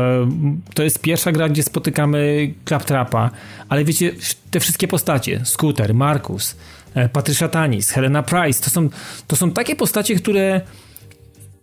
[0.73, 3.29] to jest pierwsza gra, gdzie spotykamy Claptrapa,
[3.69, 4.11] ale wiecie,
[4.51, 6.55] te wszystkie postacie, Scooter, Markus,
[6.86, 8.63] E, Patricia Tanis, Helena Price.
[8.63, 8.89] To są,
[9.27, 10.61] to są takie postacie, które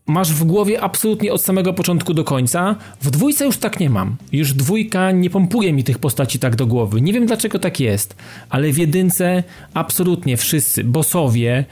[0.07, 2.77] masz w głowie absolutnie od samego początku do końca.
[3.03, 4.17] W dwójce już tak nie mam.
[4.33, 7.01] Już dwójka nie pompuje mi tych postaci tak do głowy.
[7.01, 8.17] Nie wiem dlaczego tak jest,
[8.51, 9.43] ale w jedynce
[9.75, 11.65] absolutnie wszyscy, bossowie,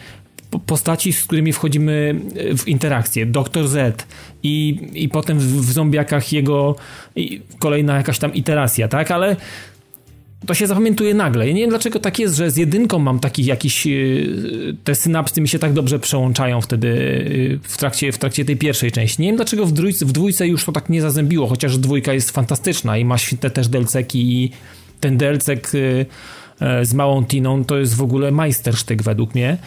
[0.66, 2.20] postaci, z którymi wchodzimy
[2.59, 3.26] w interakcję.
[3.26, 4.06] Doktor Z
[4.43, 6.76] i, i potem w, w zombiakach jego
[7.59, 9.10] kolejna jakaś tam iteracja, tak?
[9.10, 9.36] Ale
[10.47, 11.48] to się zapamiętuje nagle.
[11.48, 15.40] Ja nie wiem dlaczego tak jest, że z jedynką mam taki jakiś, y, te synapsy
[15.40, 19.23] mi się tak dobrze przełączają wtedy y, w trakcie, w trakcie tej pierwszej części.
[19.23, 22.31] Nie wiem dlaczego w, dwójce, w dwójce już to tak nie zazębiło, chociaż dwójka jest
[22.31, 24.51] fantastyczna i ma świetne też delceki i
[25.01, 26.06] ten delcek y,
[26.60, 29.59] e, z małą Tiną to jest w ogóle majstersztyk według mnie.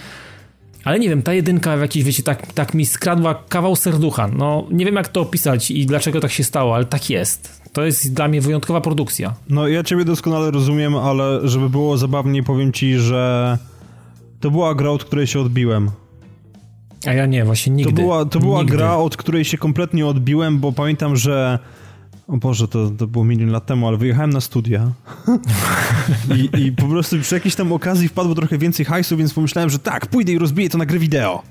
[0.84, 4.28] Ale nie wiem, ta jedynka w jakiś, wiecie, tak, tak mi skradła kawał serducha.
[4.28, 7.65] No, nie wiem jak to opisać i dlaczego tak się stało, ale tak jest.
[7.76, 9.34] To jest dla mnie wyjątkowa produkcja.
[9.50, 13.58] No ja ciebie doskonale rozumiem, ale żeby było zabawniej, powiem ci, że
[14.40, 15.92] to była gra, od której się odbiłem.
[17.08, 17.94] A ja nie, właśnie nigdy.
[17.94, 21.60] To była, to była gra, od której się kompletnie odbiłem, bo pamiętam, że
[22.28, 24.92] o Boże, to, to było milion lat temu, ale wyjechałem na studia
[26.38, 29.80] I, i po prostu przy jakiejś tam okazji wpadło trochę więcej hajsu, więc pomyślałem, że
[29.80, 31.42] tak, pójdę i rozbiję to na grę wideo.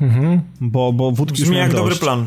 [0.00, 0.40] Mhm.
[0.60, 1.82] Bo, bo wódki Brzmi jak dość.
[1.82, 2.26] dobry plan.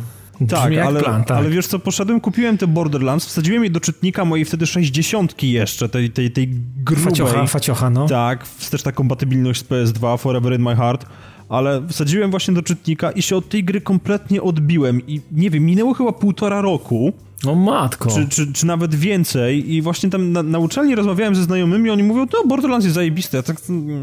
[0.49, 1.37] Tak, ale, plan, tak.
[1.37, 5.89] ale wiesz co, poszedłem, kupiłem te Borderlands, wsadziłem je do czytnika mojej wtedy 60 jeszcze,
[5.89, 7.05] tej, tej, tej grubej.
[7.05, 8.07] Faciocha, faciocha, no.
[8.07, 11.05] Tak, wstecz kompatybilność z PS2, Forever in My Heart,
[11.49, 15.65] ale wsadziłem właśnie do czytnika i się od tej gry kompletnie odbiłem i nie wiem,
[15.65, 17.13] minęło chyba półtora roku,
[17.45, 18.09] no matko.
[18.09, 19.73] Czy, czy, czy nawet więcej.
[19.73, 23.43] I właśnie tam na, na uczelni rozmawiałem ze znajomymi, oni mówią, no Borderlands jest zajebiste.
[23.43, 23.57] Tak,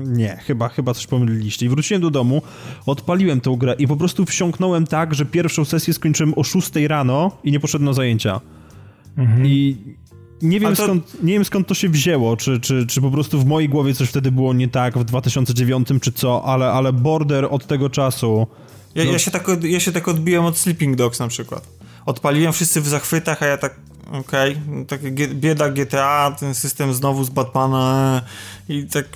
[0.06, 1.66] nie, chyba, chyba coś pomyliliście.
[1.66, 2.42] I wróciłem do domu,
[2.86, 7.30] odpaliłem tę grę i po prostu wsiąknąłem tak, że pierwszą sesję skończyłem o 6 rano
[7.44, 8.40] i nie poszedłem na zajęcia.
[9.16, 9.46] Mhm.
[9.46, 9.76] I
[10.42, 10.84] nie wiem, to...
[10.84, 13.94] skąd, nie wiem skąd to się wzięło, czy, czy, czy po prostu w mojej głowie
[13.94, 18.46] coś wtedy było nie tak w 2009 czy co, ale, ale Border od tego czasu...
[18.94, 19.12] Ja, no...
[19.12, 21.81] ja, się tak, ja się tak odbiłem od Sleeping Dogs na przykład.
[22.06, 23.74] Odpaliłem wszyscy w zachwytach, a ja tak
[24.12, 28.22] okej, okay, takie bieda GTA, ten system znowu z Batmana
[28.68, 29.06] i tak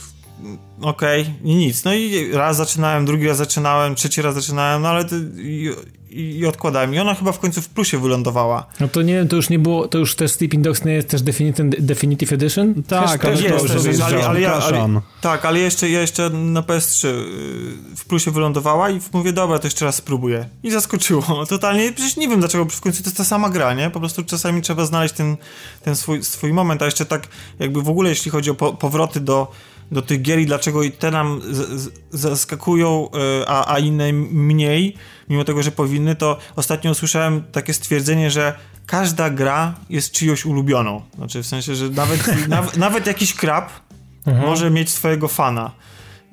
[0.80, 1.84] okej, okay, nic.
[1.84, 5.16] No i raz zaczynałem, drugi raz zaczynałem, trzeci raz zaczynałem, no ale to,
[6.16, 6.94] i, i, odkładałem.
[6.94, 8.66] I ona chyba w końcu w plusie wylądowała.
[8.80, 11.22] No to nie, to już nie było, to już też Sleeping Dogs nie jest też
[11.22, 12.82] Definitive, Definitive Edition?
[12.82, 16.30] Tak, też, ale jest, też, jest, ale, ale, ja, ale, tak, ale jeszcze, ja jeszcze
[16.30, 17.12] na PS3 y,
[17.96, 20.48] w plusie wylądowała i mówię, dobra, to jeszcze raz spróbuję.
[20.62, 21.22] I zaskoczyło.
[21.48, 23.90] Totalnie, przecież nie wiem dlaczego, w końcu to jest ta sama gra, nie?
[23.90, 25.36] Po prostu czasami trzeba znaleźć ten,
[25.82, 27.28] ten swój, swój moment, a jeszcze tak
[27.58, 29.52] jakby w ogóle jeśli chodzi o po, powroty do
[29.90, 31.40] do tych gier i dlaczego te nam
[32.10, 34.96] zaskakują, e, a, a inne mniej,
[35.28, 38.54] mimo tego, że powinny, to ostatnio usłyszałem takie stwierdzenie, że
[38.86, 41.02] każda gra jest czyjąś ulubioną.
[41.16, 43.70] Znaczy w sensie, że nawet, nawet, nawet jakiś krab
[44.26, 44.46] mhm.
[44.46, 45.70] może mieć swojego fana.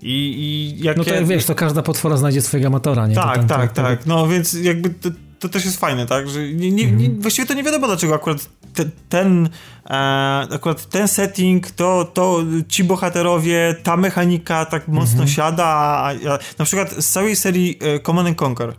[0.02, 3.16] I, i jak no to jak wiesz, to każda potwora znajdzie swojego amatora, nie?
[3.16, 4.06] Tak, tak, tak.
[4.06, 5.10] No więc jakby to,
[5.40, 6.30] to, też jest fajne, tak?
[6.30, 7.22] Że nie, nie, mhm.
[7.22, 9.50] właściwie to nie wiadomo, dlaczego akurat te, ten
[9.86, 9.96] e,
[10.56, 15.28] akurat ten setting, to, to ci bohaterowie, ta mechanika tak mocno mhm.
[15.28, 18.74] siada, a, a, na przykład z całej serii e, Command and Conquer e,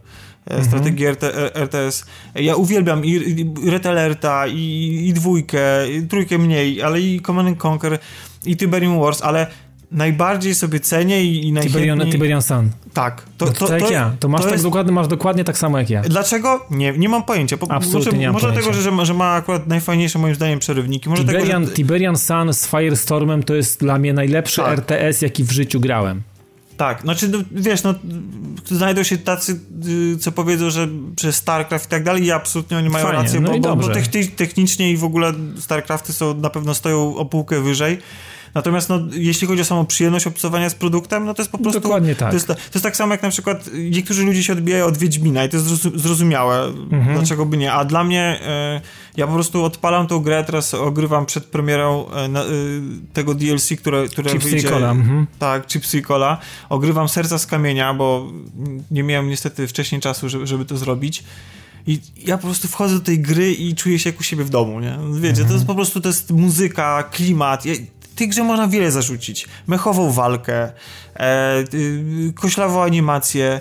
[0.50, 0.64] mhm.
[0.64, 1.22] strategii RT,
[1.54, 2.06] RTS.
[2.34, 7.58] Ja uwielbiam i, Red Alerta, i, i dwójkę, i trójkę mniej, ale i Command and
[7.64, 7.98] Conquer,
[8.46, 9.46] i Tiberium Wars, ale
[9.94, 11.82] najbardziej sobie cenię i, i najchętniej...
[11.82, 12.70] Tiberian, Tiberian Sun.
[12.92, 13.22] Tak.
[13.38, 14.12] To, no to, to, tak jak ja.
[14.20, 14.64] To masz, to tak jest...
[14.64, 16.02] dokładnie, masz dokładnie tak samo jak ja.
[16.02, 16.66] Dlaczego?
[16.70, 17.56] Nie, nie mam pojęcia.
[17.56, 18.70] Po, Absolutnie może, nie mam Może pojęcia.
[18.70, 21.08] dlatego, że, że ma akurat najfajniejsze moim zdaniem przerywniki.
[21.08, 21.76] Może Tiberian, tego, że...
[21.76, 24.78] Tiberian Sun z Firestormem to jest dla mnie najlepszy tak.
[24.78, 26.22] RTS, jaki w życiu grałem.
[26.76, 27.94] Tak, znaczy no, wiesz, no
[28.64, 29.60] znajdą się tacy,
[30.14, 33.40] y, co powiedzą, że przez StarCraft i tak dalej i absolutnie oni mają Fajnie, rację,
[33.40, 33.88] no bo, bo, bo
[34.36, 37.98] technicznie i w ogóle StarCrafty są na pewno stoją o półkę wyżej.
[38.54, 41.80] Natomiast no, jeśli chodzi o samą przyjemność obcowania z produktem, no to jest po prostu...
[41.80, 42.28] Dokładnie tak.
[42.28, 45.44] To jest, to jest tak samo jak na przykład niektórzy ludzie się odbijają od Wiedźmina
[45.44, 47.16] i to jest zrozumiałe, mhm.
[47.16, 47.72] dlaczego by nie.
[47.72, 48.80] A dla mnie, e,
[49.16, 52.28] ja po prostu odpalam tą grę, teraz ogrywam przed premierą e,
[53.12, 54.68] tego DLC, które, które Chipsy wyjdzie.
[54.68, 54.90] Cola.
[54.90, 55.26] Mhm.
[55.38, 56.38] Tak, Chipsy i Cola.
[56.68, 58.32] Ogrywam Serca z Kamienia, bo
[58.90, 61.24] nie miałem niestety wcześniej czasu, żeby, żeby to zrobić.
[61.86, 64.50] I ja po prostu wchodzę do tej gry i czuję się jak u siebie w
[64.50, 64.98] domu, nie?
[65.12, 65.66] Wiecie, to jest mhm.
[65.66, 67.66] po prostu, to jest muzyka, klimat
[68.14, 69.48] tej grze można wiele zarzucić.
[69.66, 70.72] Mechową walkę,
[71.16, 73.60] e, y, koślawą animację,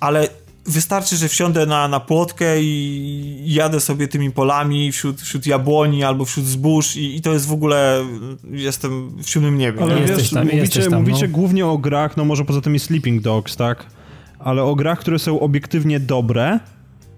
[0.00, 0.28] ale
[0.68, 6.24] wystarczy, że wsiądę na, na płotkę i jadę sobie tymi polami wśród, wśród jabłoni albo
[6.24, 8.04] wśród zbóż i, i to jest w ogóle,
[8.50, 9.82] jestem w siódmym niebie.
[9.82, 11.34] Ale wiesz, tam, mówicie, tam, mówicie no.
[11.34, 13.86] głównie o grach, no może poza tymi Sleeping Dogs, tak?
[14.38, 16.60] Ale o grach, które są obiektywnie dobre,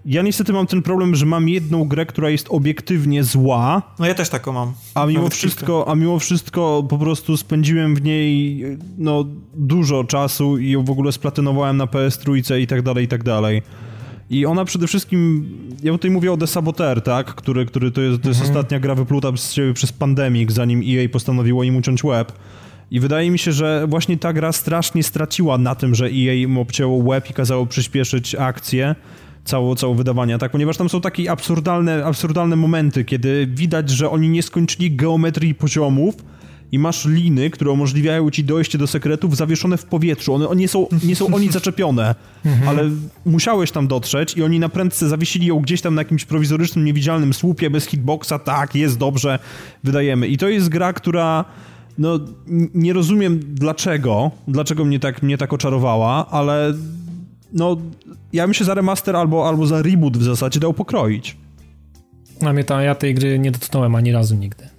[0.05, 3.81] ja niestety mam ten problem, że mam jedną grę, która jest obiektywnie zła.
[3.99, 4.73] No ja też taką mam.
[4.95, 8.63] A mimo wszystko, a mimo wszystko po prostu spędziłem w niej
[8.97, 13.23] no, dużo czasu i ją w ogóle splatynowałem na PS3 i tak dalej, i tak
[13.23, 13.61] dalej.
[14.29, 15.49] I ona przede wszystkim,
[15.83, 18.57] ja tutaj mówię o The Saboteur, tak, który, który to jest, to jest mhm.
[18.57, 22.31] ostatnia gra wypluta z siebie przez pandemik, zanim EA postanowiło im uciąć łeb.
[22.91, 26.57] I wydaje mi się, że właśnie ta gra strasznie straciła na tym, że EA im
[26.57, 28.95] obcięło łeb i kazało przyspieszyć akcję
[29.45, 30.51] cało, cało wydawania, tak?
[30.51, 36.15] Ponieważ tam są takie absurdalne, absurdalne momenty, kiedy widać, że oni nie skończyli geometrii poziomów
[36.71, 40.33] i masz liny, które umożliwiają ci dojście do sekretów zawieszone w powietrzu.
[40.33, 42.15] One, one nie, są, nie są oni zaczepione,
[42.45, 42.69] mhm.
[42.69, 42.89] ale
[43.25, 47.33] musiałeś tam dotrzeć i oni na prędce zawiesili ją gdzieś tam na jakimś prowizorycznym, niewidzialnym
[47.33, 48.33] słupie bez hitboxa.
[48.43, 49.39] Tak, jest dobrze,
[49.83, 50.27] wydajemy.
[50.27, 51.45] I to jest gra, która
[51.97, 52.19] no,
[52.73, 56.73] nie rozumiem dlaczego, dlaczego mnie tak, mnie tak oczarowała, ale
[57.53, 57.77] no,
[58.33, 61.37] ja bym się za remaster albo, albo za reboot w zasadzie dał pokroić.
[62.41, 64.69] A mnie ta, ja tej gry nie dotknąłem ani razu nigdy.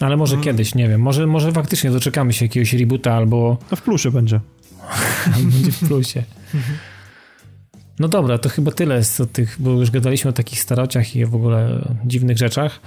[0.00, 0.44] Ale może hmm.
[0.44, 1.00] kiedyś, nie wiem.
[1.00, 3.58] Może, może faktycznie doczekamy się jakiegoś reboota albo...
[3.70, 4.40] No w plusie będzie.
[5.36, 6.22] będzie w plusie.
[7.98, 11.34] No dobra, to chyba tyle z tych, bo już gadaliśmy o takich starociach i w
[11.34, 12.80] ogóle dziwnych rzeczach.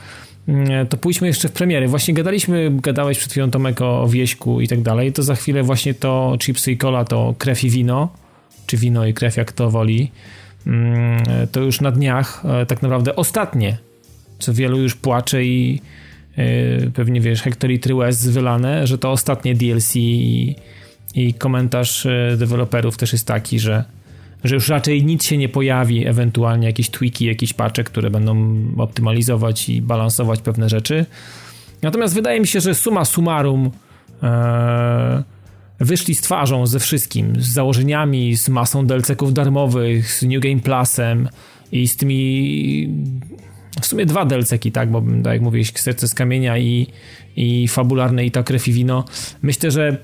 [0.47, 1.87] Mm, to pójdźmy jeszcze w premiery.
[1.87, 5.93] Właśnie gadaliśmy, gadałeś przed chwilą Tomek o wieśku i tak dalej, to za chwilę właśnie
[5.93, 8.24] to chipsy i cola, to krew i wino
[8.65, 10.11] czy wino i krew, jak to woli,
[10.67, 13.77] mm, to już na dniach e, tak naprawdę ostatnie,
[14.39, 15.81] co wielu już płacze i
[16.37, 20.55] e, pewnie wiesz, hektolitry łez wylane, że to ostatnie DLC i,
[21.15, 23.83] i komentarz e, deweloperów też jest taki, że,
[24.43, 29.69] że już raczej nic się nie pojawi, ewentualnie jakieś tweaki, jakieś patche, które będą optymalizować
[29.69, 31.05] i balansować pewne rzeczy.
[31.81, 33.71] Natomiast wydaje mi się, że suma summarum
[35.79, 41.29] wyszli z twarzą ze wszystkim, z założeniami, z masą DLC-ków darmowych, z New Game Plusem
[41.71, 42.89] i z tymi
[43.81, 46.87] w sumie dwa DLC-ki, tak, bo tak jak mówiłeś, Serce z Kamienia i,
[47.35, 49.05] i fabularne i ta Krew i Wino.
[49.41, 49.97] Myślę, że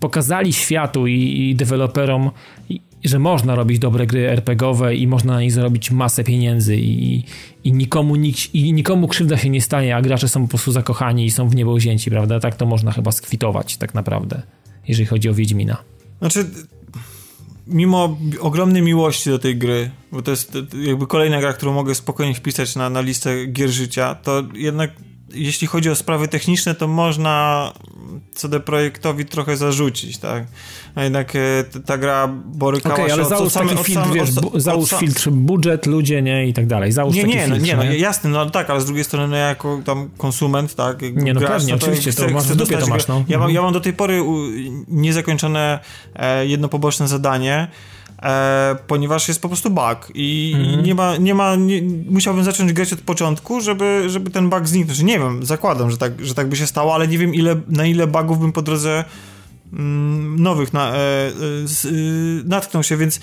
[0.00, 2.30] pokazali światu i, i deweloperom,
[3.04, 7.24] że można robić dobre gry RPGowe i można na nich zarobić masę pieniędzy i,
[7.64, 11.24] i, nikomu, nik, i nikomu krzywda się nie stanie, a gracze są po prostu zakochani
[11.24, 12.40] i są w niebo wzięci, prawda?
[12.40, 14.42] Tak to można chyba skwitować tak naprawdę,
[14.88, 15.76] jeżeli chodzi o Wiedźmina.
[16.18, 16.50] Znaczy,
[17.66, 20.52] mimo ogromnej miłości do tej gry, bo to jest
[20.86, 24.90] jakby kolejna gra, którą mogę spokojnie wpisać na, na listę gier życia, to jednak
[25.34, 27.72] jeśli chodzi o sprawy techniczne, to można
[28.34, 30.44] CD Projektowi trochę zarzucić, tak?
[30.94, 34.10] A jednak e, ta gra borykała okay, się ale od, załóż od same, taki filtr,
[34.12, 36.92] wiesz, od, załóż od, filtr budżet, ludzie, nie, i tak dalej.
[36.92, 37.98] Załóż nie, taki nie, filtr, no, nie, no, nie?
[37.98, 41.02] jasne, no tak, ale z drugiej strony no, jako tam konsument, tak?
[41.02, 43.14] Nie, no pewnie, no, to oczywiście, chcę, to masz w dupie to masz, no.
[43.14, 43.54] Ja, mam, mhm.
[43.54, 44.22] ja mam do tej pory
[44.88, 45.78] niezakończone
[46.16, 47.68] e, jedno poboczne zadanie,
[48.22, 50.70] E, ponieważ jest po prostu bug i, mm.
[50.70, 54.68] i nie ma, nie ma nie, musiałbym zacząć grać od początku, żeby, żeby ten bug
[54.68, 54.94] zniknął.
[54.94, 57.60] Znaczy, nie wiem, zakładam, że tak, że tak by się stało, ale nie wiem ile,
[57.68, 59.04] na ile bugów bym po drodze
[59.72, 61.30] mm, nowych na, e, e,
[62.44, 63.20] natknął się, więc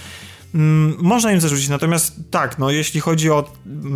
[0.55, 3.51] mm, można im zarzucić, natomiast tak, no jeśli chodzi o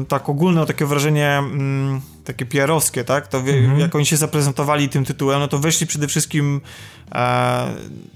[0.08, 3.80] tak ogólne, o takie wrażenie mm, takie PR-owskie, tak, to wie, mm -hmm.
[3.80, 6.62] jak oni się zaprezentowali tym tytułem, no to weszli przede wszystkim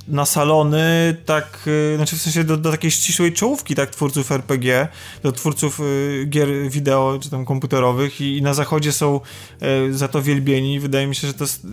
[0.07, 4.87] na salony, tak, e, znaczy w sensie do, do, takiej ścisłej czołówki, tak, twórców RPG,
[5.23, 9.19] do twórców e, gier wideo, czy tam komputerowych i, i na zachodzie są
[9.61, 11.67] e, za to wielbieni, wydaje mi się, że to jest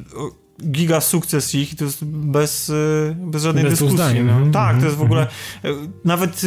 [0.71, 2.73] giga sukces ich i to jest bez,
[3.17, 3.97] bez żadnej bez dyskusji.
[3.97, 4.33] No.
[4.33, 4.53] Mm -hmm.
[4.53, 5.27] Tak, to jest w ogóle
[6.05, 6.43] nawet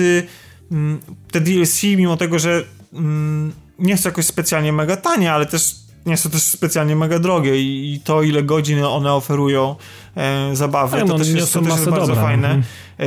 [1.32, 2.64] te DLC, mimo tego, że
[3.80, 7.94] nie są jakoś specjalnie mega tanie, ale też nie są też specjalnie mega drogie i,
[7.94, 9.76] i to, ile godzin one oferują
[10.16, 12.24] e, zabawy, Ale to no, też jest, to też jest bardzo dobra.
[12.24, 12.48] fajne.
[12.48, 12.64] Mhm.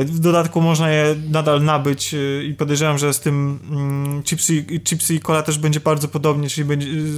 [0.07, 5.15] W dodatku można je nadal nabyć e, i podejrzewam, że z tym mm, chipsy, chipsy
[5.15, 7.15] i cola też będzie bardzo podobnie, czyli będzie z,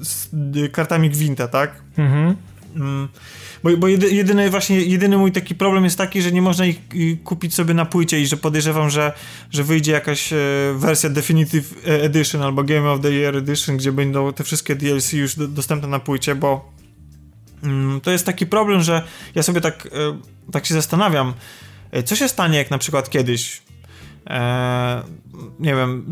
[0.00, 1.82] z, z kartami Gwinta, tak?
[1.98, 2.36] Mhm.
[2.76, 3.08] Mm.
[3.64, 6.80] Bo, bo jedyny właśnie, jedyny mój taki problem jest taki, że nie można ich
[7.24, 9.12] kupić sobie na płycie i że podejrzewam, że,
[9.50, 10.36] że wyjdzie jakaś e,
[10.76, 15.34] wersja Definitive Edition albo Game of the Year Edition, gdzie będą te wszystkie DLC już
[15.34, 16.72] do, dostępne na płycie, bo
[17.62, 19.02] mm, to jest taki problem, że
[19.34, 20.18] ja sobie tak, e,
[20.52, 21.34] tak się zastanawiam,
[21.90, 23.67] e, co się stanie, jak na przykład kiedyś
[24.28, 25.02] e,
[25.60, 26.06] nie wiem,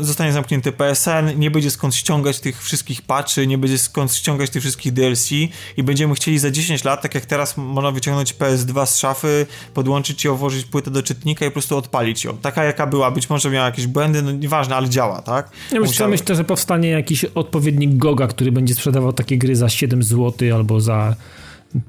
[0.00, 4.62] zostanie zamknięty PSN, nie będzie skąd ściągać tych wszystkich patchy, nie będzie skąd ściągać tych
[4.62, 5.30] wszystkich DLC
[5.76, 10.24] i będziemy chcieli za 10 lat, tak jak teraz można wyciągnąć PS2 z szafy, podłączyć
[10.24, 12.36] ją, włożyć płytę do czytnika i po prostu odpalić ją.
[12.36, 15.50] Taka jaka była, być może miała jakieś błędy, no nieważne, ale działa, tak?
[15.72, 20.02] Ja myślę, myślę, że powstanie jakiś odpowiednik Goga, który będzie sprzedawał takie gry za 7
[20.02, 21.16] zł albo za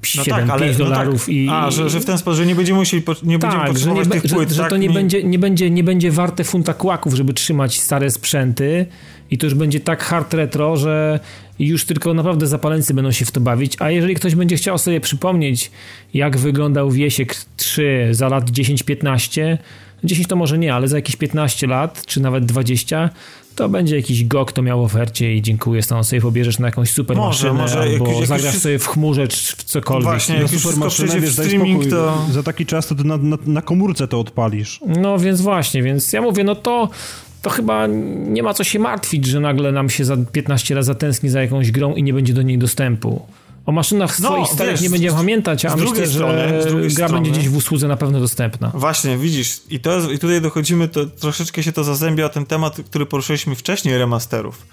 [0.02, 1.34] 7, no tak, 5 dolarów no tak.
[1.34, 1.48] i...
[1.50, 4.14] A, że, że w ten sposób, że nie będziemy musieli, nie tak, będziemy potrzebować że
[4.14, 4.64] nie, tych płyt, że, tak?
[4.64, 8.10] że to nie, nie, będzie, nie, będzie, nie będzie warte funta kłaków, żeby trzymać stare
[8.10, 8.86] sprzęty
[9.30, 11.20] i to już będzie tak hard retro, że
[11.58, 15.00] już tylko naprawdę zapaleńcy będą się w to bawić, a jeżeli ktoś będzie chciał sobie
[15.00, 15.70] przypomnieć,
[16.14, 19.56] jak wyglądał Wiesiek 3 za lat 10-15,
[20.04, 23.10] 10 to może nie, ale za jakieś 15 lat, czy nawet 20,
[23.56, 27.16] to będzie jakiś GOG, to miał ofercie i dziękuję, stąd sobie pobierzesz na jakąś super
[27.16, 28.62] może, maszynę, może albo jakiś, zagrasz jakiś...
[28.62, 30.04] sobie w chmurze czy w cokolwiek.
[30.04, 32.26] Właśnie, no, super maszynę, wiesz, streaming to...
[32.30, 34.80] Za taki czas to ty na, na, na komórce to odpalisz.
[34.86, 36.88] No więc właśnie, więc ja mówię, no to
[37.42, 37.86] to chyba
[38.26, 41.70] nie ma co się martwić, że nagle nam się za 15 razy zatęskni za jakąś
[41.70, 43.26] grą i nie będzie do niej dostępu.
[43.66, 47.14] O maszynach no, swoich starych wiesz, nie będziemy pamiętać, a myślę, strony, że gra strony.
[47.14, 48.70] będzie gdzieś w usłudze na pewno dostępna.
[48.74, 52.76] Właśnie, widzisz, i, to, i tutaj dochodzimy, to troszeczkę się to zazębia o ten temat,
[52.86, 54.66] który poruszyliśmy wcześniej, remasterów.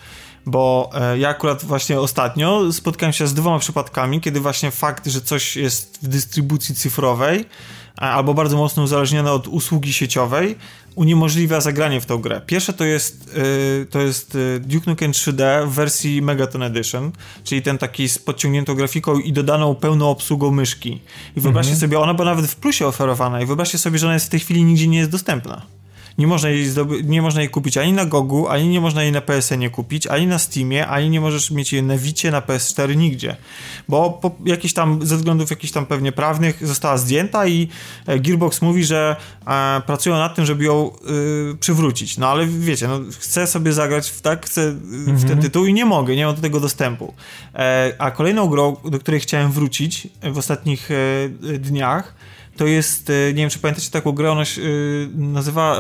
[0.46, 5.22] Bo e, ja akurat właśnie ostatnio spotkałem się z dwoma przypadkami, kiedy właśnie fakt, że
[5.22, 7.46] coś jest w dystrybucji cyfrowej,
[7.98, 10.56] albo bardzo mocno uzależnione od usługi sieciowej,
[10.96, 12.42] uniemożliwia zagranie w tą grę.
[12.46, 17.12] Pierwsze to jest, yy, to jest y, Duke Nukem 3D w wersji Megaton Edition,
[17.44, 21.02] czyli ten taki z podciągniętą grafiką i dodaną pełną obsługą myszki.
[21.36, 21.90] I wyobraźcie mhm.
[21.90, 24.40] sobie, ona była nawet w plusie oferowana i wyobraźcie sobie, że ona jest w tej
[24.40, 25.77] chwili nigdzie nie jest dostępna.
[26.18, 26.68] Nie można, jej
[27.04, 30.28] nie można jej kupić ani na Gogu, ani nie można jej na PSN-ie kupić, ani
[30.28, 33.36] na Steamie, ani nie możesz mieć jej na Vicie, na PS4, nigdzie.
[33.88, 37.68] Bo po jakiś tam, ze względów jakichś tam pewnie prawnych została zdjęta i
[38.08, 39.16] e, Gearbox mówi, że
[39.48, 42.18] e, pracują nad tym, żeby ją e, przywrócić.
[42.18, 45.28] No ale wiecie, no, chcę sobie zagrać w, tak, chcę w mhm.
[45.28, 47.14] ten tytuł i nie mogę, nie mam do tego dostępu.
[47.56, 51.30] E, a kolejną grą, do której chciałem wrócić w ostatnich e,
[51.60, 52.16] dniach,
[52.58, 54.62] to jest, e, nie wiem czy pamiętacie taką grę, ona się
[55.16, 55.78] nazywa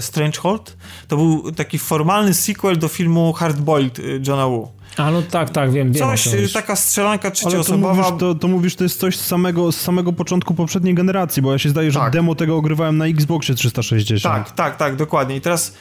[0.00, 0.76] Strangehold.
[1.08, 4.72] To był taki formalny sequel do filmu Hardboiled Johna Woo.
[4.96, 5.92] A no tak, tak, wiem.
[5.92, 7.88] wiem coś, taka strzelanka trzecioosobowa.
[7.88, 10.94] Ale to mówisz, to, to mówisz, to jest coś z samego, z samego początku poprzedniej
[10.94, 12.12] generacji, bo ja się zdaje, że tak.
[12.12, 14.34] demo tego ogrywałem na Xboxie 360.
[14.34, 15.36] Tak, tak, tak, dokładnie.
[15.36, 15.74] I teraz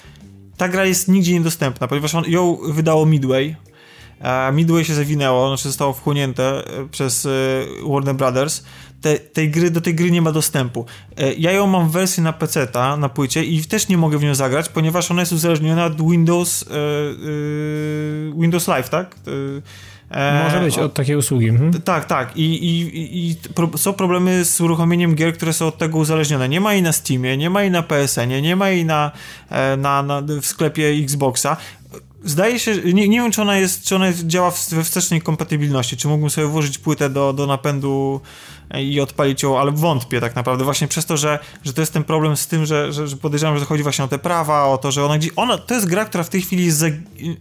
[0.58, 3.56] ta gra jest nigdzie niedostępna, ponieważ on, ją wydało Midway.
[4.54, 7.30] Midway się zawinęło, znaczy zostało wchłonięte e, przez e,
[7.88, 8.64] Warner Brothers.
[9.02, 10.86] Te, tej gry, do tej gry nie ma dostępu.
[11.18, 12.68] E, ja ją mam w wersji na PC,
[12.98, 16.66] na płycie i też nie mogę w nią zagrać, ponieważ ona jest uzależniona od Windows
[18.36, 19.16] Windows Live, tak?
[20.44, 21.50] Może być od takiej usługi.
[21.50, 21.82] Mhm.
[21.82, 22.38] Tak, tak.
[22.38, 26.50] I, i, i pro, są problemy z uruchomieniem gier, które są od tego uzależnione.
[26.50, 29.12] Nie ma jej na Steamie, nie ma jej na PSN-ie, nie ma jej na,
[29.78, 31.58] na, na, w sklepie Xboxa.
[32.24, 36.08] Zdaje się, nie, nie wiem czy ona jest, czy ona działa we wstecznej kompatybilności, czy
[36.08, 38.22] mógłbym sobie włożyć płytę do, do napędu
[38.80, 42.04] i odpalić ją, ale wątpię tak naprawdę, właśnie przez to, że, że to jest ten
[42.04, 44.92] problem z tym, że, że, że podejrzewam, że chodzi właśnie o te prawa, o to,
[44.92, 46.72] że ona, ona to jest gra, która w tej chwili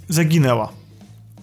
[0.09, 0.82] zaginęła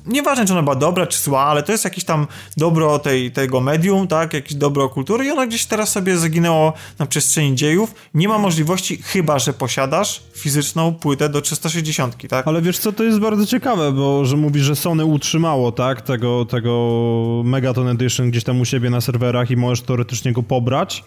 [0.10, 2.28] nieważne, czy ona była dobra, czy zła, ale to jest jakieś tam
[2.58, 7.06] dobro tej, tego medium, tak, jakieś dobro kultury i ona gdzieś teraz sobie zaginęło na
[7.06, 7.96] przestrzeni dziejów.
[8.14, 12.48] Nie ma możliwości, chyba, że posiadasz fizyczną płytę do 360, tak?
[12.48, 16.46] Ale wiesz co, to jest bardzo ciekawe, bo że mówisz, że Sony utrzymało, tak, tego,
[16.46, 21.04] tego Megaton Edition gdzieś tam u siebie na serwerach i możesz teoretycznie go pobrać.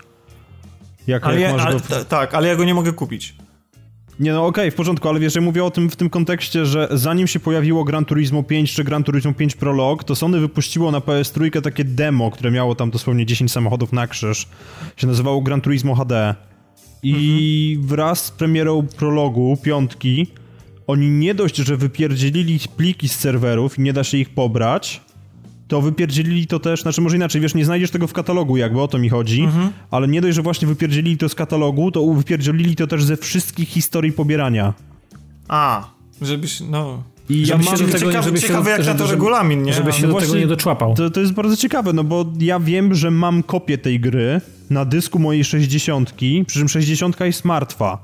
[1.07, 2.05] Jak, ale jak ja, ale, go...
[2.09, 3.35] Tak, ale ja go nie mogę kupić.
[4.21, 6.67] Nie no okej, okay, w porządku, ale wiesz, ja mówię o tym w tym kontekście,
[6.67, 10.91] że zanim się pojawiło Gran Turismo 5 czy Gran Turismo 5 Prolog, to Sony wypuściło
[10.91, 14.49] na PS3 takie demo, które miało tam dosłownie 10 samochodów na krzyż.
[14.97, 16.35] Się nazywało Gran Turismo HD.
[17.03, 17.89] I mhm.
[17.89, 20.27] wraz z premierą prologu, piątki,
[20.87, 25.01] oni nie dość, że wypierdzielili pliki z serwerów i nie da się ich pobrać,
[25.73, 28.89] to wypierdzielili to też, znaczy może inaczej, wiesz, nie znajdziesz tego w katalogu, jakby o
[28.89, 29.71] to mi chodzi, mhm.
[29.91, 33.69] ale nie dość, że właśnie wypierdzielili to z katalogu, to wypierdzielili to też ze wszystkich
[33.69, 34.75] historii pobierania.
[35.49, 35.91] A,
[36.23, 37.03] żebyś, no...
[37.29, 39.73] I ja mam tego, ciekawe, żeby ciekawe się, jak na to regulamin, nie?
[39.73, 40.95] Żeby się no do tego nie doczłapał.
[40.95, 44.41] To, to jest bardzo ciekawe, no bo ja wiem, że mam kopię tej gry
[44.71, 46.15] na dysku mojej 60,
[46.47, 47.99] przy czym 60 jest martwa.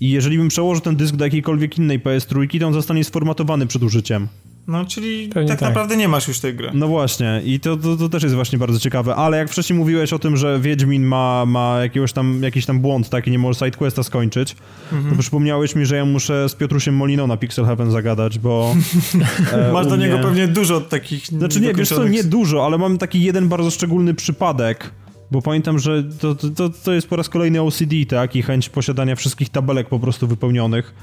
[0.00, 3.82] I jeżeli bym przełożył ten dysk do jakiejkolwiek innej PS3, to on zostanie sformatowany przed
[3.82, 4.28] użyciem.
[4.70, 6.70] No, czyli tak, tak, naprawdę nie masz już tej gry.
[6.74, 10.12] No właśnie, i to, to, to, też jest właśnie bardzo ciekawe, ale jak wcześniej mówiłeś
[10.12, 13.58] o tym, że Wiedźmin ma, ma jakiegoś tam, jakiś tam błąd, tak, i nie może
[13.58, 14.56] sidequesta skończyć,
[14.92, 15.16] mhm.
[15.16, 18.74] to przypomniałeś mi, że ja muszę z Piotrusiem Molino na Pixel Heaven zagadać, bo...
[19.52, 20.06] E, Masz do mnie...
[20.06, 23.70] niego pewnie dużo takich Znaczy nie, wiesz co, nie dużo, ale mam taki jeden bardzo
[23.70, 24.90] szczególny przypadek,
[25.30, 29.16] bo pamiętam, że to, to, to jest po raz kolejny OCD, tak, i chęć posiadania
[29.16, 30.94] wszystkich tabelek po prostu wypełnionych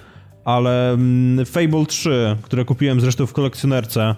[0.47, 4.15] ale mm, Fable 3, które kupiłem zresztą w kolekcjonerce,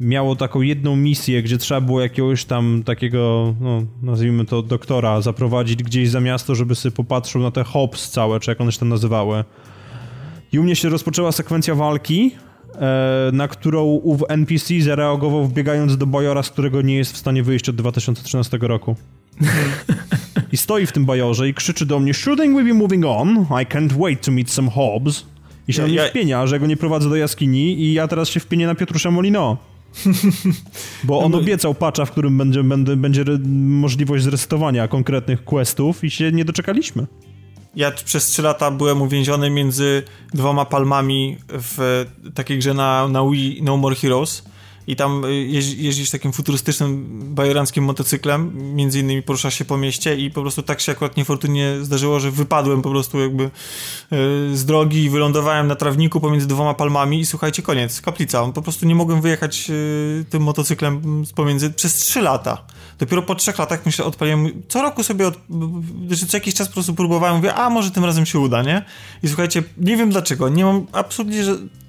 [0.00, 5.82] miało taką jedną misję, gdzie trzeba było jakiegoś tam takiego, no, nazwijmy to doktora, zaprowadzić
[5.82, 8.88] gdzieś za miasto, żeby sobie popatrzył na te hops całe, czy jak one się tam
[8.88, 9.44] nazywały.
[10.52, 12.30] I u mnie się rozpoczęła sekwencja walki,
[12.74, 17.42] e, na którą ów NPC zareagował wbiegając do bajora, z którego nie jest w stanie
[17.42, 18.96] wyjść od 2013 roku.
[20.52, 23.66] I stoi w tym bajorze i krzyczy do mnie Shooting will be moving on, I
[23.66, 25.37] can't wait to meet some hobs.
[25.68, 26.08] I się ja, na mnie ja...
[26.08, 29.56] wpienia, że go nie prowadzę do jaskini i ja teraz się wpienię na Piotrusza Molino.
[31.04, 33.24] Bo on no obiecał patcha, w którym będzie, będzie, będzie
[33.56, 37.06] możliwość zresetowania konkretnych questów i się nie doczekaliśmy.
[37.76, 40.02] Ja przez 3 lata byłem uwięziony między
[40.34, 44.44] dwoma palmami w takiej grze na, na Wii No More Heroes
[44.88, 45.34] i tam y,
[45.76, 50.80] jeździsz takim futurystycznym bajeranckim motocyklem, między innymi poruszasz się po mieście i po prostu tak
[50.80, 53.50] się akurat niefortunnie zdarzyło, że wypadłem po prostu jakby y,
[54.56, 58.52] z drogi i wylądowałem na trawniku pomiędzy dwoma palmami i słuchajcie, koniec, kaplica.
[58.52, 62.64] Po prostu nie mogłem wyjechać y, tym motocyklem pomiędzy przez trzy lata.
[62.98, 65.34] Dopiero po trzech latach myślę, odpaliłem, co roku sobie, od,
[66.06, 68.84] znaczy co jakiś czas po prostu próbowałem, mówię, a może tym razem się uda, nie?
[69.22, 71.42] I słuchajcie, nie wiem dlaczego, nie mam absolutnie,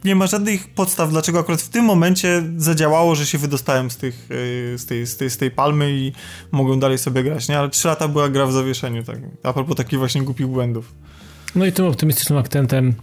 [0.03, 4.29] nie ma żadnych podstaw, dlaczego akurat w tym momencie zadziałało, że się wydostałem z, tych,
[4.73, 6.11] e, z, tej, z, tej, z tej palmy i
[6.51, 7.59] mogłem dalej sobie grać, nie?
[7.59, 9.17] Ale trzy lata była gra w zawieszeniu, tak?
[9.43, 10.93] A propos takich właśnie głupich błędów.
[11.55, 12.93] No i tym optymistycznym akcentem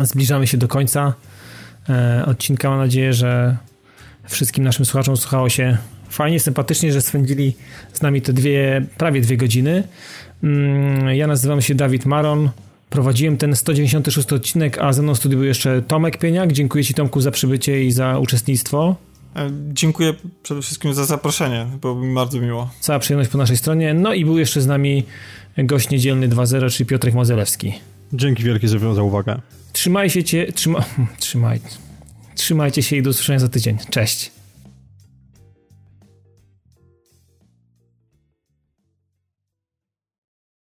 [0.00, 1.14] zbliżamy się do końca
[1.88, 2.70] e, odcinka.
[2.70, 3.56] Mam nadzieję, że
[4.28, 5.78] wszystkim naszym słuchaczom słuchało się
[6.08, 7.56] fajnie, sympatycznie, że spędzili
[7.92, 9.88] z nami te dwie, prawie dwie godziny.
[10.42, 12.50] Mm, ja nazywam się Dawid Maron.
[12.92, 16.52] Prowadziłem ten 196 odcinek, a ze mną w studiu był jeszcze Tomek Pieniak.
[16.52, 18.96] Dziękuję Ci Tomku za przybycie i za uczestnictwo.
[19.36, 22.70] E, dziękuję przede wszystkim za zaproszenie, było mi bardzo miło.
[22.80, 23.94] Cała przyjemność po naszej stronie.
[23.94, 25.04] No i był jeszcze z nami
[25.58, 27.72] gość niedzielny 2.0, czyli Piotrek Mozelewski.
[28.12, 29.40] Dzięki wielkie za uwagę.
[29.72, 30.84] Trzymajcie się, trzyma,
[31.18, 31.60] trzymaj,
[32.34, 33.78] trzymajcie się i do usłyszenia za tydzień.
[33.90, 34.41] Cześć.